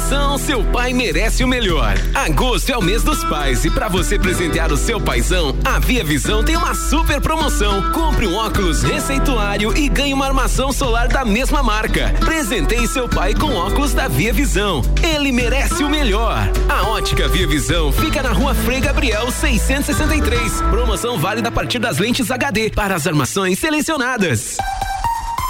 Promoção 0.01 0.39
Seu 0.39 0.65
Pai 0.65 0.95
Merece 0.95 1.45
o 1.45 1.49
Melhor. 1.49 1.95
Agosto 2.15 2.71
é 2.71 2.77
o 2.77 2.81
mês 2.81 3.03
dos 3.03 3.23
pais 3.25 3.67
e 3.67 3.71
para 3.71 3.87
você 3.87 4.19
presentear 4.19 4.73
o 4.73 4.77
seu 4.77 4.99
paizão, 4.99 5.55
a 5.63 5.79
Via 5.79 6.03
Visão 6.03 6.43
tem 6.43 6.57
uma 6.57 6.75
super 6.75 7.21
promoção. 7.21 7.93
Compre 7.93 8.27
um 8.27 8.35
óculos 8.35 8.83
receituário 8.83 9.77
e 9.77 9.91
ganhe 9.91 10.15
uma 10.15 10.27
armação 10.27 10.73
solar 10.73 11.09
da 11.09 11.23
mesma 11.23 11.63
marca. 11.63 12.15
Presenteie 12.19 12.89
seu 12.89 13.11
pai 13.11 13.35
com 13.35 13.55
óculos 13.55 13.93
da 13.93 14.09
Via 14.09 14.33
Visão. 14.33 14.81
Ele 15.03 15.31
merece 15.31 15.85
o 15.85 15.91
melhor. 15.91 16.51
A 16.69 16.89
ótica 16.89 17.29
Via 17.29 17.47
Visão 17.47 17.93
fica 17.93 18.23
na 18.23 18.33
rua 18.33 18.55
Frei 18.55 18.81
Gabriel 18.81 19.31
663. 19.31 20.63
Promoção 20.71 21.19
válida 21.19 21.51
a 21.51 21.53
partir 21.53 21.79
das 21.79 21.99
lentes 21.99 22.31
HD 22.31 22.71
para 22.71 22.95
as 22.95 23.07
armações 23.07 23.59
selecionadas. 23.59 24.57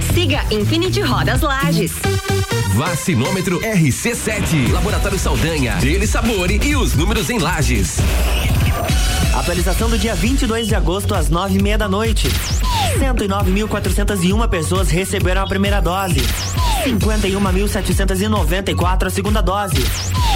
Siga 0.00 0.44
Infinity 0.50 1.00
Rodas 1.00 1.42
Lages. 1.42 1.92
Vacinômetro 2.74 3.60
RC7. 3.60 4.72
Laboratório 4.72 5.18
Saldanha. 5.18 5.76
Dele 5.76 6.06
Sabor 6.06 6.50
e 6.50 6.76
os 6.76 6.94
números 6.94 7.30
em 7.30 7.38
Lages. 7.38 7.98
Atualização 9.34 9.88
do 9.88 9.98
dia 9.98 10.14
22 10.14 10.68
de 10.68 10.74
agosto 10.74 11.14
às 11.14 11.28
nove 11.28 11.58
e 11.58 11.62
meia 11.62 11.78
da 11.78 11.88
noite. 11.88 12.28
109.401 12.98 14.48
pessoas 14.48 14.90
receberam 14.90 15.42
a 15.42 15.46
primeira 15.46 15.80
dose. 15.80 16.20
51.794 16.84 19.06
a 19.06 19.10
segunda 19.10 19.42
dose. 19.42 19.76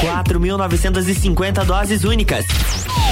4.950 0.00 1.64
doses 1.64 2.04
únicas. 2.04 2.46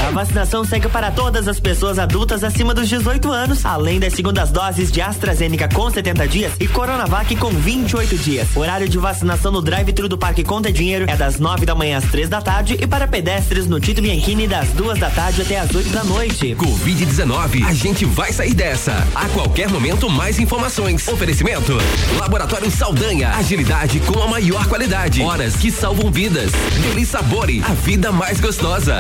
A 0.07 0.11
vacinação 0.11 0.65
segue 0.65 0.89
para 0.89 1.11
todas 1.13 1.47
as 1.47 1.61
pessoas 1.61 1.99
adultas 1.99 2.43
acima 2.43 2.75
dos 2.75 2.89
18 2.89 3.31
anos, 3.31 3.65
além 3.65 4.01
das 4.01 4.15
segundas 4.15 4.51
doses 4.51 4.91
de 4.91 5.01
AstraZeneca 5.01 5.69
com 5.69 5.89
70 5.89 6.27
dias 6.27 6.53
e 6.59 6.67
Coronavac 6.67 7.37
com 7.37 7.51
28 7.51 8.19
dias. 8.19 8.49
O 8.57 8.61
horário 8.61 8.89
de 8.89 8.99
vacinação 8.99 9.53
no 9.53 9.63
drive-thru 9.63 10.09
do 10.09 10.19
Parque 10.19 10.43
Conta 10.43 10.73
Dinheiro 10.73 11.05
é 11.09 11.17
das 11.17 11.39
9 11.39 11.65
da 11.65 11.77
manhã 11.77 11.99
às 11.99 12.05
3 12.07 12.29
da 12.29 12.43
tarde 12.43 12.77
e 12.81 12.87
para 12.87 13.07
pedestres 13.07 13.69
no 13.69 13.79
Tito 13.79 14.03
Bianchini 14.03 14.49
das 14.49 14.71
2 14.71 14.99
da 14.99 15.09
tarde 15.09 15.43
até 15.43 15.61
as 15.61 15.73
8 15.73 15.91
da 15.91 16.03
noite. 16.03 16.57
Covid-19, 16.57 17.65
a 17.65 17.73
gente 17.73 18.05
vai 18.05 18.33
sair 18.33 18.55
dessa. 18.55 19.07
A 19.15 19.29
qualquer 19.29 19.69
momento, 19.69 20.11
mais 20.11 20.41
informações. 20.41 21.07
Oferecimento: 21.07 21.79
Laboratório 22.19 22.71
Saldanha, 22.73 23.22
agilidade 23.31 24.01
com 24.01 24.23
a 24.23 24.27
maior 24.29 24.67
qualidade. 24.67 25.23
Horas 25.23 25.57
que 25.57 25.71
salvam 25.71 26.11
vidas. 26.11 26.53
Deli 26.83 27.07
Sabore, 27.07 27.63
a 27.65 27.75
vida 27.75 28.11
mais 28.11 28.41
gostosa. 28.41 28.99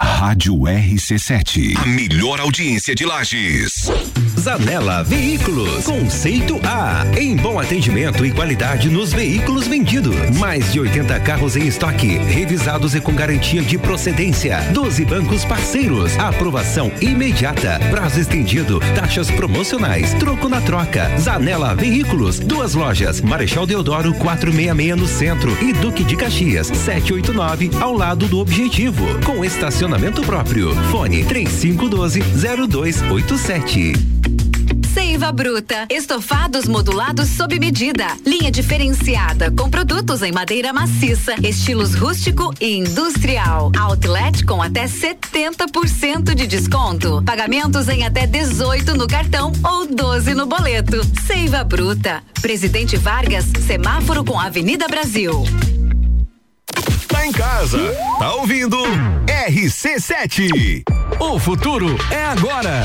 Rádio 0.00 0.54
RC7. 0.54 1.74
A 1.78 1.86
melhor 1.86 2.38
audiência 2.38 2.94
de 2.94 3.06
Lages. 3.06 3.90
Zanela 4.38 5.02
Veículos, 5.02 5.84
conceito 5.84 6.60
A, 6.62 7.04
em 7.18 7.34
bom 7.34 7.58
atendimento 7.58 8.24
e 8.24 8.30
qualidade 8.30 8.90
nos 8.90 9.12
veículos 9.12 9.66
vendidos. 9.66 10.14
Mais 10.38 10.70
de 10.70 10.80
80 10.80 11.18
carros 11.20 11.56
em 11.56 11.66
estoque, 11.66 12.18
revisados 12.18 12.94
e 12.94 13.00
com 13.00 13.14
garantia 13.14 13.62
de 13.62 13.78
procedência. 13.78 14.60
12 14.72 15.04
bancos 15.06 15.44
parceiros, 15.46 16.16
aprovação 16.18 16.92
imediata, 17.00 17.80
prazo 17.90 18.20
estendido, 18.20 18.80
taxas 18.94 19.30
promocionais, 19.30 20.12
troco 20.14 20.48
na 20.48 20.60
troca. 20.60 21.10
Zanela 21.18 21.74
Veículos, 21.74 22.38
duas 22.38 22.74
lojas, 22.74 23.22
Marechal 23.22 23.66
Deodoro 23.66 24.12
466 24.12 24.96
no 24.96 25.08
centro 25.08 25.56
e 25.64 25.72
Duque 25.72 26.04
de 26.04 26.16
Caxias 26.16 26.66
789 26.66 27.70
ao 27.80 27.94
lado 27.94 28.28
do 28.28 28.38
Objetivo, 28.38 29.04
com 29.24 29.42
estacionamento 29.44 29.85
próprio. 30.26 30.74
Fone 30.90 31.24
3512 31.24 32.20
0287. 32.20 33.92
Seiva 34.92 35.30
Bruta. 35.30 35.86
Estofados 35.90 36.66
modulados 36.66 37.28
sob 37.28 37.58
medida. 37.58 38.06
Linha 38.26 38.50
diferenciada 38.50 39.50
com 39.50 39.70
produtos 39.70 40.22
em 40.22 40.32
madeira 40.32 40.72
maciça, 40.72 41.34
estilos 41.42 41.94
rústico 41.94 42.52
e 42.60 42.76
industrial. 42.76 43.70
Outlet 43.78 44.44
com 44.44 44.60
até 44.60 44.86
70% 44.86 46.34
de 46.34 46.46
desconto. 46.46 47.22
Pagamentos 47.24 47.88
em 47.88 48.04
até 48.04 48.26
18 48.26 48.94
no 48.94 49.06
cartão 49.06 49.52
ou 49.62 49.86
12 49.86 50.34
no 50.34 50.46
boleto. 50.46 51.00
Seiva 51.26 51.62
Bruta. 51.62 52.22
Presidente 52.42 52.96
Vargas, 52.96 53.44
semáforo 53.66 54.24
com 54.24 54.38
Avenida 54.38 54.88
Brasil. 54.88 55.44
Em 57.26 57.32
casa, 57.32 57.92
tá 58.20 58.34
ouvindo? 58.36 58.78
RC7. 59.48 60.84
O 61.18 61.40
futuro 61.40 61.96
é 62.08 62.24
agora. 62.24 62.84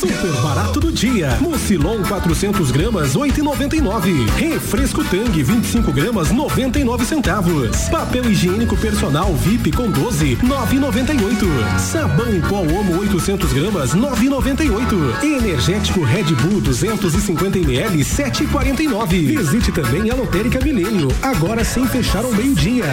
Super 0.00 0.32
barato 0.40 0.80
do 0.80 0.90
dia. 0.90 1.36
Mucilon 1.42 2.02
400 2.02 2.70
gramas 2.70 3.14
8,99. 3.14 4.30
Refresco 4.30 5.04
Tang 5.04 5.42
25 5.42 5.92
gramas 5.92 6.30
99 6.30 7.04
centavos. 7.04 7.76
Papel 7.90 8.30
higiênico 8.30 8.74
personal 8.78 9.34
VIP 9.34 9.72
com 9.72 9.90
12 9.90 10.36
9,98. 10.36 11.78
Sabão 11.78 12.34
em 12.34 12.40
pó 12.40 12.60
Omo 12.60 12.98
800 12.98 13.52
gramas 13.52 13.94
9,98. 13.94 15.22
Energético 15.22 16.02
Red 16.02 16.34
Bull 16.34 16.62
250 16.62 17.58
ml 17.58 17.98
7,49. 17.98 19.06
Visite 19.06 19.70
também 19.70 20.10
a 20.10 20.14
Lotérica 20.14 20.64
Milênio 20.64 21.08
agora 21.20 21.62
sem 21.62 21.86
fechar 21.86 22.24
ao 22.24 22.32
meio 22.32 22.54
dia. 22.54 22.86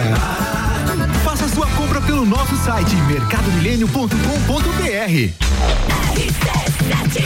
Faça 1.24 1.48
sua 1.48 1.66
compra 1.68 2.02
pelo 2.02 2.26
nosso 2.26 2.54
site 2.58 2.94
mercadomilênio.com.br. 3.08 5.97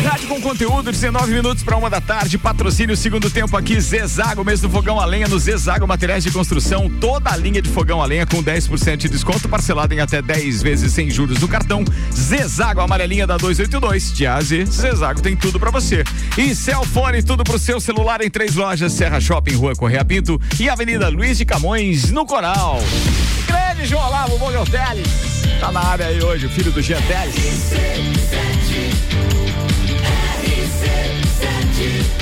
Rádio 0.05 0.29
com 0.29 0.41
conteúdo, 0.41 0.91
19 0.91 1.33
minutos 1.33 1.63
para 1.63 1.77
uma 1.77 1.89
da 1.89 2.01
tarde. 2.01 2.37
Patrocínio 2.37 2.97
segundo 2.97 3.31
tempo 3.31 3.57
aqui, 3.57 3.81
Zezago, 3.81 4.45
mês 4.45 4.61
do 4.61 4.69
fogão 4.69 5.01
a 5.01 5.05
lenha 5.05 5.29
no 5.29 5.39
Zezago 5.39 5.87
Materiais 5.87 6.25
de 6.25 6.31
Construção. 6.31 6.91
Toda 7.01 7.31
a 7.31 7.37
linha 7.37 7.63
de 7.63 7.69
fogão 7.69 8.03
a 8.03 8.05
lenha 8.05 8.27
com 8.27 8.43
10% 8.43 8.97
de 8.97 9.09
desconto, 9.09 9.49
parcelado 9.49 9.95
em 9.95 10.01
até 10.01 10.21
10 10.21 10.63
vezes 10.63 10.93
sem 10.93 11.11
juros 11.11 11.41
no 11.41 11.49
cartão. 11.49 11.85
Zezago, 12.15 12.81
amarelinha 12.81 13.27
da 13.27 13.37
282. 13.37 14.13
De 14.13 14.27
A 14.27 14.37
a 14.37 14.41
Z, 14.41 14.67
Zezago 14.67 15.21
tem 15.21 15.37
tudo 15.37 15.59
para 15.59 15.71
você. 15.71 16.05
E 16.37 16.55
Celfone, 16.55 17.23
tudo 17.23 17.45
pro 17.45 17.59
seu 17.59 17.81
celular 17.81 18.23
em 18.23 18.31
três 18.31 18.55
lojas: 18.55 18.93
Serra 18.93 19.21
Shopping, 19.21 19.55
Rua 19.55 19.75
Correia 19.75 20.05
Pinto 20.05 20.41
e 20.59 20.69
Avenida 20.69 21.09
Luiz 21.09 21.39
de 21.39 21.45
Camões, 21.45 22.11
no 22.11 22.27
Coral. 22.27 22.79
Grande 23.47 23.87
João 23.87 24.07
Olavo 24.07 24.39
Mogel 24.39 24.65
Teles. 24.65 25.09
Tá 25.61 25.71
na 25.71 25.81
área 25.81 26.07
aí 26.07 26.23
hoje, 26.23 26.47
o 26.47 26.51
filho 26.51 26.73
do 26.73 26.83
Jean 26.83 27.01
Teles. 27.03 27.73
You. 31.83 32.22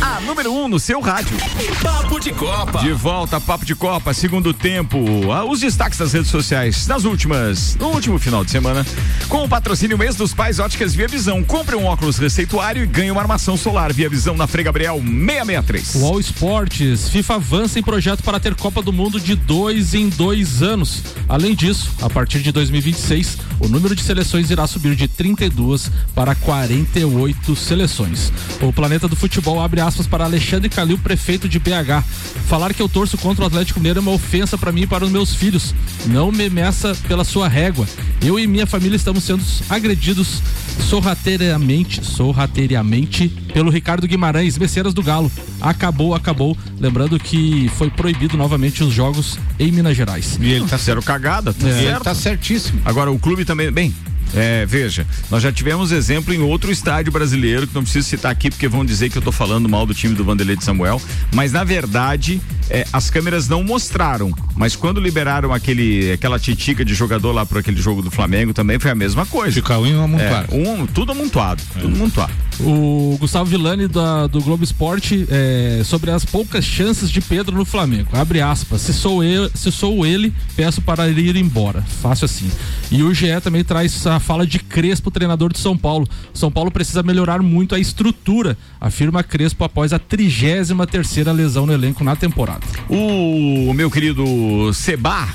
A 0.00 0.20
número 0.20 0.52
1 0.52 0.64
um 0.64 0.68
no 0.68 0.78
seu 0.78 1.00
rádio. 1.00 1.36
Papo 1.82 2.20
de 2.20 2.32
Copa. 2.32 2.78
De 2.78 2.92
volta, 2.92 3.40
Papo 3.40 3.64
de 3.64 3.74
Copa, 3.74 4.14
segundo 4.14 4.54
tempo. 4.54 4.98
Ah, 5.32 5.44
os 5.44 5.58
destaques 5.58 5.98
das 5.98 6.12
redes 6.12 6.30
sociais 6.30 6.86
nas 6.86 7.04
últimas, 7.04 7.74
no 7.74 7.88
último 7.88 8.16
final 8.16 8.44
de 8.44 8.50
semana. 8.52 8.86
Com 9.28 9.44
o 9.44 9.48
patrocínio 9.48 9.98
mês 9.98 10.14
dos 10.14 10.32
pais 10.32 10.60
óticas 10.60 10.94
Via 10.94 11.08
Visão. 11.08 11.42
Compre 11.42 11.74
um 11.74 11.84
óculos 11.84 12.16
receituário 12.16 12.84
e 12.84 12.86
ganhe 12.86 13.10
uma 13.10 13.20
armação 13.20 13.56
solar 13.56 13.92
Via 13.92 14.08
Visão 14.08 14.36
na 14.36 14.46
Frei 14.46 14.64
Gabriel 14.64 15.00
663. 15.00 15.94
O 15.96 16.06
All 16.06 16.20
Esportes, 16.20 17.08
FIFA 17.08 17.34
avança 17.34 17.78
em 17.78 17.82
projeto 17.82 18.22
para 18.22 18.38
ter 18.38 18.54
Copa 18.54 18.80
do 18.80 18.92
Mundo 18.92 19.18
de 19.18 19.34
dois 19.34 19.94
em 19.94 20.08
dois 20.08 20.62
anos. 20.62 21.02
Além 21.28 21.56
disso, 21.56 21.90
a 22.00 22.08
partir 22.08 22.40
de 22.40 22.52
2026, 22.52 23.38
o 23.58 23.66
número 23.66 23.96
de 23.96 24.02
seleções 24.02 24.50
irá 24.50 24.66
subir 24.66 24.94
de 24.94 25.08
32 25.08 25.90
para 26.14 26.36
48 26.36 27.56
seleções. 27.56 28.32
O 28.60 28.72
Planeta 28.72 29.08
do 29.08 29.16
Futebol 29.16 29.60
abre 29.60 29.87
aspas 29.88 30.06
para 30.06 30.24
Alexandre 30.24 30.68
Calil, 30.68 30.98
prefeito 30.98 31.48
de 31.48 31.58
BH. 31.58 32.02
Falar 32.46 32.72
que 32.74 32.80
eu 32.80 32.88
torço 32.88 33.16
contra 33.18 33.44
o 33.44 33.46
Atlético 33.46 33.80
Mineiro 33.80 33.98
é 33.98 34.02
uma 34.02 34.12
ofensa 34.12 34.56
para 34.56 34.70
mim 34.70 34.82
e 34.82 34.86
para 34.86 35.04
os 35.04 35.10
meus 35.10 35.34
filhos. 35.34 35.74
Não 36.06 36.30
me 36.30 36.48
meça 36.50 36.94
pela 37.08 37.24
sua 37.24 37.48
régua. 37.48 37.86
Eu 38.22 38.38
e 38.38 38.46
minha 38.46 38.66
família 38.66 38.96
estamos 38.96 39.24
sendo 39.24 39.42
agredidos 39.68 40.42
sorrateiramente, 40.88 42.04
sorrateiramente 42.04 43.28
pelo 43.52 43.70
Ricardo 43.70 44.06
Guimarães, 44.06 44.58
Messeiras 44.58 44.92
do 44.94 45.02
Galo. 45.02 45.30
Acabou, 45.60 46.14
acabou. 46.14 46.56
Lembrando 46.78 47.18
que 47.18 47.70
foi 47.76 47.90
proibido 47.90 48.36
novamente 48.36 48.84
os 48.84 48.92
jogos 48.92 49.38
em 49.58 49.72
Minas 49.72 49.96
Gerais. 49.96 50.38
E 50.40 50.50
ele 50.52 50.66
tá 50.66 50.76
zero 50.76 51.02
cagada, 51.02 51.52
tá 51.52 51.66
É. 51.68 51.72
certo. 51.72 51.88
Ele 51.96 52.04
tá 52.04 52.14
certíssimo. 52.14 52.80
Agora, 52.84 53.10
o 53.10 53.18
clube 53.18 53.44
também, 53.44 53.70
bem. 53.70 53.94
É, 54.34 54.66
veja, 54.66 55.06
nós 55.30 55.42
já 55.42 55.50
tivemos 55.50 55.90
exemplo 55.92 56.34
em 56.34 56.40
outro 56.40 56.70
estádio 56.70 57.10
brasileiro, 57.10 57.66
que 57.66 57.74
não 57.74 57.82
preciso 57.82 58.08
citar 58.08 58.30
aqui 58.30 58.50
porque 58.50 58.68
vão 58.68 58.84
dizer 58.84 59.10
que 59.10 59.18
eu 59.18 59.22
tô 59.22 59.32
falando 59.32 59.68
mal 59.68 59.86
do 59.86 59.94
time 59.94 60.14
do 60.14 60.24
Vanderlei 60.24 60.56
de 60.56 60.64
Samuel, 60.64 61.00
mas 61.34 61.52
na 61.52 61.64
verdade, 61.64 62.40
é, 62.70 62.86
as 62.92 63.10
câmeras 63.10 63.48
não 63.48 63.62
mostraram, 63.62 64.32
mas 64.54 64.76
quando 64.76 65.00
liberaram 65.00 65.52
aquele, 65.52 66.12
aquela 66.12 66.38
titica 66.38 66.84
de 66.84 66.94
jogador 66.94 67.32
lá 67.32 67.46
para 67.46 67.60
aquele 67.60 67.80
jogo 67.80 68.02
do 68.02 68.10
Flamengo 68.10 68.52
também 68.52 68.78
foi 68.78 68.90
a 68.90 68.94
mesma 68.94 69.24
coisa. 69.24 69.54
Fica 69.54 69.78
um 69.78 70.02
amontoado. 70.02 70.54
É, 70.54 70.56
um, 70.56 70.86
tudo 70.86 71.12
amontoado, 71.12 71.62
tudo 71.80 71.94
amontoado. 71.94 72.32
O 72.60 73.16
Gustavo 73.20 73.44
Villani 73.48 73.86
da- 73.86 74.26
do 74.26 74.40
Globo 74.40 74.64
Esporte 74.64 75.26
é, 75.30 75.82
sobre 75.84 76.10
as 76.10 76.24
poucas 76.24 76.64
chances 76.64 77.10
de 77.10 77.20
Pedro 77.20 77.54
no 77.56 77.64
Flamengo. 77.64 78.08
Abre 78.12 78.40
aspas. 78.40 78.80
Se 78.80 78.92
sou 78.92 79.22
eu, 79.22 79.50
se 79.54 79.70
sou 79.70 80.04
ele, 80.04 80.32
peço 80.56 80.80
para 80.82 81.08
ele 81.08 81.20
ir 81.22 81.36
embora. 81.36 81.82
Fácil 81.82 82.24
assim. 82.24 82.50
E 82.90 83.02
o 83.02 83.14
GE 83.14 83.40
também 83.42 83.62
traz 83.62 84.06
a 84.06 84.18
fala 84.18 84.46
de 84.46 84.58
Crespo, 84.58 85.10
treinador 85.10 85.52
de 85.52 85.58
São 85.58 85.76
Paulo. 85.76 86.08
São 86.34 86.50
Paulo 86.50 86.70
precisa 86.70 87.02
melhorar 87.02 87.42
muito 87.42 87.74
a 87.74 87.78
estrutura, 87.78 88.56
afirma 88.80 89.22
Crespo 89.22 89.64
após 89.64 89.92
a 89.92 89.98
33 89.98 90.68
terceira 90.90 91.30
lesão 91.32 91.66
no 91.66 91.72
elenco 91.72 92.02
na 92.02 92.16
temporada. 92.16 92.60
O 92.88 93.72
meu 93.74 93.90
querido 93.90 94.72
Seba 94.72 95.28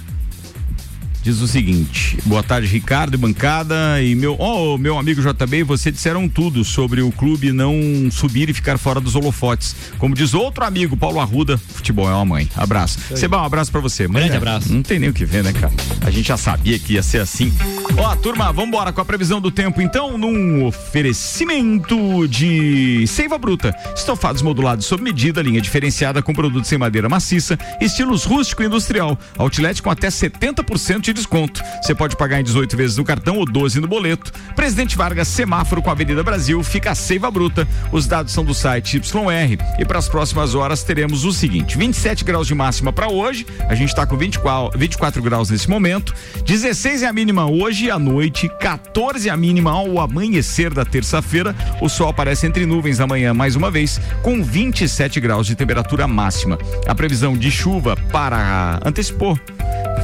diz 1.24 1.40
o 1.40 1.48
seguinte: 1.48 2.18
boa 2.26 2.44
tarde, 2.44 2.68
Ricardo 2.68 3.16
e 3.16 3.18
bancada. 3.18 4.02
E 4.02 4.14
meu, 4.14 4.36
oh, 4.38 4.78
meu 4.78 5.00
amigo 5.00 5.22
JB, 5.22 5.64
você 5.64 5.92
disseram 5.92 6.28
tudo 6.28 6.64
sobre 6.64 7.02
o 7.02 7.12
clube 7.12 7.52
não 7.52 8.10
subir 8.12 8.50
e 8.50 8.54
ficar 8.54 8.78
fora 8.78 9.00
dos 9.00 9.16
holofotes. 9.16 9.76
Como 9.98 10.14
diz 10.14 10.34
outro 10.34 10.66
amigo, 10.66 10.98
Paulo 10.98 11.20
Arruda, 11.20 11.58
futebol 11.58 12.10
é 12.10 12.14
uma 12.14 12.26
mãe. 12.26 12.50
Abraço. 12.56 13.00
Seba, 13.16 13.42
um 13.42 13.46
abraço 13.46 13.72
pra 13.72 13.80
você. 13.80 14.08
Mãe, 14.08 14.24
Grande 14.24 14.34
é, 14.34 14.38
abraço. 14.38 14.74
Não 14.74 14.84
tem 14.84 15.00
nem 15.00 15.10
o 15.10 15.14
que 15.14 15.26
ver, 15.26 15.44
né, 15.44 15.54
cara? 15.54 15.72
A 16.06 16.12
gente 16.12 16.28
já 16.28 16.38
sabia 16.38 16.78
que 16.78 16.94
ia 16.94 17.04
ser 17.04 17.20
assim. 17.20 17.54
Ó, 17.98 18.16
turma, 18.18 18.52
vambora 18.52 18.92
com 18.92 19.00
a 19.00 19.06
previsão 19.06 19.40
do 19.40 19.50
tempo, 19.50 19.82
então, 19.82 20.18
num 20.18 20.66
oferecimento 20.66 22.28
de 22.28 23.06
Seiva 23.08 23.38
Bruta. 23.38 23.74
Estofados 23.96 24.42
modulados 24.42 24.86
sob 24.86 25.02
medida, 25.02 25.42
linha 25.42 25.62
diferenciada 25.62 26.22
com 26.22 26.34
produtos 26.34 26.72
em 26.72 26.78
madeira 26.78 27.08
maciça, 27.08 27.58
estilos 27.80 28.26
rústico 28.26 28.62
e 28.64 28.66
industrial. 28.66 29.18
Outlet 29.38 29.82
com 29.82 29.90
até 29.90 30.10
70% 30.10 31.02
de 31.02 31.13
desconto. 31.14 31.62
Você 31.82 31.94
pode 31.94 32.16
pagar 32.16 32.40
em 32.40 32.44
18 32.44 32.76
vezes 32.76 32.98
no 32.98 33.04
cartão 33.04 33.38
ou 33.38 33.46
12 33.46 33.80
no 33.80 33.88
boleto. 33.88 34.32
Presidente 34.56 34.98
Vargas, 34.98 35.28
semáforo 35.28 35.82
com 35.82 35.90
a 35.90 35.94
Avenida 35.94 36.24
Brasil, 36.24 36.64
fica 36.64 36.92
a 36.92 36.96
Seiva 36.96 37.30
Bruta. 37.30 37.68
Os 37.92 38.08
dados 38.08 38.34
são 38.34 38.44
do 38.44 38.54
site 38.54 38.98
YR. 38.98 39.58
E 39.80 39.86
para 39.86 40.00
as 40.00 40.08
próximas 40.08 40.56
horas 40.56 40.84
teremos 40.84 41.26
o 41.26 41.32
seguinte: 41.32 41.78
27 41.78 42.24
graus 42.24 42.48
de 42.48 42.56
máxima 42.56 42.92
para 42.92 43.10
hoje. 43.10 43.46
A 43.68 43.76
gente 43.76 43.90
está 43.90 44.06
com 44.06 44.18
24, 44.18 44.78
24 44.78 45.22
graus 45.22 45.50
nesse 45.50 45.70
momento. 45.70 46.14
16 46.46 47.04
é 47.04 47.08
a 47.08 47.14
mínima 47.14 47.46
hoje 47.46 47.90
à 47.90 48.00
noite, 48.00 48.50
14 48.60 49.30
é 49.30 49.32
a 49.32 49.38
mínima 49.38 49.72
ao 49.72 50.00
amanhecer 50.00 50.74
da 50.74 50.86
terça-feira. 50.86 51.56
O 51.82 51.90
sol 51.90 52.10
aparece 52.10 52.46
entre 52.46 52.66
nuvens 52.66 53.00
amanhã 53.00 53.34
mais 53.34 53.56
uma 53.56 53.70
vez, 53.70 54.00
com 54.22 54.44
27 54.44 55.20
graus 55.20 55.48
de 55.48 55.56
temperatura 55.56 56.08
máxima. 56.08 56.58
A 56.88 56.96
previsão 56.96 57.38
de 57.38 57.52
chuva 57.52 57.96
para 58.12 58.80
antecipou. 58.86 59.38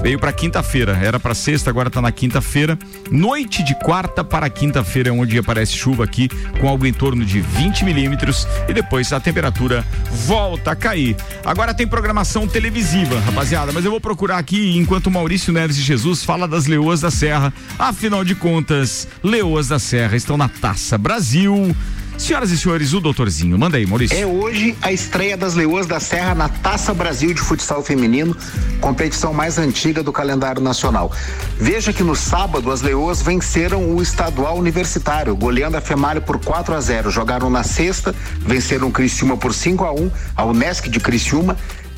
Veio 0.01 0.17
para 0.17 0.31
quinta-feira, 0.31 0.93
era 1.01 1.19
para 1.19 1.33
sexta, 1.33 1.69
agora 1.69 1.89
tá 1.89 2.01
na 2.01 2.11
quinta-feira. 2.11 2.77
Noite 3.11 3.63
de 3.63 3.75
quarta 3.75 4.23
para 4.23 4.49
quinta-feira 4.49 5.09
é 5.09 5.11
onde 5.11 5.37
aparece 5.37 5.73
chuva 5.73 6.03
aqui, 6.03 6.29
com 6.59 6.67
algo 6.67 6.85
em 6.85 6.93
torno 6.93 7.25
de 7.25 7.41
20 7.41 7.85
milímetros. 7.85 8.47
E 8.67 8.73
depois 8.73 9.11
a 9.13 9.19
temperatura 9.19 9.85
volta 10.25 10.71
a 10.71 10.75
cair. 10.75 11.15
Agora 11.45 11.73
tem 11.73 11.87
programação 11.87 12.47
televisiva, 12.47 13.19
rapaziada, 13.19 13.71
mas 13.71 13.85
eu 13.85 13.91
vou 13.91 14.01
procurar 14.01 14.37
aqui 14.37 14.77
enquanto 14.77 15.11
Maurício 15.11 15.53
Neves 15.53 15.75
de 15.75 15.83
Jesus 15.83 16.23
fala 16.23 16.47
das 16.47 16.65
Leoas 16.65 17.01
da 17.01 17.11
Serra. 17.11 17.53
Afinal 17.77 18.23
de 18.23 18.35
contas, 18.35 19.07
Leoas 19.23 19.67
da 19.67 19.79
Serra 19.79 20.15
estão 20.15 20.37
na 20.37 20.47
Taça 20.47 20.97
Brasil. 20.97 21.75
Senhoras 22.19 22.51
e 22.51 22.57
senhores, 22.57 22.93
o 22.93 22.99
doutorzinho, 22.99 23.57
manda 23.57 23.77
aí, 23.77 23.85
Maurício. 23.85 24.15
É 24.15 24.25
hoje 24.25 24.77
a 24.81 24.91
estreia 24.91 25.37
das 25.37 25.55
Leoas 25.55 25.87
da 25.87 26.01
Serra 26.01 26.35
na 26.35 26.49
Taça 26.49 26.93
Brasil 26.93 27.33
de 27.33 27.39
Futsal 27.39 27.81
Feminino, 27.81 28.35
competição 28.81 29.33
mais 29.33 29.57
antiga 29.57 30.03
do 30.03 30.11
calendário 30.11 30.61
nacional. 30.61 31.13
Veja 31.57 31.93
que 31.93 32.03
no 32.03 32.17
sábado 32.17 32.71
as 32.71 32.81
Leoas 32.81 33.21
venceram 33.21 33.95
o 33.95 34.01
estadual 34.01 34.57
universitário, 34.57 35.33
goleando 35.33 35.77
a 35.77 35.81
Femalho 35.81 36.21
por 36.21 36.37
4 36.43 36.75
a 36.75 36.81
0. 36.81 37.09
Jogaram 37.09 37.49
na 37.49 37.63
sexta, 37.63 38.13
venceram 38.41 38.89
o 38.89 38.91
Criciúma 38.91 39.37
por 39.37 39.53
5 39.53 39.85
a 39.85 39.93
1, 39.93 40.11
a 40.35 40.43
Unesc 40.43 40.89
de 40.89 40.99
Criciúma. 40.99 41.55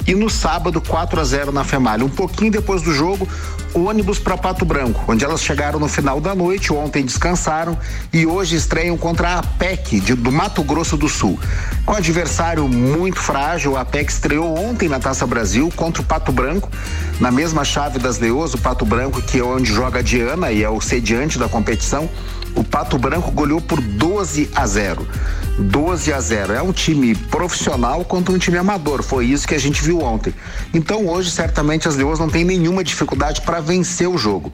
E 0.07 0.15
no 0.15 0.29
sábado, 0.29 0.81
4 0.81 1.19
a 1.19 1.23
0 1.23 1.51
na 1.51 1.63
Femalha. 1.63 2.03
Um 2.03 2.09
pouquinho 2.09 2.51
depois 2.51 2.81
do 2.81 2.91
jogo, 2.93 3.27
ônibus 3.73 4.19
para 4.19 4.35
Pato 4.35 4.65
Branco, 4.65 5.03
onde 5.07 5.23
elas 5.23 5.41
chegaram 5.41 5.79
no 5.79 5.87
final 5.87 6.19
da 6.19 6.33
noite, 6.35 6.73
ontem 6.73 7.05
descansaram 7.05 7.77
e 8.11 8.25
hoje 8.25 8.55
estreiam 8.55 8.97
contra 8.97 9.37
a 9.37 9.43
PEC 9.43 9.99
de- 9.99 10.15
do 10.15 10.31
Mato 10.31 10.63
Grosso 10.63 10.97
do 10.97 11.07
Sul. 11.07 11.39
Com 11.85 11.93
adversário 11.95 12.67
muito 12.67 13.19
frágil, 13.19 13.77
a 13.77 13.85
PEC 13.85 14.11
estreou 14.11 14.57
ontem 14.57 14.89
na 14.89 14.99
Taça 14.99 15.25
Brasil 15.25 15.71
contra 15.75 16.01
o 16.01 16.05
Pato 16.05 16.31
Branco, 16.31 16.69
na 17.19 17.31
mesma 17.31 17.63
chave 17.63 17.97
das 17.99 18.17
Leoas, 18.19 18.53
o 18.53 18.57
Pato 18.57 18.85
Branco, 18.85 19.21
que 19.21 19.39
é 19.39 19.43
onde 19.43 19.71
joga 19.71 19.99
a 19.99 20.01
Diana 20.01 20.51
e 20.51 20.63
é 20.63 20.69
o 20.69 20.81
sediante 20.81 21.37
da 21.39 21.47
competição. 21.47 22.09
O 22.55 22.63
Pato 22.63 22.97
Branco 22.97 23.31
goleou 23.31 23.61
por 23.61 23.79
12 23.79 24.49
a 24.53 24.65
0. 24.65 25.07
12 25.59 26.13
a 26.13 26.19
0. 26.19 26.53
É 26.53 26.61
um 26.61 26.71
time 26.71 27.15
profissional 27.15 28.03
contra 28.03 28.33
um 28.33 28.37
time 28.37 28.57
amador. 28.57 29.03
Foi 29.03 29.25
isso 29.25 29.47
que 29.47 29.55
a 29.55 29.59
gente 29.59 29.81
viu 29.81 30.01
ontem. 30.01 30.33
Então 30.73 31.07
hoje 31.07 31.31
certamente 31.31 31.87
as 31.87 31.95
Leoas 31.95 32.19
não 32.19 32.29
têm 32.29 32.43
nenhuma 32.43 32.83
dificuldade 32.83 33.41
para 33.41 33.59
vencer 33.59 34.07
o 34.07 34.17
jogo. 34.17 34.53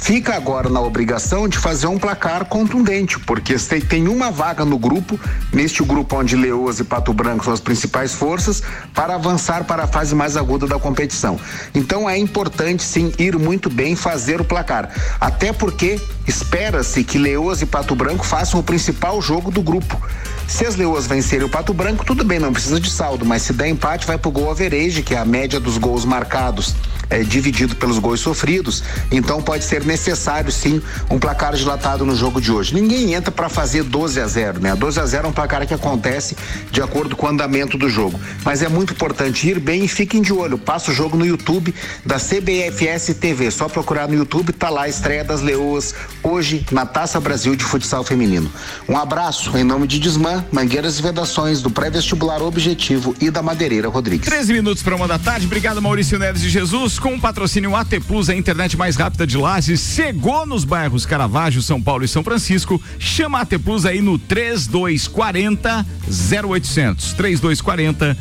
Fica 0.00 0.34
agora 0.34 0.70
na 0.70 0.80
obrigação 0.80 1.48
de 1.48 1.58
fazer 1.58 1.86
um 1.86 1.98
placar 1.98 2.46
contundente, 2.46 3.18
porque 3.18 3.56
tem 3.88 4.08
uma 4.08 4.30
vaga 4.30 4.64
no 4.64 4.78
grupo, 4.78 5.20
neste 5.52 5.82
grupo 5.82 6.16
onde 6.16 6.34
Leoas 6.34 6.78
e 6.78 6.84
Pato 6.84 7.12
Branco 7.12 7.44
são 7.44 7.52
as 7.52 7.60
principais 7.60 8.14
forças, 8.14 8.62
para 8.94 9.16
avançar 9.16 9.64
para 9.64 9.84
a 9.84 9.86
fase 9.86 10.14
mais 10.14 10.36
aguda 10.36 10.66
da 10.66 10.78
competição. 10.78 11.38
Então 11.74 12.08
é 12.08 12.16
importante 12.16 12.82
sim 12.82 13.12
ir 13.18 13.36
muito 13.38 13.68
bem 13.68 13.94
fazer 13.94 14.40
o 14.40 14.44
placar. 14.44 14.90
Até 15.20 15.52
porque 15.52 16.00
espera-se 16.26 17.04
que 17.04 17.18
Leoas 17.18 17.60
e 17.60 17.66
Pato 17.66 17.94
Branco 17.94 18.24
façam 18.24 18.60
o 18.60 18.62
principal 18.62 19.20
jogo 19.20 19.50
do 19.50 19.62
grupo. 19.62 20.00
Se 20.46 20.64
as 20.64 20.76
Leoas 20.76 21.06
vencerem 21.06 21.44
o 21.44 21.50
Pato 21.50 21.74
Branco, 21.74 22.04
tudo 22.04 22.24
bem, 22.24 22.38
não 22.38 22.52
precisa 22.52 22.80
de 22.80 22.90
saldo, 22.90 23.26
mas 23.26 23.42
se 23.42 23.52
der 23.52 23.68
empate, 23.68 24.06
vai 24.06 24.16
pro 24.16 24.30
gol 24.30 24.50
average, 24.50 25.02
que 25.02 25.14
é 25.14 25.18
a 25.18 25.24
média 25.24 25.60
dos 25.60 25.76
gols 25.76 26.06
marcados 26.06 26.74
é, 27.10 27.22
dividido 27.22 27.76
pelos 27.76 27.98
gols 27.98 28.20
sofridos. 28.20 28.82
Então 29.10 29.42
pode 29.42 29.64
ser 29.64 29.84
necessário 29.84 30.50
sim 30.50 30.80
um 31.10 31.18
placar 31.18 31.54
dilatado 31.54 32.04
no 32.04 32.14
jogo 32.14 32.40
de 32.40 32.52
hoje. 32.52 32.74
Ninguém 32.74 33.14
entra 33.14 33.30
para 33.30 33.48
fazer 33.48 33.82
12 33.82 34.20
a 34.20 34.26
0, 34.26 34.60
né? 34.60 34.74
12 34.74 35.00
a 35.00 35.06
0 35.06 35.26
é 35.26 35.30
um 35.30 35.32
placar 35.32 35.66
que 35.66 35.74
acontece 35.74 36.36
de 36.70 36.80
acordo 36.80 37.16
com 37.16 37.26
o 37.26 37.28
andamento 37.28 37.76
do 37.78 37.88
jogo. 37.88 38.18
Mas 38.44 38.62
é 38.62 38.68
muito 38.68 38.92
importante 38.92 39.48
ir 39.48 39.58
bem 39.58 39.84
e 39.84 39.88
fiquem 39.88 40.22
de 40.22 40.32
olho. 40.32 40.58
Passa 40.58 40.90
o 40.90 40.94
jogo 40.94 41.16
no 41.16 41.26
YouTube 41.26 41.74
da 42.04 42.16
CBFS 42.16 43.14
TV. 43.14 43.50
Só 43.50 43.68
procurar 43.68 44.08
no 44.08 44.14
YouTube, 44.14 44.52
tá 44.52 44.68
lá 44.68 44.82
a 44.82 44.88
estreia 44.88 45.24
das 45.24 45.40
Leoas 45.40 45.94
hoje 46.22 46.66
na 46.70 46.86
Taça 46.86 47.20
Brasil 47.20 47.56
de 47.56 47.64
Futsal 47.64 48.04
Feminino. 48.04 48.50
Um 48.88 48.96
abraço 48.96 49.56
em 49.56 49.64
nome 49.64 49.86
de 49.86 49.98
Desmã, 49.98 50.44
Mangueiras 50.52 50.98
e 50.98 51.02
Vedações, 51.02 51.62
do 51.62 51.70
Pré-Vestibular 51.70 52.42
Objetivo 52.42 53.14
e 53.20 53.30
da 53.30 53.42
Madeireira 53.42 53.88
Rodrigues. 53.88 54.28
13 54.28 54.52
minutos 54.52 54.82
para 54.82 54.94
uma 54.94 55.08
da 55.08 55.18
tarde. 55.18 55.46
Obrigado, 55.46 55.80
Maurício 55.80 56.18
Neves 56.18 56.42
de 56.42 56.48
Jesus. 56.48 56.97
Com 57.00 57.14
o 57.14 57.20
patrocínio 57.20 57.76
AT 57.76 58.00
Plus, 58.06 58.28
a 58.28 58.34
internet 58.34 58.76
mais 58.76 58.96
rápida 58.96 59.26
de 59.26 59.36
Lages, 59.36 59.80
chegou 59.94 60.44
nos 60.44 60.64
bairros 60.64 61.06
Caravaggio, 61.06 61.62
São 61.62 61.80
Paulo 61.80 62.04
e 62.04 62.08
São 62.08 62.24
Francisco. 62.24 62.82
Chama 62.98 63.38
a 63.38 63.42
AT 63.42 63.58
Plus 63.64 63.86
aí 63.86 64.00
no 64.00 64.18
3240 64.18 65.86
0800. 66.06 67.12
3240 67.12 68.16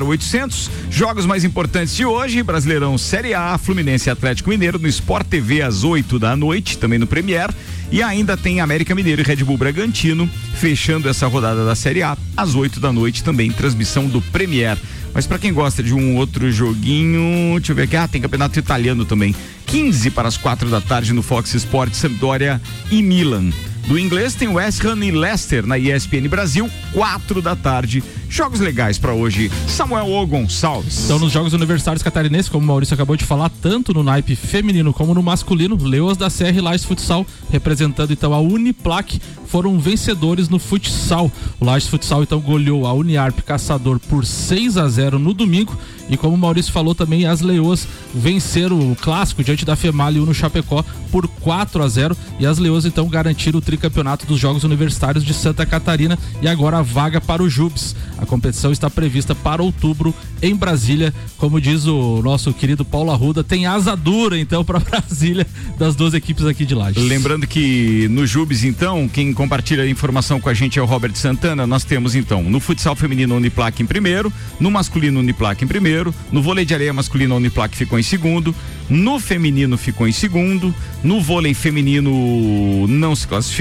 0800. 0.00 0.70
Jogos 0.90 1.26
mais 1.26 1.42
importantes 1.44 1.96
de 1.96 2.04
hoje: 2.04 2.42
Brasileirão 2.42 2.96
Série 2.96 3.34
A, 3.34 3.58
Fluminense 3.58 4.08
Atlético 4.08 4.50
Mineiro 4.50 4.78
no 4.78 4.88
Sport 4.88 5.26
TV 5.26 5.62
às 5.62 5.82
8 5.82 6.18
da 6.18 6.36
noite, 6.36 6.78
também 6.78 6.98
no 6.98 7.06
Premier. 7.06 7.50
E 7.90 8.02
ainda 8.02 8.36
tem 8.36 8.60
América 8.60 8.94
Mineiro 8.94 9.20
e 9.20 9.24
Red 9.24 9.42
Bull 9.44 9.58
Bragantino, 9.58 10.30
fechando 10.54 11.08
essa 11.08 11.26
rodada 11.26 11.64
da 11.64 11.74
Série 11.74 12.04
A 12.04 12.16
às 12.36 12.54
8 12.54 12.78
da 12.78 12.92
noite, 12.92 13.24
também 13.24 13.50
transmissão 13.50 14.06
do 14.06 14.20
Premier. 14.20 14.78
Mas 15.12 15.26
para 15.26 15.38
quem 15.38 15.52
gosta 15.52 15.82
de 15.82 15.92
um 15.92 16.16
outro 16.16 16.50
joguinho, 16.50 17.56
deixa 17.56 17.72
eu 17.72 17.76
ver 17.76 17.82
aqui, 17.82 17.96
ah, 17.96 18.08
tem 18.08 18.20
campeonato 18.20 18.58
italiano 18.58 19.04
também. 19.04 19.34
15 19.66 20.10
para 20.10 20.28
as 20.28 20.36
4 20.36 20.68
da 20.68 20.80
tarde 20.80 21.12
no 21.12 21.22
Fox 21.22 21.54
Sports, 21.54 21.98
Sampdoria 21.98 22.60
e 22.90 23.02
Milan. 23.02 23.50
Do 23.86 23.98
inglês 23.98 24.34
tem 24.34 24.48
West 24.48 24.84
Ham 24.84 25.04
e 25.04 25.10
Leicester 25.10 25.66
na 25.66 25.76
ESPN 25.76 26.28
Brasil, 26.28 26.70
4 26.92 27.42
da 27.42 27.56
tarde. 27.56 28.02
Jogos 28.28 28.60
legais 28.60 28.96
para 28.96 29.12
hoje. 29.12 29.50
Samuel 29.66 30.06
O 30.06 30.24
Gonçalves. 30.24 31.04
Então, 31.04 31.18
nos 31.18 31.32
Jogos 31.32 31.52
Universitários 31.52 32.00
Catarinenses, 32.00 32.48
como 32.48 32.62
o 32.64 32.66
Maurício 32.66 32.94
acabou 32.94 33.16
de 33.16 33.24
falar, 33.24 33.50
tanto 33.60 33.92
no 33.92 34.04
naipe 34.04 34.36
feminino 34.36 34.92
como 34.92 35.12
no 35.12 35.22
masculino, 35.22 35.76
Leoas 35.76 36.16
da 36.16 36.30
Serra 36.30 36.56
e 36.56 36.60
Lages 36.60 36.84
Futsal, 36.84 37.26
representando 37.50 38.12
então 38.12 38.32
a 38.32 38.38
Uniplac, 38.38 39.20
foram 39.46 39.80
vencedores 39.80 40.48
no 40.48 40.60
futsal. 40.60 41.30
O 41.58 41.64
Lages 41.64 41.88
Futsal 41.88 42.22
então 42.22 42.40
goleou 42.40 42.86
a 42.86 42.92
Uniarp 42.92 43.40
Caçador 43.40 43.98
por 43.98 44.24
6 44.24 44.76
a 44.76 44.88
0 44.88 45.18
no 45.18 45.34
domingo. 45.34 45.76
E 46.08 46.16
como 46.16 46.34
o 46.34 46.38
Maurício 46.38 46.72
falou 46.72 46.94
também, 46.94 47.26
as 47.26 47.40
Leoas 47.40 47.86
venceram 48.14 48.92
o 48.92 48.96
clássico 48.96 49.42
diante 49.42 49.64
da 49.64 49.74
Femalho 49.74 50.24
no 50.24 50.34
Chapecó 50.34 50.84
por 51.10 51.26
4 51.26 51.82
a 51.82 51.88
0 51.88 52.16
e 52.38 52.46
as 52.46 52.58
Leoas 52.58 52.84
então 52.84 53.08
garantiram 53.08 53.58
o 53.58 53.62
tricampeonato 53.70 54.26
dos 54.26 54.40
Jogos 54.40 54.64
Universitários 54.64 55.22
de 55.22 55.32
Santa 55.32 55.64
Catarina 55.64 56.18
e 56.42 56.48
agora 56.48 56.78
a 56.78 56.82
vaga 56.82 57.20
para 57.20 57.40
o 57.40 57.48
Jubes. 57.48 57.94
A 58.18 58.26
competição 58.26 58.72
está 58.72 58.90
prevista 58.90 59.32
para 59.32 59.62
outubro 59.62 60.12
em 60.42 60.56
Brasília. 60.56 61.14
Como 61.38 61.60
diz 61.60 61.86
o 61.86 62.20
nosso 62.20 62.52
querido 62.52 62.84
Paulo 62.84 63.12
Arruda, 63.12 63.44
tem 63.44 63.66
asa 63.66 63.96
dura 63.96 64.36
então 64.36 64.64
para 64.66 64.80
Brasília 64.80 65.46
das 65.78 65.94
duas 65.94 66.14
equipes 66.14 66.44
aqui 66.46 66.66
de 66.66 66.74
Lages. 66.74 67.00
Lembrando 67.04 67.46
que 67.46 68.08
no 68.10 68.26
Jubes, 68.26 68.64
então, 68.64 69.08
quem 69.08 69.32
compartilha 69.32 69.84
a 69.84 69.88
informação 69.88 70.40
com 70.40 70.48
a 70.48 70.54
gente 70.54 70.76
é 70.76 70.82
o 70.82 70.84
Robert 70.84 71.14
Santana. 71.14 71.64
Nós 71.64 71.84
temos, 71.84 72.16
então, 72.16 72.42
no 72.42 72.58
futsal 72.58 72.96
feminino 72.96 73.36
Uniplac 73.36 73.80
em 73.80 73.86
primeiro, 73.86 74.32
no 74.58 74.68
masculino 74.68 75.20
Uniplac 75.20 75.62
em 75.62 75.68
primeiro, 75.68 76.12
no 76.32 76.42
vôlei 76.42 76.64
de 76.64 76.74
areia 76.74 76.92
masculino 76.92 77.36
Uniplac 77.36 77.76
ficou 77.76 78.00
em 78.00 78.02
segundo, 78.02 78.52
no 78.88 79.20
feminino 79.20 79.78
ficou 79.78 80.08
em 80.08 80.12
segundo, 80.12 80.74
no 81.04 81.20
vôlei 81.20 81.54
feminino 81.54 82.86
não 82.88 83.14
se 83.14 83.26
classificou, 83.26 83.59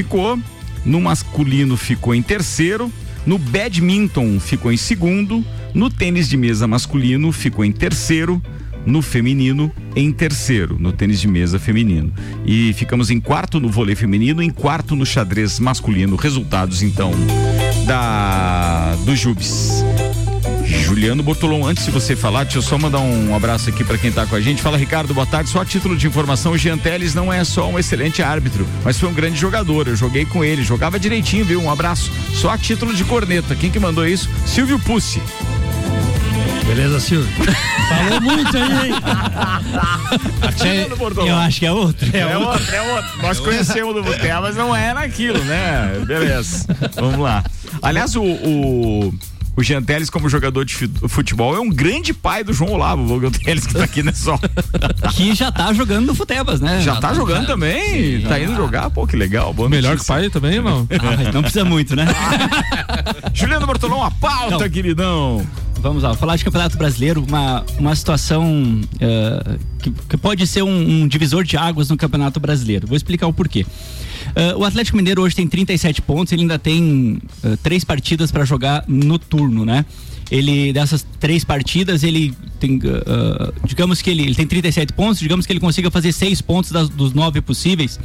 no 0.86 1.02
masculino 1.02 1.76
ficou 1.78 2.16
em 2.16 2.22
terceiro, 2.22 2.92
no 3.26 3.38
badminton 3.38 4.40
ficou 4.40 4.72
em 4.72 4.78
segundo, 4.78 5.44
no 5.74 5.90
tênis 5.90 6.28
de 6.30 6.38
mesa 6.38 6.68
masculino 6.68 7.32
ficou 7.32 7.64
em 7.64 7.72
terceiro, 7.72 8.42
no 8.86 9.02
feminino, 9.02 9.72
em 9.96 10.12
terceiro 10.12 10.78
no 10.80 10.92
tênis 10.92 11.20
de 11.20 11.28
mesa 11.28 11.60
feminino. 11.60 12.12
E 12.46 12.74
ficamos 12.74 13.10
em 13.10 13.20
quarto 13.20 13.60
no 13.60 13.70
vôlei 13.70 13.96
feminino, 13.96 14.42
em 14.42 14.50
quarto 14.50 14.96
no 14.96 15.06
xadrez 15.06 15.60
masculino. 15.60 16.16
Resultados 16.16 16.82
então 16.82 17.12
da 17.86 18.96
do 19.06 19.16
Jubes. 19.16 19.84
Juliano 20.90 21.22
Bortolom, 21.22 21.68
antes 21.68 21.86
de 21.86 21.92
você 21.92 22.16
falar, 22.16 22.46
deixa 22.46 22.58
eu 22.58 22.64
só 22.64 22.76
mandar 22.76 23.00
um 23.00 23.36
abraço 23.36 23.70
aqui 23.70 23.84
para 23.84 23.96
quem 23.96 24.12
tá 24.12 24.26
com 24.26 24.36
a 24.36 24.42
gente. 24.42 24.60
Fala, 24.60 24.76
Ricardo, 24.76 25.14
boa 25.14 25.28
tarde. 25.28 25.48
Só 25.48 25.62
a 25.62 25.66
título 25.66 25.96
de 25.96 26.08
informação, 26.08 26.54
o 26.54 26.58
Jean 26.58 26.80
Teles 26.80 27.14
não 27.14 27.32
é 27.32 27.44
só 27.44 27.70
um 27.70 27.78
excelente 27.78 28.24
árbitro, 28.24 28.68
mas 28.84 29.00
foi 29.00 29.08
um 29.08 29.14
grande 29.14 29.40
jogador. 29.40 29.88
Eu 29.88 29.96
joguei 29.96 30.26
com 30.26 30.44
ele, 30.44 30.64
jogava 30.64 31.00
direitinho, 31.00 31.46
viu? 31.46 31.62
Um 31.62 31.70
abraço. 31.70 32.12
Só 32.34 32.50
a 32.50 32.58
título 32.58 32.92
de 32.92 33.04
corneta. 33.04 33.54
Quem 33.54 33.70
que 33.70 33.80
mandou 33.80 34.08
isso? 34.08 34.28
Silvio 34.48 34.80
Pussi. 34.80 35.22
Beleza, 36.66 37.00
Silvio? 37.00 37.30
Falou 37.88 38.22
muito 38.22 38.58
aí, 38.58 38.90
hein? 38.90 38.96
Eu 41.28 41.38
acho 41.38 41.60
que 41.60 41.66
é 41.68 41.72
outro. 41.72 42.18
É, 42.18 42.38
outro, 42.38 42.76
é 42.76 42.82
outro. 42.94 43.22
Nós 43.22 43.40
conhecemos 43.40 43.94
do 43.94 44.04
Botel, 44.04 44.42
mas 44.42 44.56
não 44.56 44.76
é 44.76 44.94
naquilo, 44.94 45.44
né? 45.46 46.02
Beleza. 46.06 46.66
Vamos 46.96 47.20
lá. 47.20 47.44
Aliás, 47.82 48.16
o. 48.16 48.24
o... 48.24 49.14
O 49.58 49.64
Jean 49.64 49.84
Teles, 49.84 50.10
como 50.10 50.30
jogador 50.30 50.64
de 50.64 50.74
fu- 50.74 51.10
futebol, 51.10 51.54
é 51.56 51.60
um 51.60 51.70
grande 51.70 52.14
pai 52.14 52.44
do 52.46 52.54
João 52.54 52.72
Olavo, 52.72 53.14
o 53.16 53.20
Jean 53.20 53.32
Teles 53.32 53.68
que 53.68 53.74
tá 53.74 53.84
aqui 53.84 54.02
nessa 54.02 54.24
só. 54.24 54.40
Que 55.14 55.36
já 55.36 55.52
tá 55.52 55.74
jogando 55.74 56.06
no 56.08 56.16
Futebas, 56.16 56.62
né? 56.62 56.80
Já 56.82 56.96
tá 56.96 57.14
jogando 57.14 57.46
também? 57.48 58.22
Tá 58.22 58.40
indo 58.40 58.56
jogar? 58.56 58.90
Pô, 58.90 59.06
que 59.06 59.18
legal. 59.18 59.54
Boa 59.54 59.68
Melhor 59.68 59.90
que 59.98 60.04
o 60.04 60.08
notícia. 60.08 60.16
pai 60.16 60.30
também, 60.30 60.62
não? 60.62 60.88
Ah, 61.00 61.32
não 61.34 61.42
precisa 61.42 61.66
muito, 61.66 61.94
né? 61.96 62.06
Juliano 63.34 63.66
Bortolão, 63.66 64.04
a 64.04 64.12
pauta, 64.12 64.60
Não. 64.60 64.70
queridão. 64.70 65.46
Vamos 65.82 66.04
lá, 66.04 66.14
falar 66.14 66.36
de 66.36 66.44
Campeonato 66.44 66.78
Brasileiro, 66.78 67.24
uma, 67.26 67.64
uma 67.78 67.96
situação 67.96 68.82
eh, 69.00 69.58
que, 69.82 69.90
que 69.92 70.18
pode 70.18 70.46
ser 70.46 70.62
um, 70.62 71.04
um 71.04 71.08
divisor 71.08 71.44
de 71.44 71.56
águas 71.56 71.90
no 71.90 71.96
Campeonato 71.96 72.38
Brasileiro. 72.40 72.86
Vou 72.86 72.98
explicar 72.98 73.28
o 73.28 73.34
porquê. 73.34 73.66
Eh, 74.36 74.56
o 74.56 74.64
Atlético 74.64 74.98
Mineiro 74.98 75.22
hoje 75.22 75.36
tem 75.36 75.48
37 75.48 76.02
pontos, 76.02 76.32
ele 76.34 76.44
ainda 76.44 76.60
tem 76.60 77.20
eh, 77.44 77.58
três 77.64 77.84
partidas 77.84 78.32
para 78.32 78.46
jogar 78.46 78.84
no 78.88 79.18
turno, 79.20 79.66
né? 79.66 79.86
Ele, 80.32 80.72
dessas 80.72 81.06
três 81.20 81.44
partidas, 81.44 82.04
ele 82.04 82.34
tem, 82.60 82.80
eh, 82.84 83.52
digamos 83.66 84.02
que 84.02 84.10
ele, 84.10 84.24
ele 84.24 84.36
tem 84.36 84.46
37 84.46 84.94
pontos, 84.94 85.20
digamos 85.20 85.46
que 85.46 85.52
ele 85.54 85.60
consiga 85.60 85.90
fazer 85.90 86.12
seis 86.12 86.42
pontos 86.42 86.72
das- 86.72 86.90
dos 86.90 87.14
nove 87.14 87.42
possíveis 87.42 88.00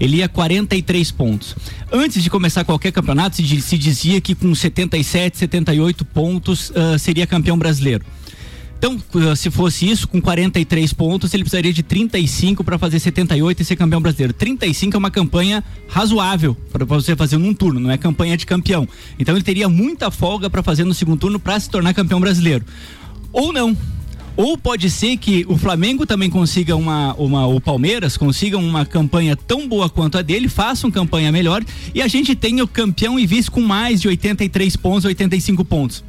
ele 0.00 0.16
ia 0.16 0.28
43 0.28 1.12
pontos. 1.12 1.54
Antes 1.92 2.24
de 2.24 2.28
começar 2.30 2.64
qualquer 2.64 2.90
campeonato, 2.90 3.36
se, 3.36 3.60
se 3.60 3.78
dizia 3.78 4.20
que 4.20 4.34
com 4.34 4.52
77, 4.52 5.38
78 5.38 6.04
pontos 6.06 6.72
ah, 6.74 6.98
seria 6.98 7.24
campeão 7.24 7.56
brasileiro. 7.56 8.04
Então, 8.82 8.98
se 9.36 9.48
fosse 9.48 9.88
isso, 9.88 10.08
com 10.08 10.20
43 10.20 10.92
pontos, 10.92 11.32
ele 11.32 11.44
precisaria 11.44 11.72
de 11.72 11.84
35 11.84 12.64
para 12.64 12.76
fazer 12.76 12.98
78 12.98 13.62
e 13.62 13.64
ser 13.64 13.76
campeão 13.76 14.02
brasileiro. 14.02 14.32
35 14.32 14.96
é 14.96 14.98
uma 14.98 15.10
campanha 15.10 15.62
razoável 15.86 16.56
para 16.72 16.84
você 16.84 17.14
fazer 17.14 17.38
num 17.38 17.54
turno, 17.54 17.78
não 17.78 17.92
é 17.92 17.96
campanha 17.96 18.36
de 18.36 18.44
campeão. 18.44 18.88
Então, 19.20 19.36
ele 19.36 19.44
teria 19.44 19.68
muita 19.68 20.10
folga 20.10 20.50
para 20.50 20.64
fazer 20.64 20.82
no 20.82 20.92
segundo 20.94 21.20
turno 21.20 21.38
para 21.38 21.60
se 21.60 21.70
tornar 21.70 21.94
campeão 21.94 22.18
brasileiro. 22.18 22.64
Ou 23.32 23.52
não. 23.52 23.76
Ou 24.36 24.58
pode 24.58 24.90
ser 24.90 25.16
que 25.16 25.46
o 25.48 25.56
Flamengo 25.56 26.04
também 26.04 26.28
consiga 26.28 26.74
uma, 26.74 27.14
uma 27.14 27.46
o 27.46 27.60
Palmeiras 27.60 28.16
consiga 28.16 28.58
uma 28.58 28.84
campanha 28.84 29.36
tão 29.36 29.68
boa 29.68 29.88
quanto 29.88 30.18
a 30.18 30.22
dele, 30.22 30.48
faça 30.48 30.88
uma 30.88 30.92
campanha 30.92 31.30
melhor 31.30 31.62
e 31.94 32.02
a 32.02 32.08
gente 32.08 32.34
tenha 32.34 32.64
o 32.64 32.66
campeão 32.66 33.20
e 33.20 33.26
vice 33.26 33.48
com 33.48 33.60
mais 33.60 34.00
de 34.00 34.08
83 34.08 34.74
pontos, 34.74 35.04
85 35.04 35.64
pontos. 35.64 36.02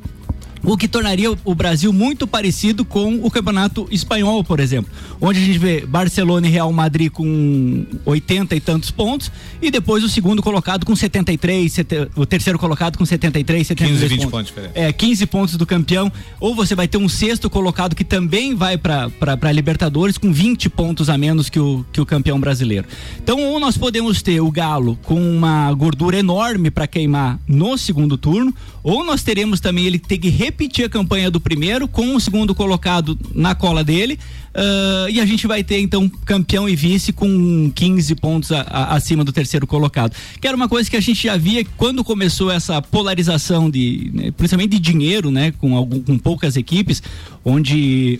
O 0.63 0.77
que 0.77 0.87
tornaria 0.87 1.29
o- 1.43 1.53
Brasil 1.55 1.91
muito 1.91 2.25
parecido 2.25 2.85
com 2.85 3.15
o 3.21 3.29
campeonato 3.29 3.85
espanhol, 3.91 4.43
por 4.43 4.59
exemplo, 4.59 4.91
onde 5.19 5.39
a 5.39 5.45
gente 5.45 5.57
vê 5.57 5.85
Barcelona 5.85 6.47
e 6.47 6.49
Real 6.49 6.71
Madrid 6.71 7.11
com 7.11 7.85
80 8.05 8.55
e 8.55 8.59
tantos 8.61 8.89
pontos 8.89 9.29
e 9.61 9.69
depois 9.69 10.03
o 10.03 10.09
segundo 10.09 10.41
colocado 10.41 10.85
com 10.85 10.95
73, 10.95 11.71
sete- 11.71 12.07
o 12.15 12.25
terceiro 12.25 12.57
colocado 12.57 12.97
com 12.97 13.05
73, 13.05 13.67
73 13.67 13.99
15, 14.09 14.15
20 14.25 14.31
pontos. 14.31 14.51
pontos. 14.51 14.69
É, 14.73 14.91
15 14.93 15.25
pontos 15.25 15.57
do 15.57 15.65
campeão, 15.65 16.11
ou 16.39 16.55
você 16.55 16.75
vai 16.75 16.87
ter 16.87 16.97
um 16.97 17.09
sexto 17.09 17.49
colocado 17.49 17.93
que 17.95 18.03
também 18.05 18.55
vai 18.55 18.77
para 18.77 19.51
Libertadores 19.51 20.17
com 20.17 20.31
20 20.31 20.69
pontos 20.69 21.09
a 21.09 21.17
menos 21.17 21.49
que 21.49 21.59
o, 21.59 21.85
que 21.91 21.99
o 21.99 22.05
campeão 22.05 22.39
brasileiro. 22.39 22.87
Então, 23.21 23.37
ou 23.39 23.59
nós 23.59 23.77
podemos 23.77 24.21
ter 24.21 24.39
o 24.41 24.49
Galo 24.49 24.97
com 25.03 25.15
uma 25.21 25.73
gordura 25.73 26.17
enorme 26.17 26.71
para 26.71 26.87
queimar 26.87 27.37
no 27.47 27.77
segundo 27.77 28.17
turno, 28.17 28.53
ou 28.81 29.03
nós 29.03 29.23
teremos 29.23 29.59
também 29.59 29.85
ele 29.85 29.99
ter 29.99 30.17
que 30.17 30.29
repetir 30.29 30.52
a 30.83 30.89
campanha 30.89 31.29
do 31.31 31.39
primeiro 31.39 31.87
com 31.87 32.15
o 32.15 32.19
segundo 32.19 32.53
colocado 32.55 33.17
na 33.33 33.53
cola 33.55 33.83
dele. 33.83 34.17
ah, 34.55 35.07
e 35.09 35.19
a 35.19 35.25
gente 35.25 35.47
vai 35.47 35.63
ter 35.63 35.79
então 35.79 36.07
campeão 36.25 36.69
e 36.69 36.75
vice 36.75 37.11
com 37.11 37.71
15 37.73 38.13
pontos 38.15 38.51
a- 38.51 38.61
a- 38.61 38.95
acima 38.95 39.23
do 39.23 39.31
terceiro 39.33 39.65
colocado. 39.65 40.15
Que 40.39 40.47
era 40.47 40.55
uma 40.55 40.69
coisa 40.69 40.89
que 40.89 40.95
a 40.95 41.01
gente 41.01 41.23
já 41.23 41.35
via 41.35 41.65
quando 41.75 42.03
começou 42.03 42.51
essa 42.51 42.81
polarização 42.81 43.69
de, 43.69 44.11
né, 44.13 44.31
principalmente 44.31 44.71
de 44.71 44.79
dinheiro, 44.79 45.31
né, 45.31 45.51
com, 45.59 45.75
algum, 45.75 45.99
com 46.01 46.17
poucas 46.19 46.55
equipes, 46.55 47.01
onde 47.43 48.19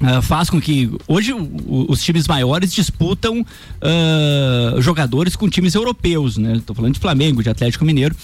ah, 0.00 0.22
faz 0.22 0.48
com 0.50 0.60
que 0.60 0.90
hoje 1.06 1.32
o- 1.32 1.86
os 1.88 2.02
times 2.02 2.26
maiores 2.26 2.72
disputam 2.72 3.44
ah, 3.82 4.76
jogadores 4.80 5.36
com 5.36 5.48
times 5.48 5.74
europeus, 5.74 6.36
né? 6.36 6.54
Estou 6.56 6.74
falando 6.74 6.94
de 6.94 7.00
Flamengo, 7.00 7.42
de 7.42 7.50
Atlético 7.50 7.84
Mineiro 7.84 8.14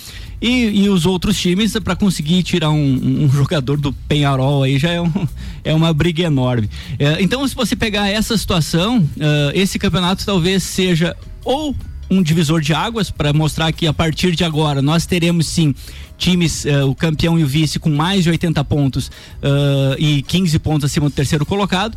e, 0.41 0.85
e 0.85 0.89
os 0.89 1.07
outros 1.07 1.39
times 1.39 1.72
para 1.79 1.97
conseguir 1.97 2.43
tirar 2.43 2.70
um, 2.70 3.24
um 3.24 3.31
jogador 3.31 3.79
do 3.79 3.93
Penharol 3.93 4.62
aí 4.62 4.79
já 4.79 4.91
é, 4.91 5.01
um- 5.01 5.29
é 5.64 5.74
uma 5.74 5.93
briga 5.93 6.22
enorme. 6.24 6.68
Eh, 6.99 7.18
então, 7.20 7.47
se 7.49 7.55
você 7.55 7.74
pegar 7.77 8.09
essa 8.09 8.37
situação, 8.37 9.09
ah, 9.20 9.51
esse 9.55 9.79
campeonato 9.79 10.24
talvez 10.24 10.62
seja 10.62 11.16
ou 11.45 11.74
um 12.11 12.22
divisor 12.22 12.61
de 12.61 12.72
águas 12.72 13.11
para 13.11 13.32
mostrar 13.32 13.72
que 13.72 13.86
a 13.86 13.92
partir 13.92 14.34
de 14.34 14.44
agora 14.44 14.80
nós 14.80 15.07
teremos 15.07 15.46
sim 15.46 15.74
times, 16.16 16.64
eh, 16.64 16.82
o 16.84 16.94
campeão 16.94 17.38
e 17.38 17.44
o 17.44 17.46
vice 17.46 17.78
com 17.78 17.90
mais 17.90 18.24
de 18.24 18.30
80 18.30 18.64
pontos 18.64 19.11
ah, 19.42 19.94
e 19.98 20.22
15 20.22 20.59
pontos 20.59 20.84
acima 20.84 21.09
do 21.09 21.14
terceiro 21.14 21.44
colocado. 21.44 21.96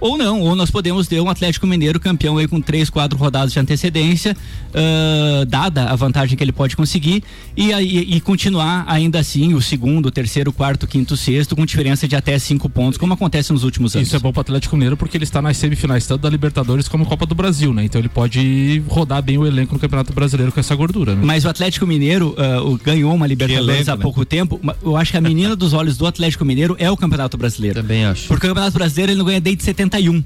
Ou 0.00 0.16
não, 0.16 0.40
ou 0.40 0.56
nós 0.56 0.70
podemos 0.70 1.06
ter 1.06 1.20
um 1.20 1.28
Atlético 1.28 1.66
Mineiro 1.66 2.00
campeão 2.00 2.38
aí 2.38 2.48
com 2.48 2.60
três, 2.60 2.88
quatro 2.88 3.18
rodadas 3.18 3.52
de 3.52 3.58
antecedência, 3.60 4.36
ah, 4.74 5.44
dada 5.46 5.84
a 5.90 5.96
vantagem 5.96 6.36
que 6.36 6.42
ele 6.44 6.52
pode 6.52 6.76
conseguir, 6.76 7.22
e, 7.56 7.72
aí- 7.72 8.06
e 8.08 8.20
continuar 8.20 8.84
ainda 8.86 9.18
assim 9.18 9.54
o 9.54 9.60
segundo, 9.60 10.06
o 10.06 10.10
terceiro, 10.10 10.52
quarto, 10.52 10.86
quinto, 10.86 11.16
sexto, 11.16 11.54
com 11.56 11.66
diferença 11.66 12.06
de 12.08 12.16
até 12.16 12.38
cinco 12.38 12.68
pontos, 12.68 12.96
como 12.98 13.12
acontece 13.12 13.52
nos 13.52 13.64
últimos 13.64 13.94
anos. 13.94 14.08
Isso 14.08 14.16
é 14.16 14.18
bom 14.18 14.32
pro 14.32 14.40
Atlético 14.40 14.76
Mineiro 14.76 14.96
porque 14.96 15.16
ele 15.16 15.24
está 15.24 15.42
nas 15.42 15.56
semifinais 15.56 16.06
tanto 16.06 16.22
da 16.22 16.30
Libertadores 16.30 16.88
como 16.88 17.04
Copa 17.04 17.26
do 17.26 17.34
Brasil, 17.34 17.72
né? 17.74 17.84
Então 17.84 18.00
ele 18.00 18.08
pode 18.08 18.82
rodar 18.88 19.22
bem 19.22 19.38
o 19.38 19.46
elenco 19.46 19.74
no 19.74 19.78
Campeonato 19.80 20.12
Brasileiro 20.12 20.52
com 20.52 20.60
essa 20.60 20.74
gordura, 20.74 21.14
né? 21.14 21.20
Mas 21.24 21.44
o 21.44 21.48
Atlético 21.48 21.86
Mineiro 21.86 22.34
o- 22.64 22.78
ganhou 22.78 23.14
uma 23.14 23.26
Libertadores 23.26 23.68
elenco, 23.68 23.90
há 23.90 23.96
né? 23.96 24.02
pouco 24.02 24.24
tempo. 24.24 24.60
Eu 24.82 24.96
acho 24.96 25.10
que 25.12 25.16
a 25.18 25.20
menina 25.20 25.54
dos 25.54 25.72
olhos 25.72 25.96
do 25.96 26.06
Atlético 26.06 26.44
Mineiro 26.44 26.76
é 26.78 26.90
o 26.90 26.96
Campeonato 26.96 27.36
Brasileiro. 27.36 27.80
Também 27.80 28.04
acho. 28.04 28.28
Porque 28.28 28.46
o 28.46 28.48
Campeonato 28.50 28.74
Brasileiro 28.76 29.12
ele 29.12 29.18
não 29.18 29.24
ganha 29.26 29.40
desde 29.40 29.62
71. 29.90 30.24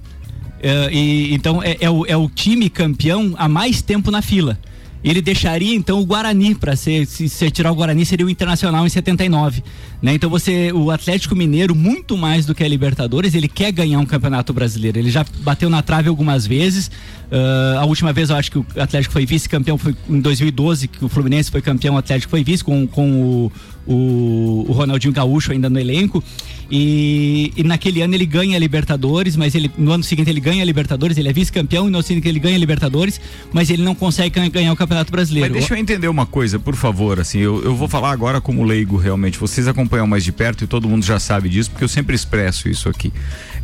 Eh, 0.62 0.88
e, 0.92 1.34
então 1.34 1.62
é, 1.62 1.76
é 1.80 1.90
o, 1.90 2.06
é 2.06 2.16
o 2.16 2.28
time 2.28 2.68
campeão 2.68 3.34
há 3.36 3.48
mais 3.48 3.82
tempo 3.82 4.10
na 4.10 4.20
fila. 4.22 4.58
Ele 5.02 5.20
deixaria 5.20 5.74
então 5.74 6.00
o 6.00 6.06
Guarani 6.06 6.54
para 6.54 6.74
ser 6.76 7.06
se, 7.06 7.28
se 7.28 7.50
tirar 7.50 7.70
o 7.70 7.74
Guarani 7.74 8.06
seria 8.06 8.24
o 8.24 8.30
Internacional 8.30 8.86
em 8.86 8.88
79, 8.88 9.62
né? 10.04 10.12
Então 10.12 10.28
você 10.28 10.70
o 10.70 10.90
Atlético 10.90 11.34
Mineiro 11.34 11.74
muito 11.74 12.14
mais 12.14 12.44
do 12.44 12.54
que 12.54 12.62
a 12.62 12.68
Libertadores, 12.68 13.34
ele 13.34 13.48
quer 13.48 13.72
ganhar 13.72 13.98
um 13.98 14.04
Campeonato 14.04 14.52
Brasileiro. 14.52 14.98
Ele 14.98 15.10
já 15.10 15.24
bateu 15.40 15.70
na 15.70 15.80
trave 15.80 16.10
algumas 16.10 16.46
vezes. 16.46 16.90
Ah, 17.32 17.78
a 17.80 17.84
última 17.86 18.12
vez 18.12 18.28
eu 18.28 18.36
acho 18.36 18.50
que 18.50 18.58
o 18.58 18.66
Atlético 18.76 19.14
foi 19.14 19.24
vice-campeão 19.24 19.78
foi 19.78 19.96
em 20.08 20.20
2012, 20.20 20.88
que 20.88 21.04
o 21.04 21.08
Fluminense 21.08 21.50
foi 21.50 21.62
campeão, 21.62 21.94
o 21.94 21.98
Atlético 21.98 22.30
foi 22.30 22.44
vice 22.44 22.62
com, 22.62 22.86
com 22.86 23.10
o, 23.22 23.52
o, 23.86 24.66
o 24.68 24.72
Ronaldinho 24.72 25.12
Gaúcho 25.14 25.52
ainda 25.52 25.70
no 25.70 25.78
elenco. 25.80 26.22
E, 26.70 27.52
e 27.56 27.62
naquele 27.62 28.00
ano 28.00 28.14
ele 28.14 28.24
ganha 28.24 28.56
a 28.56 28.58
Libertadores, 28.58 29.36
mas 29.36 29.54
ele 29.54 29.70
no 29.76 29.92
ano 29.92 30.02
seguinte 30.02 30.30
ele 30.30 30.40
ganha 30.40 30.62
a 30.62 30.64
Libertadores, 30.64 31.16
ele 31.18 31.28
é 31.28 31.32
vice-campeão, 31.32 31.86
e 31.88 31.90
no 31.90 31.98
ano 31.98 32.02
seguinte 32.06 32.26
ele 32.26 32.38
ganha 32.38 32.56
a 32.56 32.58
Libertadores, 32.58 33.20
mas 33.52 33.68
ele 33.70 33.82
não 33.82 33.94
consegue 33.94 34.30
gan- 34.40 34.48
ganhar 34.48 34.72
o 34.72 34.76
Campeonato 34.76 35.12
Brasileiro. 35.12 35.50
Mas 35.50 35.60
deixa 35.60 35.74
eu 35.74 35.78
entender 35.78 36.08
uma 36.08 36.24
coisa, 36.26 36.58
por 36.58 36.74
favor, 36.74 37.20
assim, 37.20 37.38
eu, 37.38 37.62
eu 37.62 37.74
vou 37.76 37.86
falar 37.86 38.10
agora 38.10 38.40
como 38.40 38.64
leigo 38.64 38.96
realmente, 38.96 39.38
vocês 39.38 39.68
acompanham 39.68 39.93
mais 40.06 40.24
de 40.24 40.32
perto 40.32 40.64
e 40.64 40.66
todo 40.66 40.88
mundo 40.88 41.04
já 41.04 41.18
sabe 41.18 41.48
disso, 41.48 41.70
porque 41.70 41.84
eu 41.84 41.88
sempre 41.88 42.14
expresso 42.14 42.68
isso 42.68 42.88
aqui. 42.88 43.12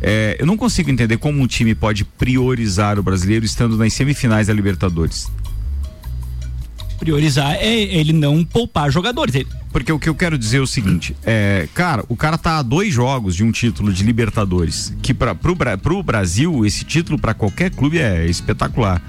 É, 0.01 0.35
eu 0.39 0.45
não 0.45 0.55
consigo 0.57 0.89
entender 0.89 1.17
como 1.17 1.41
um 1.41 1.47
time 1.47 1.75
pode 1.75 2.03
priorizar 2.05 2.97
o 2.99 3.03
brasileiro 3.03 3.45
estando 3.45 3.75
nas 3.77 3.93
semifinais 3.93 4.47
da 4.47 4.53
Libertadores. 4.53 5.29
Priorizar 6.99 7.55
é 7.55 7.75
ele 7.81 8.13
não 8.13 8.43
poupar 8.43 8.91
jogadores. 8.91 9.33
Ele- 9.33 9.47
Porque 9.71 9.91
o 9.91 9.97
que 9.97 10.07
eu 10.07 10.13
quero 10.13 10.37
dizer 10.37 10.57
é 10.57 10.61
o 10.61 10.67
seguinte, 10.67 11.15
é, 11.25 11.67
cara, 11.73 12.03
o 12.07 12.15
cara 12.15 12.37
tá 12.37 12.59
a 12.59 12.61
dois 12.61 12.93
jogos 12.93 13.35
de 13.35 13.43
um 13.43 13.51
título 13.51 13.91
de 13.91 14.03
Libertadores, 14.03 14.93
que 15.01 15.11
para 15.13 15.33
pro, 15.33 15.55
pro 15.81 16.03
Brasil 16.03 16.63
esse 16.63 16.83
título 16.83 17.17
para 17.17 17.33
qualquer 17.33 17.71
clube 17.71 17.97
é 17.97 18.25
espetacular. 18.27 19.01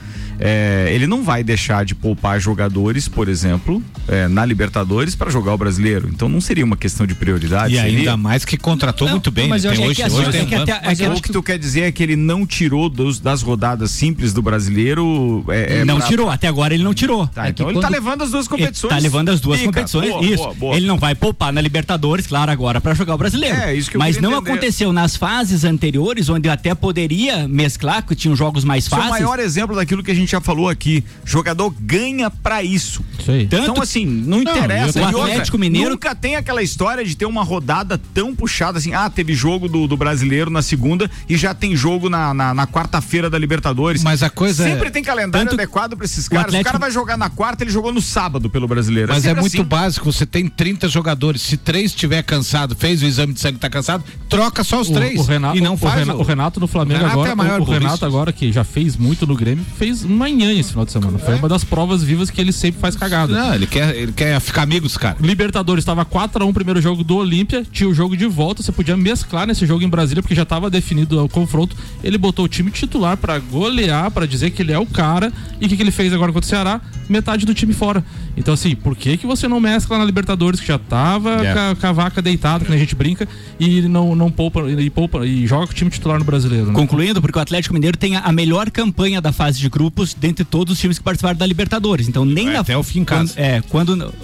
É, 0.44 0.88
ele 0.92 1.06
não 1.06 1.22
vai 1.22 1.44
deixar 1.44 1.84
de 1.84 1.94
poupar 1.94 2.40
jogadores, 2.40 3.06
por 3.06 3.28
exemplo, 3.28 3.80
é, 4.08 4.26
na 4.26 4.44
Libertadores 4.44 5.14
para 5.14 5.30
jogar 5.30 5.54
o 5.54 5.56
brasileiro. 5.58 6.08
Então 6.12 6.28
não 6.28 6.40
seria 6.40 6.64
uma 6.64 6.76
questão 6.76 7.06
de 7.06 7.14
prioridade. 7.14 7.74
E 7.74 7.76
seria... 7.80 7.98
ainda 7.98 8.16
mais 8.16 8.44
que 8.44 8.56
contratou 8.56 9.06
Não, 9.06 9.14
muito 9.14 9.30
bem. 9.30 9.46
Mas 9.48 9.62
né? 9.62 9.70
eu 9.70 9.76
Tem 9.76 9.84
acho 9.86 9.94
que 9.94 10.02
hoje, 10.02 10.14
hoje 10.16 10.30
tem 10.32 10.40
é 10.42 10.44
que 10.46 10.54
até- 10.56 10.80
mas 10.84 11.00
acho 11.00 11.22
que 11.22 11.30
tu 11.32 11.42
quer 11.42 11.58
dizer 11.60 11.82
é 11.82 11.92
que 11.92 12.02
ele 12.02 12.16
não 12.16 12.44
tirou 12.44 12.88
dos- 12.88 13.20
das 13.20 13.40
rodadas 13.42 13.92
simples 13.92 14.32
do 14.32 14.42
brasileiro. 14.42 15.44
é- 15.48 15.78
é 15.80 15.84
não 15.84 15.98
pra- 15.98 16.06
tirou, 16.08 16.28
até 16.28 16.48
agora 16.48 16.74
ele 16.74 16.82
não 16.82 16.92
tirou. 16.94 17.26
Tá, 17.28 17.48
então 17.48 17.70
ele 17.70 17.80
tá 17.80 17.88
levando 17.88 18.22
as 18.22 18.30
duas 18.32 18.48
competições. 18.48 18.90
Ele 18.92 19.00
tá 19.00 19.02
levando 19.02 19.28
as 19.28 19.40
duas 19.40 19.58
Fica. 19.60 19.70
competições, 19.72 20.10
Boa, 20.10 20.24
isso. 20.24 20.36
boa, 20.42 20.54
boa. 20.54 20.76
Ele 20.76 20.86
não 20.86 20.98
vai 20.98 21.14
poupar 21.14 21.52
na 21.52 21.60
Libertadores, 21.60 22.26
claro, 22.26 22.50
agora 22.50 22.80
pra 22.80 22.94
jogar 22.94 23.14
o 23.14 23.18
brasileiro. 23.18 23.56
É, 23.56 23.74
isso 23.74 23.88
que 23.90 23.96
eu 23.96 24.00
Mas 24.00 24.18
não 24.20 24.32
entender. 24.32 24.50
aconteceu 24.50 24.92
nas 24.92 25.16
fases 25.16 25.62
anteriores, 25.64 26.28
onde 26.28 26.48
até 26.48 26.74
poderia 26.74 27.46
mesclar, 27.46 28.04
que 28.04 28.14
tinham 28.16 28.34
jogos 28.34 28.64
mais 28.64 28.84
Isso 28.86 28.94
é 28.94 28.98
o 28.98 29.00
fáceis. 29.02 29.22
maior 29.22 29.38
exemplo 29.38 29.76
daquilo 29.76 30.02
que 30.02 30.10
a 30.10 30.14
gente 30.14 30.31
já 30.32 30.40
falou 30.40 30.68
aqui. 30.68 31.04
Jogador 31.24 31.72
ganha 31.80 32.30
pra 32.30 32.62
isso. 32.62 33.02
Tanto- 33.48 33.70
Então, 33.70 33.80
assim, 33.82 34.04
não 34.04 34.42
Não, 34.42 34.52
interessa. 34.52 35.00
o 35.00 35.04
outra, 35.06 35.22
Atlético 35.24 35.58
Mineiro- 35.58 35.90
Nunca 35.90 36.14
tem 36.14 36.36
aquela 36.36 36.62
história 36.62 37.04
de 37.04 37.16
ter 37.16 37.26
uma 37.26 37.42
rodada 37.44 37.98
tão 38.12 38.34
puxada 38.34 38.78
assim. 38.78 38.92
Ah, 38.94 39.08
teve 39.08 39.34
jogo 39.34 39.68
do, 39.68 39.86
do 39.86 39.96
brasileiro 39.96 40.50
na 40.50 40.62
segunda 40.62 41.10
e 41.28 41.36
já 41.36 41.54
tem 41.54 41.76
jogo 41.76 42.08
na, 42.08 42.34
na, 42.34 42.52
na 42.54 42.66
quarta-feira 42.66 43.30
da 43.30 43.38
Libertadores. 43.38 44.02
Mas 44.02 44.22
a 44.22 44.30
coisa 44.30 44.64
Sempre 44.64 44.88
é- 44.88 44.90
tem 44.90 45.02
calendário 45.02 45.48
Tanto- 45.48 45.60
adequado 45.60 45.96
pra 45.96 46.04
esses 46.04 46.26
o 46.26 46.30
caras. 46.30 46.46
O, 46.46 46.48
Atlético- 46.48 46.66
cara 46.66 46.78
vai 46.78 46.90
jogar 46.90 47.16
na 47.16 47.30
quarta, 47.30 47.62
ele 47.64 47.70
jogou 47.70 47.92
no 47.92 48.00
sábado 48.02 48.48
pelo 48.50 48.66
brasileiro. 48.66 49.08
Mas 49.12 49.24
é 49.24 49.28
sempre 49.28 49.40
muito 49.42 49.54
assim. 49.60 49.64
básico, 49.68 50.12
você 50.12 50.26
tem 50.26 50.48
30 50.48 50.88
jogadores, 50.88 51.42
se 51.42 51.56
três 51.56 51.90
estiver 51.92 52.22
cansado, 52.22 52.74
fez 52.74 53.02
o 53.02 53.06
exame 53.06 53.32
de 53.32 53.40
sangue 53.40 53.56
e 53.56 53.60
tá 53.60 53.70
cansado, 53.70 54.02
troca 54.28 54.64
só 54.64 54.80
os 54.80 54.88
O- 54.88 54.92
três. 54.92 55.20
O, 55.20 55.24
Renato, 55.24 55.56
e 55.56 55.60
não 55.60 55.74
o, 55.74 55.76
faz 55.76 55.94
Renato, 55.94 56.18
o 56.18 56.22
Renato 56.22 56.60
no 56.60 56.66
Flamengo 56.66 56.98
Renato 57.00 57.12
agora, 57.14 57.30
é 57.30 57.34
maior 57.34 57.60
o, 57.60 57.62
o 57.62 57.66
Renato 57.66 57.86
burrice. 57.88 58.04
agora 58.04 58.32
que 58.32 58.52
já 58.52 58.64
fez 58.64 58.96
muito 58.96 59.26
no 59.26 59.34
Grêmio, 59.36 59.64
fez 59.78 60.02
manhã 60.12 60.52
esse 60.52 60.70
final 60.70 60.84
de 60.84 60.92
semana. 60.92 61.18
Foi 61.18 61.34
uma 61.34 61.48
das 61.48 61.64
provas 61.64 62.02
vivas 62.02 62.30
que 62.30 62.40
ele 62.40 62.52
sempre 62.52 62.80
faz 62.80 62.94
cagada. 62.96 63.32
Não, 63.32 63.54
ele 63.54 63.66
quer, 63.66 63.94
ele 63.96 64.12
quer 64.12 64.38
ficar 64.40 64.62
amigo 64.62 64.86
dos 64.86 64.96
caras. 64.96 65.20
Libertadores 65.20 65.82
estava 65.82 66.04
4x1 66.04 66.48
o 66.48 66.52
primeiro 66.52 66.80
jogo 66.80 67.02
do 67.02 67.16
Olímpia, 67.16 67.64
tinha 67.70 67.88
o 67.88 67.94
jogo 67.94 68.16
de 68.16 68.26
volta, 68.26 68.62
você 68.62 68.70
podia 68.72 68.96
mesclar 68.96 69.46
nesse 69.46 69.66
jogo 69.66 69.82
em 69.82 69.88
Brasília, 69.88 70.22
porque 70.22 70.34
já 70.34 70.42
estava 70.42 70.68
definido 70.70 71.24
o 71.24 71.28
confronto. 71.28 71.76
Ele 72.04 72.18
botou 72.18 72.44
o 72.44 72.48
time 72.48 72.70
titular 72.70 73.16
pra 73.16 73.38
golear, 73.38 74.10
pra 74.10 74.26
dizer 74.26 74.50
que 74.50 74.62
ele 74.62 74.72
é 74.72 74.78
o 74.78 74.86
cara. 74.86 75.32
E 75.60 75.66
o 75.66 75.68
que, 75.68 75.76
que 75.76 75.82
ele 75.82 75.90
fez 75.90 76.12
agora 76.12 76.32
contra 76.32 76.46
o 76.46 76.48
Ceará? 76.48 76.80
Metade 77.08 77.44
do 77.46 77.54
time 77.54 77.72
fora. 77.72 78.04
Então, 78.36 78.54
assim, 78.54 78.74
por 78.74 78.96
que, 78.96 79.16
que 79.16 79.26
você 79.26 79.46
não 79.46 79.60
mescla 79.60 79.98
na 79.98 80.04
Libertadores, 80.04 80.58
que 80.60 80.66
já 80.66 80.78
tava 80.78 81.32
Yeah. 81.42 81.54
com, 81.54 81.70
a, 81.72 81.76
com 81.76 81.86
a 81.86 81.92
vaca 81.92 82.22
deitada, 82.22 82.64
que 82.64 82.72
a 82.72 82.76
gente 82.76 82.94
brinca, 82.94 83.26
e 83.58 83.82
não, 83.82 84.14
não 84.14 84.30
poupa, 84.30 84.70
e 84.70 84.88
poupa 84.90 85.26
e 85.26 85.46
joga 85.46 85.66
com 85.66 85.72
o 85.72 85.74
time 85.74 85.90
titular 85.90 86.18
no 86.18 86.24
brasileiro? 86.24 86.66
né? 86.66 86.72
Concluindo, 86.74 87.20
porque 87.20 87.38
o 87.38 87.42
Atlético 87.42 87.74
Mineiro 87.74 87.96
tem 87.96 88.16
a, 88.16 88.20
a 88.20 88.32
melhor 88.32 88.70
campanha 88.70 89.20
da 89.20 89.32
fase 89.32 89.58
de 89.58 89.68
grupos 89.68 90.01
dentre 90.18 90.44
todos 90.44 90.74
os 90.74 90.80
times 90.80 90.98
que 90.98 91.04
participaram 91.04 91.36
da 91.38 91.46
Libertadores. 91.46 92.08
Então 92.08 92.24
nem 92.24 92.46
na 92.46 92.60
até 92.60 92.76
o 92.76 92.82
fim 92.82 93.00
em 93.00 93.04
casa. 93.04 93.34
Quando, 93.34 93.38
é, 93.44 93.62
quando 93.68 94.14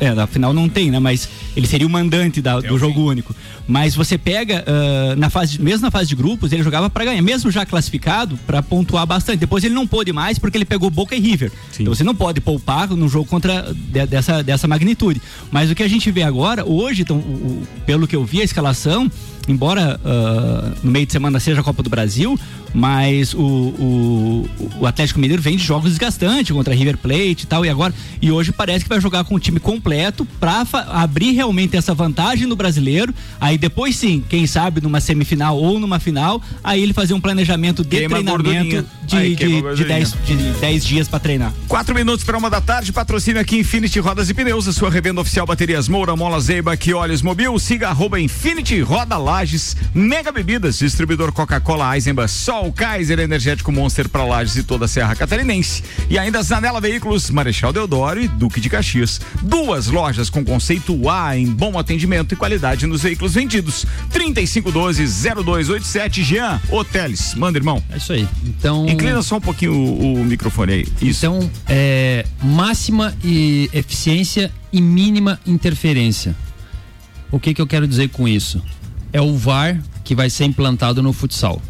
é, 0.00 0.14
na 0.14 0.26
final 0.26 0.52
não 0.52 0.68
tem, 0.68 0.90
né, 0.90 0.98
mas 0.98 1.28
ele 1.56 1.66
seria 1.66 1.86
o 1.86 1.90
mandante 1.90 2.40
da- 2.42 2.60
do 2.60 2.78
jogo 2.78 3.02
único. 3.08 3.34
Mas 3.66 3.94
você 3.94 4.16
pega 4.16 4.64
ah, 4.66 5.14
na 5.16 5.28
fase, 5.30 5.60
mesmo 5.60 5.82
na 5.82 5.90
fase 5.90 6.08
de 6.08 6.14
grupos, 6.16 6.52
ele 6.52 6.62
jogava 6.62 6.88
para 6.88 7.04
ganhar, 7.04 7.20
mesmo 7.22 7.50
já 7.50 7.66
classificado, 7.66 8.38
para 8.46 8.62
pontuar 8.62 9.06
bastante. 9.06 9.38
Depois 9.38 9.62
ele 9.64 9.74
não 9.74 9.86
pôde 9.86 10.12
mais 10.12 10.38
porque 10.38 10.56
ele 10.56 10.64
pegou 10.64 10.88
Boca 10.90 11.14
e 11.14 11.20
River. 11.20 11.52
Então 11.78 11.94
você 11.94 12.02
não 12.04 12.14
pode 12.14 12.40
poupar 12.40 12.88
no 12.90 13.08
jogo 13.08 13.26
contra 13.28 13.72
de- 13.74 14.06
dessa 14.06 14.42
dessa 14.42 14.66
magnitude. 14.68 15.20
Mas 15.50 15.70
o 15.70 15.74
que 15.74 15.82
a 15.82 15.88
gente 15.88 16.10
vê 16.10 16.22
agora, 16.22 16.64
hoje, 16.64 17.02
então, 17.02 17.16
o- 17.18 17.20
o- 17.20 17.62
pelo 17.84 18.06
que 18.06 18.16
eu 18.16 18.24
vi 18.24 18.40
a 18.40 18.44
escalação, 18.44 19.10
embora 19.48 19.98
ah, 20.04 20.72
no 20.82 20.90
meio 20.90 21.06
de 21.06 21.12
semana 21.12 21.40
seja 21.40 21.60
a 21.60 21.64
Copa 21.64 21.82
do 21.82 21.90
Brasil, 21.90 22.38
mas 22.74 23.32
o, 23.34 23.38
o, 23.40 24.48
o 24.80 24.86
Atlético 24.86 25.18
Mineiro 25.18 25.42
vem 25.42 25.56
de 25.56 25.64
jogos 25.64 25.90
desgastantes 25.90 26.54
contra 26.54 26.74
River 26.74 26.98
Plate 26.98 27.44
e 27.44 27.46
tal, 27.46 27.64
e 27.64 27.68
agora, 27.70 27.94
e 28.20 28.30
hoje 28.30 28.52
parece 28.52 28.84
que 28.84 28.88
vai 28.88 29.00
jogar 29.00 29.24
com 29.24 29.34
o 29.34 29.40
time 29.40 29.58
completo 29.58 30.26
pra 30.38 30.64
fa- 30.64 30.86
abrir 30.90 31.32
realmente 31.32 31.76
essa 31.76 31.94
vantagem 31.94 32.46
no 32.46 32.54
brasileiro, 32.54 33.14
aí 33.40 33.56
depois 33.56 33.96
sim, 33.96 34.22
quem 34.28 34.46
sabe 34.46 34.80
numa 34.80 35.00
semifinal 35.00 35.56
ou 35.56 35.78
numa 35.78 35.98
final, 35.98 36.42
aí 36.62 36.82
ele 36.82 36.92
fazer 36.92 37.14
um 37.14 37.20
planejamento 37.20 37.82
de 37.82 37.88
Queima 37.88 38.16
treinamento 38.22 38.86
de, 39.04 39.16
Aí, 39.16 39.34
de, 39.34 39.46
de, 39.46 39.60
gordurinha. 39.62 39.86
10, 39.88 40.14
de 40.26 40.36
10 40.60 40.84
dias 40.84 41.08
pra 41.08 41.18
treinar. 41.18 41.52
Quatro 41.66 41.94
minutos 41.94 42.24
para 42.24 42.36
uma 42.36 42.50
da 42.50 42.60
tarde, 42.60 42.92
patrocínio 42.92 43.40
aqui 43.40 43.58
Infinity 43.58 43.98
Rodas 43.98 44.28
e 44.28 44.34
Pneus, 44.34 44.68
a 44.68 44.72
sua 44.72 44.90
revenda 44.90 45.20
oficial 45.20 45.46
baterias 45.46 45.88
Moura, 45.88 46.14
Mola 46.14 46.38
Zeiba, 46.40 46.76
que 46.76 46.92
olhos 46.92 47.22
mobil, 47.22 47.58
siga 47.58 47.88
arroba 47.88 48.20
Infinity 48.20 48.80
Roda 48.80 49.16
Lages, 49.38 49.76
Mega 49.94 50.32
Bebidas, 50.32 50.80
distribuidor 50.80 51.30
Coca-Cola, 51.30 51.94
Eisenbahn, 51.94 52.26
Sol, 52.26 52.72
Kaiser, 52.72 53.20
Energético 53.20 53.70
Monster 53.70 54.08
para 54.08 54.24
Lages 54.24 54.56
e 54.56 54.64
toda 54.64 54.86
a 54.86 54.88
Serra 54.88 55.14
Catarinense. 55.14 55.84
E 56.10 56.18
ainda 56.18 56.42
Zanela 56.42 56.80
Veículos, 56.80 57.30
Marechal 57.30 57.72
Deodoro 57.72 58.20
e 58.20 58.26
Duque 58.26 58.60
de 58.60 58.68
Caxias. 58.68 59.20
Duas 59.40 59.86
lojas 59.86 60.28
com 60.28 60.44
conceito 60.44 61.08
A 61.08 61.38
em 61.38 61.46
bom 61.46 61.78
atendimento 61.78 62.34
e 62.34 62.36
qualidade 62.36 62.84
nos 62.84 63.02
veículos 63.02 63.34
vendidos. 63.34 63.86
3512-0287, 64.12 66.24
Jean 66.24 66.60
Hoteles. 66.68 67.36
Manda, 67.36 67.58
irmão. 67.58 67.80
É 67.90 67.98
isso 67.98 68.12
aí. 68.12 68.26
Então. 68.44 68.88
Inclina 68.88 69.22
só 69.22 69.36
um 69.36 69.40
pouquinho 69.40 69.72
o, 69.72 70.14
o 70.14 70.24
microfone 70.24 70.72
aí. 70.72 70.84
Isso. 71.00 71.24
Então, 71.24 71.48
é, 71.68 72.26
máxima 72.42 73.14
e 73.22 73.70
eficiência 73.72 74.50
e 74.72 74.80
mínima 74.80 75.38
interferência. 75.46 76.34
O 77.30 77.38
que, 77.38 77.54
que 77.54 77.62
eu 77.62 77.68
quero 77.68 77.86
dizer 77.86 78.08
com 78.08 78.26
isso? 78.26 78.60
É 79.12 79.20
o 79.20 79.36
VAR 79.36 79.80
que 80.04 80.14
vai 80.14 80.30
ser 80.30 80.44
implantado 80.44 81.02
no 81.02 81.12
futsal. 81.12 81.60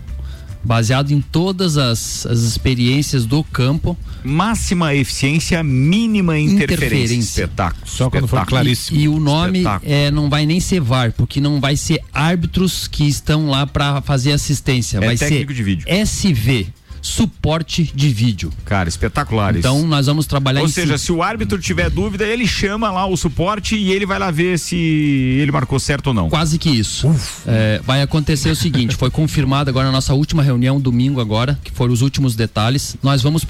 Baseado 0.62 1.12
em 1.12 1.20
todas 1.20 1.76
as, 1.78 2.26
as 2.26 2.40
experiências 2.40 3.24
do 3.24 3.44
campo. 3.44 3.96
Máxima 4.24 4.94
eficiência, 4.94 5.62
mínima 5.62 6.38
interferência. 6.38 7.42
Espetáculo. 7.42 7.86
Só 7.86 8.10
quando 8.10 8.26
for 8.26 8.44
E, 8.92 8.98
e 8.98 9.08
o 9.08 9.18
nome 9.20 9.58
Espetáculo. 9.58 9.92
é, 9.92 10.10
não 10.10 10.28
vai 10.28 10.44
nem 10.44 10.60
ser 10.60 10.80
VAR, 10.80 11.12
porque 11.12 11.40
não 11.40 11.60
vai 11.60 11.76
ser 11.76 12.02
árbitros 12.12 12.88
que 12.88 13.06
estão 13.06 13.48
lá 13.48 13.66
para 13.66 14.02
fazer 14.02 14.32
assistência. 14.32 14.98
É 14.98 15.00
vai 15.00 15.16
técnico 15.16 15.52
ser 15.52 15.56
de 15.56 15.62
vídeo. 15.62 15.84
SV, 15.88 16.68
suporte 17.00 17.90
de 17.94 18.08
vídeo. 18.10 18.52
Cara, 18.64 18.88
espetacular 18.88 19.50
isso. 19.50 19.60
Então 19.60 19.86
nós 19.86 20.06
vamos 20.06 20.26
trabalhar 20.26 20.60
Ou 20.62 20.68
seja, 20.68 20.96
si- 20.98 21.06
se 21.06 21.12
o 21.12 21.22
árbitro 21.22 21.58
tiver 21.58 21.90
dúvida, 21.90 22.24
ele 22.26 22.46
chama 22.46 22.90
lá 22.90 23.06
o 23.06 23.16
suporte 23.16 23.76
e 23.76 23.90
ele 23.92 24.06
vai 24.06 24.18
lá 24.18 24.30
ver 24.30 24.58
se 24.58 24.76
ele 24.76 25.50
marcou 25.52 25.78
certo 25.78 26.08
ou 26.08 26.14
não. 26.14 26.28
Quase 26.28 26.58
que 26.58 26.70
isso. 26.70 27.08
É, 27.46 27.80
vai 27.84 28.02
acontecer 28.02 28.50
o 28.50 28.56
seguinte, 28.56 28.96
foi 28.96 29.10
confirmado 29.10 29.70
agora 29.70 29.86
na 29.86 29.92
nossa 29.92 30.14
última 30.14 30.42
reunião, 30.42 30.80
domingo 30.80 31.20
agora, 31.20 31.58
que 31.64 31.70
foram 31.70 31.92
os 31.92 32.02
últimos 32.02 32.34
detalhes. 32.34 32.96
Nós 33.02 33.22
vamos 33.22 33.44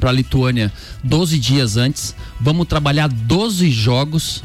para 0.00 0.10
a 0.10 0.12
Lituânia 0.12 0.72
12 1.02 1.38
dias 1.38 1.76
antes, 1.76 2.14
vamos 2.40 2.66
trabalhar 2.66 3.08
12 3.08 3.70
jogos 3.70 4.42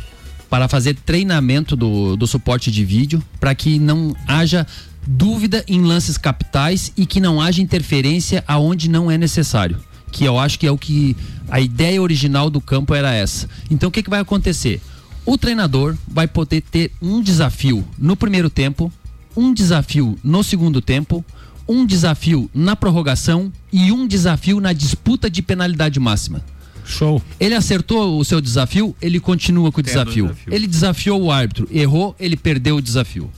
para 0.50 0.68
fazer 0.68 0.96
treinamento 0.96 1.76
do, 1.76 2.16
do 2.18 2.26
suporte 2.26 2.72
de 2.72 2.84
vídeo, 2.84 3.22
para 3.40 3.54
que 3.54 3.78
não 3.78 4.16
haja 4.28 4.66
dúvida 5.10 5.64
em 5.68 5.82
lances 5.82 6.20
capitais 6.20 6.94
e 6.96 7.04
que 7.04 7.20
não 7.20 7.42
haja 7.42 7.64
interferência 7.64 8.44
aonde 8.48 8.88
não 8.88 9.10
é 9.10 9.18
necessário. 9.18 9.78
Que 10.12 10.24
eu 10.24 10.38
acho 10.38 10.60
que 10.60 10.68
é 10.68 10.72
o 10.72 10.78
que 10.78 11.18
a 11.50 11.60
ideia 11.60 12.00
original 12.00 12.48
do 12.50 12.62
campo 12.62 12.94
era 12.94 13.12
essa. 13.12 13.50
Então 13.72 13.90
o 13.90 13.92
que, 13.92 14.04
que 14.04 14.10
vai 14.10 14.20
acontecer? 14.20 14.80
O 15.26 15.36
treinador 15.36 15.98
vai 16.08 16.28
poder 16.28 16.62
ter 16.62 16.92
um 17.02 17.22
desafio 17.22 17.84
no 17.98 18.16
primeiro 18.16 18.52
tempo, 18.52 18.92
um 19.36 19.52
desafio 19.52 20.18
no 20.24 20.44
segundo 20.44 20.80
tempo, 20.80 21.26
um 21.68 21.86
desafio 21.86 22.50
na 22.54 22.76
prorrogação 22.76 23.52
e 23.74 23.92
um 23.92 24.08
desafio 24.08 24.60
na 24.60 24.74
disputa 24.74 25.28
de 25.28 25.42
penalidade 25.42 26.00
máxima. 26.00 26.44
Show. 26.86 27.22
Ele 27.40 27.56
acertou 27.56 28.20
o 28.20 28.26
seu 28.26 28.40
desafio, 28.40 28.96
ele 29.02 29.20
continua 29.20 29.72
com 29.72 29.80
o 29.80 29.84
desafio. 29.84 30.28
desafio. 30.28 30.54
Ele 30.54 30.68
desafiou 30.68 31.22
o 31.22 31.32
árbitro, 31.32 31.68
errou, 31.72 32.16
ele 32.20 32.38
perdeu 32.38 32.78
o 32.78 32.82
desafio. 32.82 33.30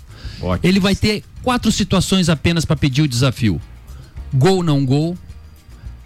Ele 0.64 0.80
vai 0.80 0.96
ter 0.96 1.24
quatro 1.44 1.72
situações 1.72 2.30
apenas 2.30 2.66
para 2.66 2.76
pedir 2.76 3.02
o 3.02 3.08
desafio: 3.08 3.62
gol, 4.34 4.64
não 4.64 4.86
gol, 4.86 5.18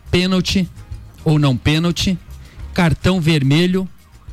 pênalti 0.10 0.70
ou 1.24 1.40
não 1.40 1.58
pênalti, 1.58 2.18
cartão 2.74 3.20
vermelho 3.20 3.88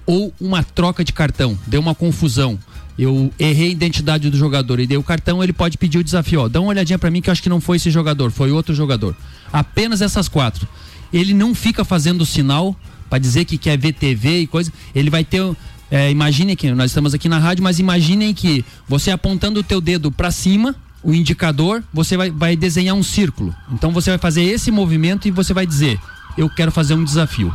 ou 0.07 0.33
uma 0.41 0.63
troca 0.63 1.05
de 1.05 1.13
cartão. 1.13 1.59
Deu 1.67 1.81
uma 1.81 1.95
confusão. 1.95 2.59
Eu 2.99 3.33
errei 3.39 3.69
a 3.69 3.73
identidade 3.73 4.29
do 4.29 4.37
jogador 4.37 4.79
e 4.79 4.87
dei 4.87 4.99
o 4.99 5.03
cartão, 5.03 5.43
ele 5.43 5.53
pode 5.53 5.79
pedir 5.79 5.99
o 5.99 6.05
desafio. 6.05 6.43
Ó, 6.43 6.49
dá 6.49 6.61
uma 6.61 6.69
olhadinha 6.69 6.99
para 6.99 7.11
mim 7.11 7.23
que 7.23 7.31
eu 7.31 7.33
acho 7.33 7.43
que 7.43 7.49
não 7.49 7.61
foi 7.61 7.77
esse 7.77 7.91
jogador, 7.91 8.31
foi 8.31 8.53
outro 8.53 8.75
jogador. 8.75 9.17
Apenas 9.53 10.03
essas 10.03 10.29
quatro. 10.29 10.69
Ele 11.13 11.33
não 11.33 11.55
fica 11.55 11.85
fazendo 11.85 12.25
sinal 12.27 12.77
para 13.09 13.19
dizer 13.19 13.45
que 13.45 13.59
quer 13.59 13.79
ver 13.79 13.93
TV 13.93 14.41
e 14.41 14.47
coisa. 14.47 14.73
Ele 14.95 15.11
vai 15.11 15.25
ter. 15.25 15.43
É, 15.91 16.11
imaginem 16.11 16.57
que 16.57 16.71
nós 16.73 16.91
estamos 16.91 17.13
aqui 17.13 17.29
na 17.29 17.39
rádio, 17.39 17.63
mas 17.63 17.79
imaginem 17.79 18.33
que 18.33 18.65
você 18.89 19.11
apontando 19.11 19.61
o 19.61 19.63
teu 19.63 19.81
dedo 19.81 20.11
para 20.11 20.31
cima, 20.31 20.75
o 21.03 21.13
indicador, 21.13 21.83
você 21.93 22.17
vai, 22.17 22.31
vai 22.31 22.57
desenhar 22.57 22.95
um 22.95 23.03
círculo. 23.03 23.55
Então 23.73 23.91
você 23.93 24.11
vai 24.11 24.19
fazer 24.19 24.43
esse 24.43 24.71
movimento 24.71 25.27
e 25.27 25.31
você 25.31 25.53
vai 25.53 25.67
dizer: 25.67 25.99
Eu 26.37 26.49
quero 26.49 26.71
fazer 26.71 26.95
um 26.95 27.05
desafio. 27.05 27.53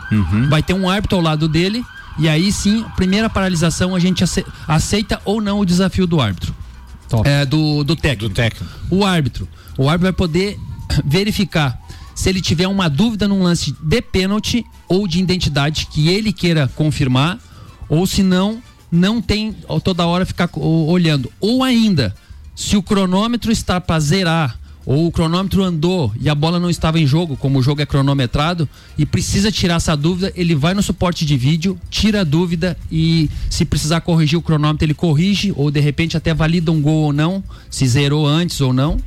Vai 0.49 0.61
ter 0.63 0.73
um 0.73 0.89
árbitro 0.89 1.17
ao 1.17 1.23
lado 1.23 1.47
dele, 1.47 1.83
e 2.19 2.27
aí 2.27 2.51
sim, 2.51 2.83
primeira 2.95 3.29
paralisação, 3.29 3.95
a 3.95 3.99
gente 3.99 4.23
ace- 4.23 4.45
aceita 4.67 5.21
ou 5.23 5.39
não 5.41 5.59
o 5.59 5.65
desafio 5.65 6.05
do 6.07 6.19
árbitro. 6.19 6.53
É, 7.25 7.45
do, 7.45 7.83
do 7.83 7.95
técnico. 7.95 8.33
O 8.91 9.05
árbitro. 9.05 9.47
O 9.77 9.89
árbitro 9.89 10.03
vai 10.03 10.13
poder 10.13 10.59
verificar 11.05 11.79
se 12.13 12.29
ele 12.29 12.41
tiver 12.41 12.67
uma 12.67 12.89
dúvida 12.89 13.27
num 13.27 13.43
lance 13.43 13.73
de 13.81 14.01
pênalti 14.01 14.65
ou 14.89 15.07
de 15.07 15.19
identidade 15.19 15.85
que 15.85 16.09
ele 16.09 16.33
queira 16.33 16.67
confirmar, 16.75 17.37
ou 17.87 18.07
se 18.07 18.23
não, 18.23 18.61
não 18.91 19.21
tem 19.21 19.55
toda 19.83 20.05
hora 20.05 20.25
ficar 20.25 20.49
olhando. 20.55 21.31
Ou 21.39 21.63
ainda, 21.63 22.15
se 22.57 22.75
o 22.75 22.81
cronômetro 22.81 23.51
está 23.51 23.79
para 23.79 23.99
zerar 23.99 24.59
ou 24.83 25.05
o 25.05 25.11
cronômetro 25.11 25.63
andou 25.63 26.11
e 26.19 26.27
a 26.27 26.33
bola 26.33 26.59
não 26.59 26.71
estava 26.71 26.99
em 26.99 27.05
jogo, 27.05 27.37
como 27.37 27.59
o 27.59 27.61
jogo 27.61 27.83
é 27.83 27.85
cronometrado, 27.85 28.67
e 28.97 29.05
precisa 29.05 29.51
tirar 29.51 29.75
essa 29.75 29.95
dúvida, 29.95 30.33
ele 30.35 30.55
vai 30.55 30.73
no 30.73 30.81
suporte 30.81 31.23
de 31.23 31.37
vídeo, 31.37 31.77
tira 31.91 32.21
a 32.21 32.23
dúvida 32.23 32.75
e 32.91 33.29
se 33.47 33.63
precisar 33.63 34.01
corrigir 34.01 34.39
o 34.39 34.41
cronômetro, 34.41 34.85
ele 34.85 34.95
corrige, 34.95 35.53
ou 35.55 35.69
de 35.69 35.79
repente 35.79 36.17
até 36.17 36.33
valida 36.33 36.71
um 36.71 36.81
gol 36.81 37.03
ou 37.03 37.13
não, 37.13 37.43
se 37.69 37.87
zerou 37.87 38.25
antes 38.25 38.59
ou 38.59 38.73
não. 38.73 38.97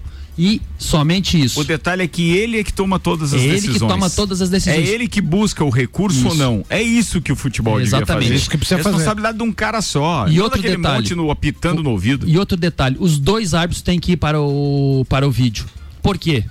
E 0.42 0.62
somente 0.78 1.38
isso. 1.38 1.60
O 1.60 1.64
detalhe 1.64 2.02
é 2.02 2.06
que 2.06 2.30
ele 2.30 2.58
é 2.60 2.64
que 2.64 2.72
toma 2.72 2.98
todas 2.98 3.34
as 3.34 3.42
Ele 3.42 3.60
que 3.60 3.66
decisões. 3.66 3.92
toma 3.92 4.08
todas 4.08 4.40
as 4.40 4.48
decisões. 4.48 4.88
É 4.88 4.90
ele 4.90 5.06
que 5.06 5.20
busca 5.20 5.62
o 5.62 5.68
recurso 5.68 6.24
ou 6.28 6.32
Isso. 6.32 6.42
não. 6.42 6.64
É 6.70 6.82
isso 6.82 7.20
que 7.20 7.30
o 7.30 7.36
futebol 7.36 7.74
devia 7.74 7.88
Exatamente. 7.98 8.22
fazer. 8.24 8.34
Isso 8.36 8.48
que 8.48 8.56
precisa 8.56 8.78
fazer. 8.78 8.88
Responsabilidade 8.96 9.36
de 9.36 9.44
um 9.44 9.52
cara 9.52 9.82
só. 9.82 10.26
E 10.28 10.36
Todo 10.36 10.44
outro 10.44 10.62
detalhe. 10.62 11.14
no, 11.14 11.30
apitando 11.30 11.82
no 11.82 11.90
ouvido. 11.90 12.26
E 12.26 12.38
outro 12.38 12.56
detalhe, 12.56 12.96
os 12.98 13.18
dois 13.18 13.52
árbitros 13.52 13.82
têm 13.82 14.00
que 14.00 14.12
ir 14.12 14.16
para 14.16 14.40
o, 14.40 15.04
para 15.10 15.28
o 15.28 15.30
vídeo. 15.30 15.66
Por 16.02 16.16
quê? 16.16 16.42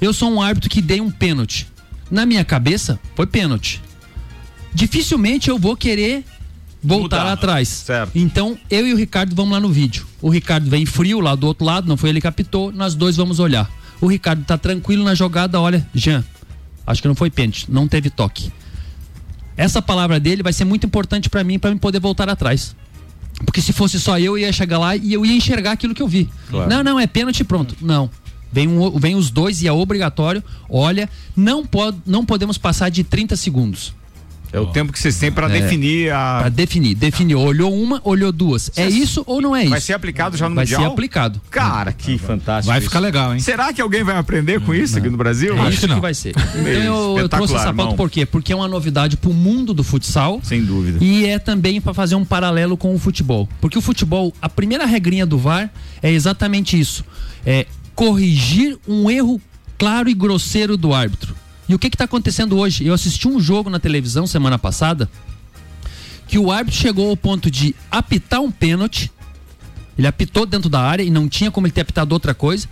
Eu 0.00 0.14
sou 0.14 0.32
um 0.32 0.40
árbitro 0.40 0.70
que 0.70 0.80
dei 0.80 1.02
um 1.02 1.10
pênalti. 1.10 1.66
Na 2.10 2.24
minha 2.24 2.42
cabeça, 2.42 2.98
foi 3.14 3.26
pênalti. 3.26 3.82
Dificilmente 4.72 5.50
eu 5.50 5.58
vou 5.58 5.76
querer 5.76 6.24
voltar 6.82 7.20
Mudar. 7.20 7.32
atrás. 7.32 7.68
Certo. 7.68 8.12
Então, 8.14 8.58
eu 8.70 8.86
e 8.86 8.92
o 8.92 8.96
Ricardo 8.96 9.34
vamos 9.34 9.52
lá 9.52 9.60
no 9.60 9.70
vídeo. 9.70 10.06
O 10.20 10.30
Ricardo 10.30 10.68
vem 10.68 10.86
frio 10.86 11.20
lá 11.20 11.34
do 11.34 11.46
outro 11.46 11.64
lado, 11.64 11.88
não 11.88 11.96
foi 11.96 12.10
ele 12.10 12.20
que 12.20 12.26
apitou, 12.26 12.72
nós 12.72 12.94
dois 12.94 13.16
vamos 13.16 13.38
olhar. 13.38 13.70
O 14.00 14.06
Ricardo 14.06 14.44
tá 14.44 14.56
tranquilo 14.56 15.04
na 15.04 15.14
jogada, 15.14 15.60
olha, 15.60 15.86
Jean, 15.94 16.24
acho 16.86 17.02
que 17.02 17.08
não 17.08 17.14
foi 17.14 17.30
pênalti, 17.30 17.66
não 17.68 17.86
teve 17.86 18.08
toque. 18.08 18.50
Essa 19.56 19.82
palavra 19.82 20.18
dele 20.18 20.42
vai 20.42 20.52
ser 20.52 20.64
muito 20.64 20.86
importante 20.86 21.28
para 21.28 21.44
mim, 21.44 21.58
para 21.58 21.70
mim 21.70 21.76
poder 21.76 22.00
voltar 22.00 22.28
atrás. 22.28 22.74
Porque 23.44 23.60
se 23.60 23.72
fosse 23.72 24.00
só 24.00 24.18
eu, 24.18 24.36
eu 24.36 24.38
ia 24.38 24.52
chegar 24.52 24.78
lá 24.78 24.96
e 24.96 25.12
eu 25.12 25.24
ia 25.24 25.34
enxergar 25.34 25.72
aquilo 25.72 25.94
que 25.94 26.02
eu 26.02 26.08
vi. 26.08 26.28
Claro. 26.48 26.70
Não, 26.70 26.82
não, 26.82 27.00
é 27.00 27.06
pênalti 27.06 27.44
pronto. 27.44 27.76
Não. 27.80 28.10
Vem, 28.52 28.66
um, 28.66 28.98
vem 28.98 29.14
os 29.14 29.30
dois 29.30 29.62
e 29.62 29.68
é 29.68 29.72
obrigatório. 29.72 30.42
Olha, 30.68 31.08
não, 31.36 31.64
pode, 31.64 31.98
não 32.06 32.24
podemos 32.24 32.58
passar 32.58 32.88
de 32.90 33.04
30 33.04 33.36
segundos. 33.36 33.94
É 34.52 34.58
o 34.58 34.66
tempo 34.66 34.92
que 34.92 34.98
vocês 34.98 35.16
têm 35.18 35.30
pra 35.30 35.46
É. 35.48 35.60
definir 35.60 36.12
a. 36.12 36.38
Pra 36.40 36.48
definir. 36.48 36.94
Definiu. 36.94 37.38
Olhou 37.40 37.72
uma, 37.72 38.00
olhou 38.04 38.32
duas. 38.32 38.70
É 38.76 38.88
isso 38.88 39.22
ou 39.26 39.40
não 39.40 39.54
é 39.54 39.62
isso? 39.62 39.70
Vai 39.70 39.80
ser 39.80 39.92
aplicado 39.92 40.36
já 40.36 40.48
no 40.48 40.54
Vai 40.54 40.64
Mundial? 40.64 40.82
ser 40.82 40.86
aplicado. 40.88 41.40
Cara, 41.50 41.92
que 41.92 42.18
fantástico. 42.18 42.66
Vai 42.70 42.78
isso. 42.78 42.88
ficar 42.88 42.98
legal, 43.00 43.32
hein? 43.34 43.40
Será 43.40 43.72
que 43.72 43.80
alguém 43.80 44.02
vai 44.02 44.16
aprender 44.16 44.60
com 44.60 44.74
isso 44.74 44.98
aqui 44.98 45.08
no 45.08 45.16
Brasil? 45.16 45.56
É 45.56 45.68
isso 45.70 45.86
que 45.86 46.00
vai 46.00 46.14
ser. 46.14 46.34
Então 46.60 47.14
eu, 47.14 47.18
eu 47.18 47.28
trouxe 47.28 47.54
essa 47.54 47.72
pauta 47.72 47.94
por 47.94 48.10
quê? 48.10 48.26
Porque 48.26 48.52
é 48.52 48.56
uma 48.56 48.68
novidade 48.68 49.16
pro 49.16 49.32
mundo 49.32 49.72
do 49.72 49.82
futsal. 49.84 50.40
Sem 50.42 50.64
dúvida. 50.64 50.98
E 51.02 51.24
é 51.26 51.38
também 51.38 51.80
para 51.80 51.94
fazer 51.94 52.14
um 52.16 52.24
paralelo 52.24 52.76
com 52.76 52.94
o 52.94 52.98
futebol. 52.98 53.48
Porque 53.60 53.78
o 53.78 53.80
futebol, 53.80 54.32
a 54.42 54.48
primeira 54.48 54.84
regrinha 54.86 55.24
do 55.24 55.38
VAR 55.38 55.70
é 56.02 56.10
exatamente 56.10 56.78
isso: 56.78 57.04
é 57.46 57.66
corrigir 57.94 58.78
um 58.88 59.10
erro 59.10 59.40
claro 59.78 60.08
e 60.08 60.14
grosseiro 60.14 60.76
do 60.76 60.92
árbitro. 60.92 61.34
E 61.70 61.74
o 61.74 61.78
que 61.78 61.86
está 61.86 62.02
acontecendo 62.02 62.58
hoje? 62.58 62.84
Eu 62.84 62.92
assisti 62.92 63.28
um 63.28 63.38
jogo 63.38 63.70
na 63.70 63.78
televisão 63.78 64.26
semana 64.26 64.58
passada 64.58 65.08
que 66.26 66.36
o 66.36 66.50
árbitro 66.50 66.80
chegou 66.80 67.08
ao 67.08 67.16
ponto 67.16 67.48
de 67.48 67.76
apitar 67.88 68.40
um 68.40 68.50
pênalti. 68.50 69.08
Ele 69.96 70.08
apitou 70.08 70.44
dentro 70.44 70.68
da 70.68 70.80
área 70.80 71.04
e 71.04 71.10
não 71.10 71.28
tinha 71.28 71.48
como 71.48 71.68
ele 71.68 71.72
ter 71.72 71.82
apitado 71.82 72.12
outra 72.12 72.34
coisa. 72.34 72.66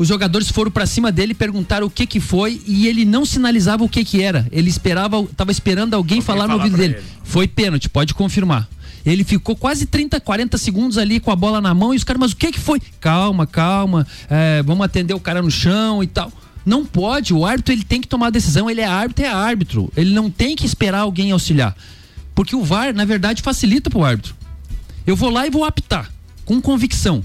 Os 0.00 0.08
jogadores 0.08 0.50
foram 0.50 0.68
pra 0.68 0.84
cima 0.84 1.12
dele, 1.12 1.32
perguntaram 1.32 1.86
o 1.86 1.90
que 1.90 2.04
que 2.04 2.18
foi 2.18 2.60
e 2.66 2.88
ele 2.88 3.04
não 3.04 3.24
sinalizava 3.24 3.84
o 3.84 3.88
que 3.88 4.04
que 4.04 4.20
era. 4.20 4.44
Ele 4.50 4.68
esperava, 4.68 5.24
tava 5.36 5.52
esperando 5.52 5.94
alguém, 5.94 6.20
falar 6.20 6.48
no 6.48 6.54
falar 6.54 6.64
ouvido 6.64 6.76
pra 6.76 6.82
dele. 6.88 6.94
ele. 6.96 7.04
Foi 7.22 7.46
pênalti, 7.46 7.88
pode 7.88 8.14
confirmar. 8.14 8.68
Ele 9.06 9.22
ficou 9.22 9.54
quase 9.54 9.86
30, 9.86 10.20
40 10.20 10.58
segundos 10.58 10.98
ali 10.98 11.20
com 11.20 11.30
a 11.30 11.36
bola 11.36 11.60
na 11.60 11.72
mão 11.72 11.94
e 11.94 11.96
os 11.96 12.02
caras, 12.02 12.18
mas 12.18 12.32
o 12.32 12.36
que 12.36 12.50
que 12.50 12.58
foi? 12.58 12.82
Calma, 12.98 13.46
calma, 13.46 14.04
é, 14.28 14.60
vamos 14.64 14.84
atender 14.84 15.14
o 15.14 15.20
cara 15.20 15.40
no 15.40 15.52
chão 15.52 16.02
e 16.02 16.08
tal. 16.08 16.32
Não 16.64 16.84
pode, 16.84 17.32
o 17.32 17.44
árbitro 17.46 17.72
ele 17.72 17.84
tem 17.84 18.00
que 18.00 18.08
tomar 18.08 18.26
a 18.28 18.30
decisão, 18.30 18.70
ele 18.70 18.80
é 18.80 18.86
árbitro, 18.86 19.24
é 19.24 19.28
árbitro. 19.28 19.92
Ele 19.96 20.12
não 20.14 20.30
tem 20.30 20.54
que 20.54 20.66
esperar 20.66 21.00
alguém 21.00 21.32
auxiliar. 21.32 21.74
Porque 22.34 22.54
o 22.54 22.62
VAR, 22.62 22.94
na 22.94 23.04
verdade, 23.04 23.42
facilita 23.42 23.88
pro 23.90 24.04
árbitro. 24.04 24.34
Eu 25.06 25.16
vou 25.16 25.30
lá 25.30 25.46
e 25.46 25.50
vou 25.50 25.64
apitar, 25.64 26.10
com 26.44 26.60
convicção. 26.60 27.24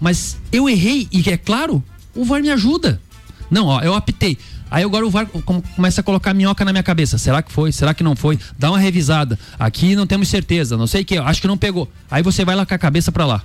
Mas 0.00 0.36
eu 0.52 0.68
errei, 0.68 1.08
e 1.10 1.28
é 1.30 1.36
claro, 1.36 1.82
o 2.14 2.24
VAR 2.24 2.40
me 2.40 2.50
ajuda. 2.50 3.00
Não, 3.50 3.66
ó, 3.66 3.80
eu 3.80 3.94
apitei. 3.94 4.38
Aí 4.70 4.82
agora 4.82 5.06
o 5.06 5.10
VAR 5.10 5.26
com- 5.26 5.60
começa 5.62 6.00
a 6.00 6.04
colocar 6.04 6.34
minhoca 6.34 6.64
na 6.64 6.72
minha 6.72 6.82
cabeça. 6.82 7.18
Será 7.18 7.40
que 7.42 7.52
foi? 7.52 7.70
Será 7.70 7.94
que 7.94 8.02
não 8.02 8.16
foi? 8.16 8.38
Dá 8.58 8.70
uma 8.70 8.78
revisada. 8.78 9.38
Aqui 9.58 9.94
não 9.94 10.06
temos 10.06 10.28
certeza, 10.28 10.76
não 10.76 10.86
sei 10.88 11.02
o 11.02 11.04
que, 11.04 11.16
acho 11.18 11.40
que 11.40 11.46
não 11.46 11.56
pegou. 11.56 11.90
Aí 12.10 12.22
você 12.22 12.44
vai 12.44 12.56
lá 12.56 12.66
com 12.66 12.74
a 12.74 12.78
cabeça 12.78 13.12
pra 13.12 13.24
lá. 13.26 13.42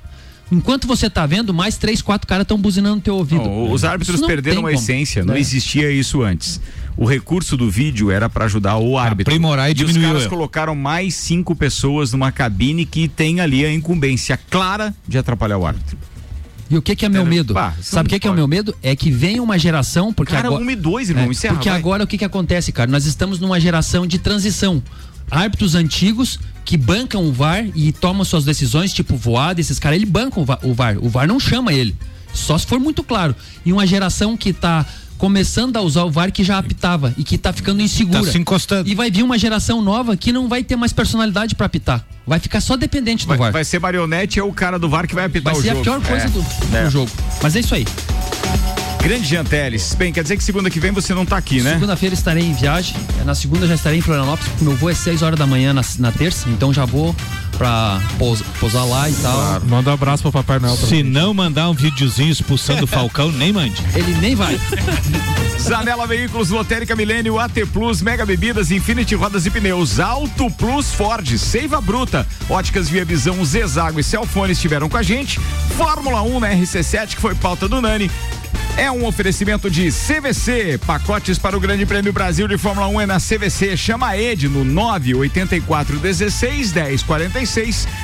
Enquanto 0.52 0.86
você 0.86 1.10
tá 1.10 1.26
vendo, 1.26 1.54
mais 1.54 1.78
três, 1.78 2.02
quatro 2.02 2.28
caras 2.28 2.44
estão 2.44 2.58
buzinando 2.58 2.96
no 2.98 3.02
teu 3.02 3.16
ouvido. 3.16 3.44
Não, 3.44 3.72
os 3.72 3.86
árbitros 3.86 4.20
perderam 4.22 4.60
a 4.60 4.64
como. 4.64 4.74
essência, 4.74 5.24
não 5.24 5.34
É. 5.36 5.40
existia 5.40 5.90
isso 5.92 6.22
antes. 6.22 6.60
O 6.98 7.06
recurso 7.06 7.56
do 7.56 7.72
vídeo 7.72 8.12
era 8.12 8.30
pra 8.30 8.46
ajudar 8.46 8.78
o 8.78 8.98
árbitro. 8.98 9.32
Aprimorar 9.34 9.70
e 9.70 9.72
os 9.72 9.78
diminuir 9.78 10.04
o 10.04 10.08
caras 10.10 10.22
erro. 10.24 10.30
colocaram 10.30 10.76
mais 10.76 11.16
cinco 11.16 11.56
pessoas 11.56 12.12
numa 12.12 12.32
cabine 12.34 12.86
que 12.86 13.08
tem 13.08 13.40
ali 13.40 13.64
a 13.66 13.74
incumbência 13.74 14.38
clara 14.50 14.94
de 15.08 15.18
atrapalhar 15.18 15.58
o 15.58 15.66
árbitro. 15.66 15.98
E 16.70 16.78
o 16.78 16.82
que 16.82 16.96
que 16.96 17.06
é 17.06 17.10
meu 17.10 17.26
medo? 17.26 17.54
Bah, 17.54 17.74
Sabe 17.82 18.02
o 18.02 18.04
não 18.04 18.10
que 18.10 18.20
que 18.20 18.28
é 18.28 18.32
o 18.32 18.34
meu 18.34 18.48
medo? 18.48 18.74
É 18.82 18.96
que 18.96 19.12
venha 19.12 19.44
uma 19.44 19.58
geração, 19.60 20.14
porque 20.14 20.34
Cara, 20.34 20.48
agora... 20.48 20.64
um 20.64 20.70
e 20.72 20.76
dois, 20.76 21.10
irmão, 21.10 21.26
É, 21.26 21.28
encerra, 21.28 21.56
Porque 21.56 21.70
vai. 21.70 21.78
agora 21.78 22.04
o 22.04 22.08
que 22.08 22.18
que 22.18 22.24
acontece, 22.24 22.72
cara? 22.72 22.90
Nós 22.90 23.06
estamos 23.06 23.40
numa 23.40 23.60
geração 23.60 24.08
de 24.08 24.18
transição. 24.20 24.82
Árbitros 25.32 25.74
antigos 25.76 26.38
que 26.66 26.78
bancam 26.78 27.24
o 27.26 27.32
VAR 27.34 27.66
e 27.74 27.92
tomam 27.92 28.24
suas 28.24 28.44
decisões, 28.46 28.94
tipo 28.94 29.16
voada, 29.16 29.60
esses 29.62 29.80
caras, 29.80 29.96
ele 29.96 30.06
banca 30.06 30.40
o 30.40 30.46
Va- 30.46 30.60
o 30.62 30.74
VAR. 30.74 30.98
O 31.02 31.10
VAR 31.10 31.26
não 31.28 31.40
chama 31.40 31.74
ele. 31.74 31.96
Só 32.34 32.58
se 32.58 32.66
for 32.68 32.80
muito 32.80 33.02
claro. 33.04 33.36
E 33.66 33.74
uma 33.74 33.88
geração 33.88 34.38
que 34.38 34.54
tá 34.54 34.86
começando 35.18 35.78
a 35.78 35.82
usar 35.82 36.04
o 36.04 36.10
VAR 36.12 36.32
que 36.32 36.44
já 36.44 36.58
apitava 36.58 37.14
e 37.18 37.24
que 37.24 37.38
tá 37.38 37.52
ficando 37.54 37.82
insegura. 37.82 38.24
Tá 38.24 38.32
se 38.32 38.38
encostando. 38.38 38.90
E 38.90 38.96
vai 38.96 39.12
vir 39.12 39.22
uma 39.24 39.38
geração 39.38 39.82
nova 39.82 40.16
que 40.18 40.32
não 40.32 40.48
vai 40.48 40.64
ter 40.64 40.76
mais 40.76 40.92
personalidade 40.94 41.56
pra 41.56 41.66
apitar. 41.68 42.06
Vai 42.26 42.40
ficar 42.40 42.60
só 42.62 42.76
dependente 42.78 43.26
do 43.26 43.30
Vai, 43.30 43.38
VAR. 43.38 43.52
vai 43.52 43.64
ser 43.66 43.80
marionete 43.80 44.40
é 44.40 44.44
o 44.44 44.52
cara 44.54 44.78
do 44.80 44.90
VAR 44.90 45.08
que 45.08 45.14
vai 45.16 45.26
apitar 45.26 45.54
Vai 45.54 45.60
o 45.60 45.64
ser 45.64 45.70
jogo. 45.76 45.82
a 45.82 45.84
pior 45.84 46.02
coisa 46.02 46.26
É, 46.26 46.30
do, 46.30 46.46
é. 46.78 46.84
do 46.86 46.90
jogo. 46.92 47.12
Mas 47.42 47.56
é 47.56 47.60
isso 47.60 47.76
aí. 47.76 47.86
Grande 49.02 49.28
Janteles. 49.28 49.96
Bem, 49.96 50.14
quer 50.14 50.22
dizer 50.22 50.38
que 50.38 50.44
segunda 50.44 50.70
que 50.70 50.80
vem 50.80 50.92
você 50.92 51.14
não 51.14 51.26
tá 51.26 51.36
aqui, 51.36 51.62
né? 51.62 51.74
Segunda-feira 51.74 52.14
estarei 52.14 52.44
em 52.44 52.54
viagem. 52.54 52.96
É, 53.20 53.24
Na 53.24 53.34
segunda 53.34 53.66
já 53.66 53.74
estarei 53.74 53.98
em 53.98 54.02
Florianópolis, 54.02 54.48
porque 54.50 54.64
meu 54.64 54.76
voo 54.76 54.90
é 54.92 54.94
6 54.94 55.24
horas 55.24 55.40
da 55.40 55.48
manhã 55.48 55.74
na, 55.74 55.82
na 55.98 56.12
terça, 56.12 56.48
então 56.50 56.72
já 56.72 56.86
vou 56.86 57.16
pra 57.62 58.02
pous- 58.18 58.42
pousar 58.60 58.84
lá 58.86 59.08
e 59.08 59.14
tal. 59.14 59.62
Manda 59.68 59.92
um 59.92 59.94
abraço 59.94 60.24
pro 60.24 60.32
Papai 60.32 60.58
Noel. 60.58 60.76
Se 60.76 61.04
não 61.04 61.32
mandar 61.32 61.70
um 61.70 61.74
videozinho 61.74 62.32
expulsando 62.32 62.86
o 62.86 62.88
Falcão, 62.88 63.30
nem 63.38 63.54
mande. 63.54 63.80
Ele 63.94 64.16
nem 64.16 64.34
vai. 64.34 64.60
Zanela 65.62 66.08
Veículos, 66.08 66.50
Lotérica 66.50 66.96
Milênio, 66.96 67.38
AT 67.38 67.54
Plus, 67.72 68.02
Mega 68.02 68.26
Bebidas, 68.26 68.72
Infinity 68.72 69.14
Rodas 69.14 69.46
e 69.46 69.52
Pneus, 69.52 70.00
Auto 70.00 70.50
Plus 70.50 70.92
Ford, 70.92 71.38
Seiva 71.38 71.80
Bruta, 71.80 72.26
Óticas 72.50 72.90
Via 72.90 73.06
Visão, 73.06 73.46
Zezago 73.46 74.00
e 74.00 74.04
Celfone 74.04 74.54
estiveram 74.54 74.90
com 74.90 74.98
a 74.98 75.04
gente. 75.04 75.40
Fórmula 75.78 76.24
1 76.24 76.40
na 76.40 76.50
RC7, 76.50 77.10
que 77.10 77.22
foi 77.22 77.36
pauta 77.36 77.68
do 77.68 77.80
Nani. 77.80 78.10
É 78.78 78.90
um 78.90 79.06
oferecimento 79.06 79.70
de 79.70 79.92
CVC. 79.92 80.80
Pacotes 80.88 81.38
para 81.38 81.58
o 81.58 81.60
Grande 81.60 81.86
Prêmio 81.86 82.14
Brasil 82.14 82.48
de 82.48 82.58
Fórmula 82.58 82.88
1 82.88 83.02
é 83.02 83.06
na 83.06 83.18
CVC. 83.20 83.76
Chama 83.76 84.08
a 84.08 84.18
Ed 84.18 84.48
no 84.48 84.64
984 84.64 86.00
16 86.00 86.72
10 86.72 87.04
46. 87.04 87.51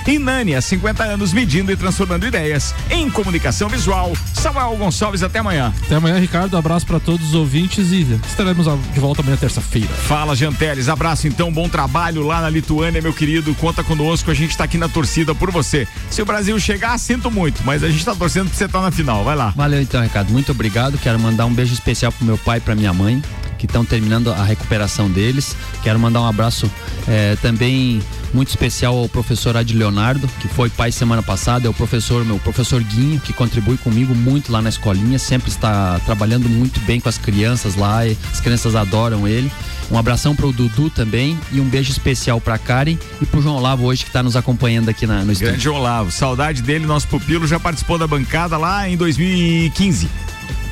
E 0.06 0.20
Nani, 0.20 0.56
há 0.56 0.62
50 0.62 1.04
anos, 1.04 1.32
medindo 1.34 1.72
e 1.72 1.76
transformando 1.76 2.26
ideias 2.26 2.74
em 2.89 3.10
comunicação 3.10 3.70
visual. 3.70 4.14
Samuel 4.34 4.76
Gonçalves, 4.78 5.24
até 5.24 5.39
amanhã. 5.39 5.74
Até 5.86 5.95
amanhã, 5.95 6.20
Ricardo. 6.20 6.58
Abraço 6.58 6.86
pra 6.86 7.00
todos 7.00 7.28
os 7.30 7.34
ouvintes 7.34 7.91
e 7.91 8.20
estaremos 8.28 8.68
de 8.93 9.00
volta 9.00 9.22
amanhã, 9.22 9.38
terça-feira. 9.38 9.88
Fala, 9.88 10.36
Janteles. 10.36 10.89
Abraço 10.89 11.28
então, 11.28 11.52
bom 11.52 11.70
trabalho 11.70 12.26
lá 12.26 12.41
na 12.41 12.50
Lituânia, 12.50 13.02
meu 13.02 13.14
querido. 13.14 13.54
Conta 13.56 13.84
conosco, 13.84 14.32
a 14.32 14.34
gente 14.34 14.58
tá 14.58 14.64
aqui 14.64 14.78
na 14.78 14.89
torcida 14.89 15.34
por 15.34 15.52
você. 15.52 15.88
Se 16.10 16.22
o 16.22 16.26
Brasil 16.26 16.60
chegar, 16.60 16.98
sinto 16.98 17.32
muito, 17.32 17.62
mas 17.64 17.84
a 17.84 17.89
gente 17.89 18.04
tá 18.04 18.16
torcendo 18.16 18.50
pra 18.50 18.58
você 18.58 18.66
estar 18.66 18.82
na 18.82 18.91
final. 18.91 19.24
Vai 19.24 19.36
lá. 19.36 19.54
Valeu 19.56 19.82
então, 19.82 20.02
Ricardo. 20.02 20.32
Muito 20.32 20.52
obrigado. 20.52 20.98
Quero 20.98 21.20
mandar 21.20 21.45
um 21.45 21.54
beijo 21.54 21.74
especial 21.74 22.12
pro 22.12 22.26
meu 22.26 22.38
pai 22.38 22.58
e 22.58 22.62
pra 22.62 22.76
minha 22.76 22.93
mãe, 22.93 23.22
que 23.58 23.66
estão 23.66 23.84
terminando 23.84 24.32
a 24.32 24.43
recuperação 24.43 25.10
deles. 25.10 25.55
Quero 25.84 25.99
mandar 25.99 26.22
um 26.22 26.26
abraço 26.26 26.70
eh, 27.08 27.38
também 27.41 28.01
muito 28.34 28.49
especial 28.49 28.97
ao 28.97 29.10
professor 29.10 29.55
Ad 29.55 29.74
Leonardo, 29.74 30.28
que 30.39 30.47
foi 30.47 30.70
pai 30.70 30.91
semana 30.91 31.24
passada, 31.24 31.68
é 31.68 31.70
o 31.70 31.74
professor, 31.74 32.26
meu 32.26 32.38
professor 32.39 32.82
Guinho, 32.84 33.20
que 33.20 33.34
contribui 33.34 33.78
comigo 33.78 34.14
muito 34.14 34.51
lá 34.51 34.62
na 34.62 34.70
escolinha, 34.70 35.18
sempre 35.18 35.49
está 35.49 35.99
trabalhando 36.05 36.49
muito 36.49 36.80
bem 36.82 36.99
com 36.99 37.10
as 37.10 37.18
crianças 37.18 37.76
lá, 37.76 38.01
as 38.03 38.39
crianças 38.39 38.76
adoram 38.76 39.28
ele. 39.28 39.51
Um 39.89 39.97
abração 39.97 40.36
pro 40.36 40.51
Dudu 40.51 40.89
também 40.89 41.39
e 41.51 41.62
um 41.62 41.66
beijo 41.66 41.91
especial 41.91 42.41
pra 42.41 42.58
Karen 42.58 42.97
e 43.22 43.26
pro 43.26 43.41
João 43.41 43.55
Olavo 43.55 43.86
hoje 43.86 44.03
que 44.03 44.12
tá 44.12 44.22
nos 44.22 44.36
acompanhando 44.36 44.89
aqui 44.89 45.08
na, 45.08 45.24
no 45.24 45.32
estúdio. 45.32 45.53
Grande 45.53 45.70
Olavo. 45.70 46.12
Saudade 46.12 46.62
dele, 46.62 46.86
nosso 46.86 47.08
pupilo 47.08 47.47
já 47.47 47.60
participou 47.60 47.97
da 47.97 48.05
bancada 48.05 48.58
lá 48.58 48.89
em 48.89 48.97
2015. 48.97 50.10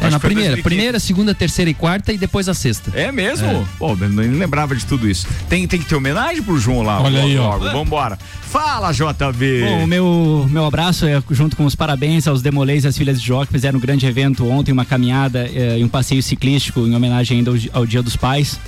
É, 0.02 0.10
na 0.10 0.20
primeira. 0.20 0.50
2015. 0.52 0.62
Primeira, 0.62 1.00
segunda, 1.00 1.34
terceira 1.34 1.72
e 1.72 1.74
quarta 1.74 2.12
e 2.14 2.18
depois 2.18 2.48
a 2.50 2.54
sexta. 2.54 2.92
É 2.94 3.12
mesmo? 3.12 3.48
É. 3.48 3.64
Pô, 3.80 3.92
eu 4.00 4.10
nem 4.10 4.30
lembrava 4.32 4.76
de 4.76 4.86
tudo 4.86 5.10
isso. 5.10 5.26
Tem, 5.50 5.68
tem 5.68 5.80
que 5.80 5.86
ter 5.86 5.96
homenagem 5.96 6.42
pro 6.44 6.58
João 6.58 6.82
lá. 6.82 7.02
Olha 7.02 7.20
logo, 7.22 7.28
aí, 7.32 7.38
ó. 7.38 7.50
logo. 7.56 7.72
Vambora. 7.72 8.20
Fala, 8.44 8.92
JB. 8.92 9.62
Bom, 9.66 9.84
o 9.84 9.88
meu, 9.88 10.48
meu 10.50 10.66
abraço 10.66 11.06
é 11.06 11.22
junto 11.32 11.56
com 11.56 11.66
os 11.66 11.76
parabéns 11.76 12.28
aos 12.28 12.42
Demolês 12.42 12.84
e 12.84 12.88
às 12.88 12.98
Filhas 12.98 13.20
de 13.22 13.28
Jó, 13.28 13.46
que 13.46 13.52
fizeram 13.52 13.78
um 13.78 13.82
grande 13.82 14.06
evento 14.06 14.48
ontem, 14.50 14.72
uma 14.72 14.86
caminhada 14.86 15.50
eh, 15.54 15.78
e 15.80 15.84
um 15.84 15.88
passeio 15.90 16.22
ciclístico 16.24 16.82
em 16.82 16.96
homenagem 16.96 17.38
ainda 17.40 17.52
ao, 17.52 17.58
ao 17.74 17.86
Dia 17.86 18.02
dos 18.02 18.16
Pais. 18.16 18.60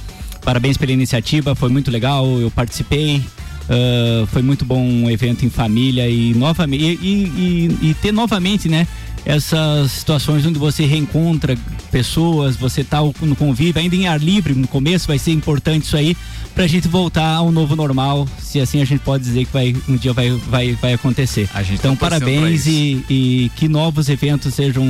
Parabéns 0.44 0.78
pela 0.78 0.92
iniciativa, 0.92 1.54
foi 1.56 1.70
muito 1.70 1.92
legal, 1.92 2.26
eu 2.40 2.50
participei. 2.52 3.22
ah, 3.70 4.26
foi 4.32 4.42
muito 4.42 4.64
bom 4.66 4.82
um 4.82 5.10
evento 5.10 5.46
em 5.46 5.50
família 5.50 6.08
e 6.10 6.34
novamente 6.34 6.84
e, 6.84 7.08
e- 7.08 7.78
e- 7.82 7.90
e 7.90 7.94
ter 7.96 8.12
novamente, 8.14 8.70
né? 8.70 8.88
Essas 9.28 9.92
situações 9.92 10.46
onde 10.46 10.58
você 10.58 10.86
reencontra 10.86 11.58
pessoas, 11.92 12.56
você 12.56 12.82
tá 12.82 13.00
no 13.02 13.36
convívio, 13.36 13.82
ainda 13.82 13.94
em 13.94 14.08
ar 14.08 14.18
livre, 14.22 14.54
no 14.54 14.70
começo 14.70 15.06
vai 15.06 15.20
ser 15.20 15.32
importante 15.32 15.84
isso 15.84 15.98
aí, 15.98 16.16
pra 16.56 16.66
gente 16.66 16.88
voltar 16.88 17.36
ao 17.36 17.52
novo 17.52 17.76
normal, 17.76 18.26
se 18.40 18.58
assim 18.62 18.82
a 18.82 18.86
gente 18.86 19.02
pode 19.02 19.26
dizer 19.26 19.44
que 19.44 19.52
vai, 19.52 19.76
um 19.90 19.98
dia 19.98 20.14
vai, 20.14 20.30
vai, 20.30 20.76
vai 20.76 20.94
acontecer. 20.94 21.50
então, 21.74 21.94
tá 21.94 22.10
parabéns 22.10 22.68
e, 22.68 23.04
e 23.10 23.52
que 23.58 23.68
novos 23.68 24.08
eventos 24.08 24.54
sejam 24.54 24.86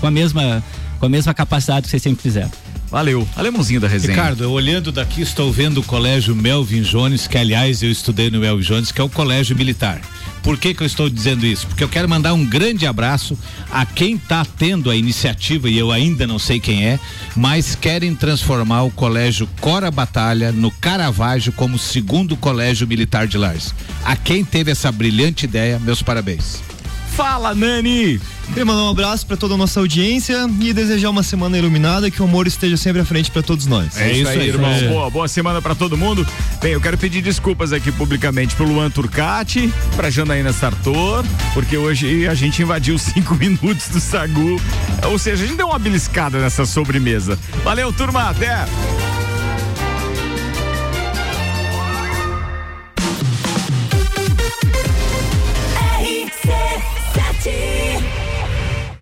com 0.00 0.06
a 0.06 0.10
mesma, 0.10 0.62
com 1.00 1.06
a 1.06 1.08
mesma 1.08 1.34
capacidade 1.34 1.82
que 1.82 1.90
vocês 1.90 2.00
sempre 2.00 2.22
fizeram. 2.22 2.50
Valeu. 2.90 3.26
Alemãozinho 3.36 3.80
da 3.80 3.86
resenha. 3.86 4.14
Ricardo, 4.14 4.50
olhando 4.50 4.90
daqui 4.90 5.22
estou 5.22 5.52
vendo 5.52 5.78
o 5.78 5.82
colégio 5.82 6.34
Melvin 6.34 6.82
Jones, 6.82 7.26
que 7.26 7.38
aliás 7.38 7.82
eu 7.82 7.90
estudei 7.90 8.30
no 8.30 8.40
Melvin 8.40 8.64
Jones, 8.64 8.90
que 8.90 9.00
é 9.00 9.04
o 9.04 9.08
colégio 9.08 9.56
militar. 9.56 10.00
Por 10.42 10.58
que 10.58 10.74
que 10.74 10.82
eu 10.82 10.86
estou 10.86 11.08
dizendo 11.08 11.46
isso? 11.46 11.66
Porque 11.66 11.84
eu 11.84 11.88
quero 11.88 12.08
mandar 12.08 12.32
um 12.32 12.44
grande 12.44 12.86
abraço 12.86 13.38
a 13.70 13.84
quem 13.84 14.14
está 14.14 14.44
tendo 14.44 14.90
a 14.90 14.96
iniciativa, 14.96 15.68
e 15.68 15.78
eu 15.78 15.92
ainda 15.92 16.26
não 16.26 16.38
sei 16.38 16.58
quem 16.58 16.84
é, 16.86 16.98
mas 17.36 17.74
querem 17.74 18.14
transformar 18.14 18.82
o 18.82 18.90
colégio 18.90 19.48
Cora 19.60 19.90
Batalha 19.90 20.50
no 20.50 20.70
Caravaggio 20.70 21.52
como 21.52 21.78
segundo 21.78 22.36
colégio 22.36 22.88
militar 22.88 23.26
de 23.26 23.36
Lares. 23.36 23.74
A 24.04 24.16
quem 24.16 24.44
teve 24.44 24.70
essa 24.70 24.90
brilhante 24.90 25.44
ideia, 25.44 25.78
meus 25.78 26.02
parabéns. 26.02 26.69
Fala, 27.16 27.54
Nani! 27.54 28.20
Queria 28.48 28.64
mandar 28.64 28.82
um 28.82 28.90
abraço 28.90 29.24
para 29.26 29.36
toda 29.36 29.54
a 29.54 29.56
nossa 29.56 29.78
audiência 29.78 30.48
e 30.60 30.72
desejar 30.72 31.08
uma 31.10 31.22
semana 31.22 31.56
iluminada, 31.56 32.10
que 32.10 32.20
o 32.20 32.24
amor 32.24 32.48
esteja 32.48 32.76
sempre 32.76 33.00
à 33.00 33.04
frente 33.04 33.30
para 33.30 33.42
todos 33.42 33.64
nós. 33.66 33.96
É 33.96 34.10
isso 34.12 34.28
aí, 34.28 34.48
irmão. 34.48 34.70
Boa, 34.88 35.08
boa 35.10 35.28
semana 35.28 35.62
pra 35.62 35.72
todo 35.74 35.96
mundo. 35.96 36.26
Bem, 36.60 36.72
eu 36.72 36.80
quero 36.80 36.98
pedir 36.98 37.22
desculpas 37.22 37.72
aqui 37.72 37.92
publicamente 37.92 38.56
pro 38.56 38.66
Luan 38.66 38.90
Turcati, 38.90 39.72
pra 39.94 40.10
Janaína 40.10 40.52
Sartor, 40.52 41.24
porque 41.54 41.76
hoje 41.76 42.26
a 42.26 42.34
gente 42.34 42.60
invadiu 42.60 42.98
cinco 42.98 43.36
minutos 43.38 43.88
do 43.88 44.00
Sagu. 44.00 44.60
Ou 45.08 45.18
seja, 45.18 45.44
a 45.44 45.46
gente 45.46 45.56
deu 45.56 45.68
uma 45.68 45.78
beliscada 45.78 46.40
nessa 46.40 46.66
sobremesa. 46.66 47.38
Valeu, 47.62 47.92
turma. 47.92 48.30
Até! 48.30 48.66